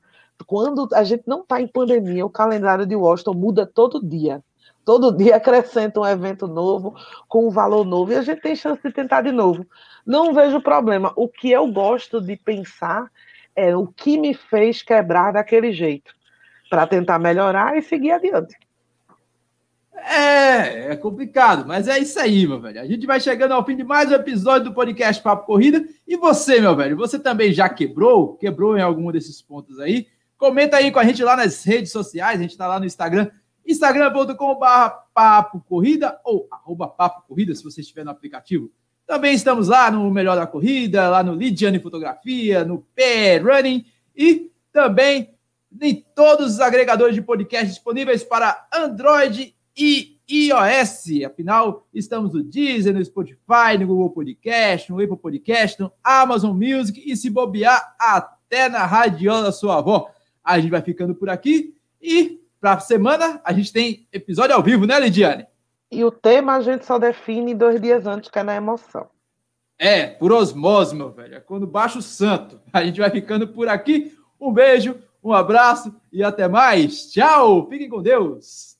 Quando 0.45 0.89
a 0.93 1.05
gente 1.05 1.23
não 1.25 1.41
está 1.41 1.61
em 1.61 1.67
pandemia, 1.67 2.25
o 2.25 2.29
calendário 2.29 2.85
de 2.85 2.95
Washington 2.95 3.35
muda 3.35 3.65
todo 3.65 4.05
dia. 4.05 4.43
Todo 4.83 5.15
dia 5.15 5.37
acrescenta 5.37 6.01
um 6.01 6.05
evento 6.05 6.45
novo, 6.45 6.93
com 7.29 7.47
um 7.47 7.49
valor 7.49 7.85
novo, 7.85 8.11
e 8.11 8.15
a 8.15 8.21
gente 8.21 8.41
tem 8.41 8.53
chance 8.53 8.81
de 8.83 8.91
tentar 8.91 9.21
de 9.21 9.31
novo. 9.31 9.65
Não 10.05 10.33
vejo 10.33 10.59
problema. 10.59 11.13
O 11.15 11.29
que 11.29 11.51
eu 11.51 11.65
gosto 11.71 12.19
de 12.19 12.35
pensar 12.35 13.09
é 13.55 13.73
o 13.73 13.87
que 13.87 14.17
me 14.17 14.33
fez 14.33 14.83
quebrar 14.83 15.31
daquele 15.31 15.71
jeito 15.71 16.13
para 16.73 16.87
tentar 16.87 17.19
melhorar 17.19 17.77
e 17.77 17.83
seguir 17.83 18.13
adiante. 18.13 18.57
É, 19.95 20.93
é 20.93 20.95
complicado, 20.95 21.67
mas 21.67 21.87
é 21.87 21.99
isso 21.99 22.19
aí, 22.19 22.47
meu 22.47 22.59
velho. 22.59 22.81
A 22.81 22.85
gente 22.87 23.05
vai 23.05 23.19
chegando 23.19 23.51
ao 23.51 23.63
fim 23.63 23.75
de 23.75 23.83
mais 23.83 24.09
um 24.09 24.15
episódio 24.15 24.69
do 24.69 24.73
podcast 24.73 25.21
Papo 25.21 25.45
Corrida. 25.45 25.87
E 26.07 26.17
você, 26.17 26.59
meu 26.59 26.75
velho, 26.75 26.97
você 26.97 27.19
também 27.19 27.53
já 27.53 27.69
quebrou? 27.69 28.35
Quebrou 28.37 28.75
em 28.75 28.81
algum 28.81 29.11
desses 29.11 29.39
pontos 29.39 29.79
aí? 29.79 30.07
Comenta 30.35 30.77
aí 30.77 30.91
com 30.91 30.97
a 30.97 31.03
gente 31.03 31.23
lá 31.23 31.35
nas 31.35 31.63
redes 31.63 31.91
sociais. 31.91 32.39
A 32.39 32.41
gente 32.41 32.53
está 32.53 32.65
lá 32.65 32.79
no 32.79 32.87
Instagram, 32.87 33.29
instagram.com.br 33.63 34.65
Papo 35.13 35.63
Corrida 35.69 36.19
ou 36.25 36.47
arroba 36.49 36.87
Papo 36.87 37.27
Corrida, 37.27 37.53
se 37.53 37.63
você 37.63 37.81
estiver 37.81 38.03
no 38.03 38.09
aplicativo. 38.09 38.71
Também 39.05 39.35
estamos 39.35 39.67
lá 39.67 39.91
no 39.91 40.09
Melhor 40.09 40.35
da 40.35 40.47
Corrida, 40.47 41.07
lá 41.07 41.21
no 41.21 41.35
Lidiane 41.35 41.79
Fotografia, 41.79 42.65
no 42.65 42.79
P 42.95 43.37
Running 43.37 43.85
e 44.17 44.49
também 44.71 45.33
em 45.81 46.05
todos 46.15 46.53
os 46.53 46.59
agregadores 46.59 47.15
de 47.15 47.21
podcast 47.21 47.67
disponíveis 47.67 48.23
para 48.23 48.67
Android 48.73 49.55
e 49.75 50.19
iOS. 50.29 51.23
Afinal, 51.25 51.87
estamos 51.93 52.33
no 52.33 52.43
Deezer, 52.43 52.93
no 52.93 53.03
Spotify, 53.03 53.77
no 53.79 53.87
Google 53.87 54.09
Podcast, 54.09 54.91
no 54.91 55.01
Apple 55.01 55.17
Podcast, 55.17 55.79
no 55.79 55.91
Amazon 56.03 56.55
Music 56.55 57.01
e 57.05 57.15
se 57.15 57.29
bobear 57.29 57.95
até 57.99 58.69
na 58.69 58.85
radiola 58.85 59.43
da 59.43 59.51
sua 59.51 59.77
avó. 59.77 60.09
A 60.43 60.59
gente 60.59 60.71
vai 60.71 60.81
ficando 60.81 61.15
por 61.15 61.29
aqui 61.29 61.75
e 62.01 62.41
para 62.59 62.73
a 62.73 62.79
semana 62.79 63.41
a 63.43 63.51
gente 63.53 63.73
tem 63.73 64.07
episódio 64.11 64.55
ao 64.55 64.63
vivo, 64.63 64.85
né, 64.85 64.99
Lidiane? 64.99 65.45
E 65.91 66.03
o 66.03 66.11
tema 66.11 66.55
a 66.55 66.61
gente 66.61 66.85
só 66.85 66.97
define 66.97 67.53
dois 67.53 67.79
dias 67.79 68.07
antes, 68.07 68.29
que 68.29 68.39
é 68.39 68.43
na 68.43 68.55
emoção. 68.55 69.07
É, 69.77 70.07
por 70.07 70.31
osmose, 70.31 70.95
meu 70.95 71.11
velho. 71.11 71.35
É 71.35 71.39
quando 71.39 71.67
baixa 71.67 71.99
o 71.99 72.01
santo. 72.01 72.59
A 72.71 72.83
gente 72.83 72.99
vai 72.99 73.09
ficando 73.09 73.47
por 73.47 73.67
aqui. 73.67 74.17
Um 74.39 74.51
beijo, 74.51 74.95
um 75.23 75.31
abraço 75.33 75.95
e 76.11 76.23
até 76.23 76.47
mais. 76.47 77.11
Tchau. 77.11 77.67
Fiquem 77.69 77.89
com 77.89 78.01
Deus. 78.01 78.72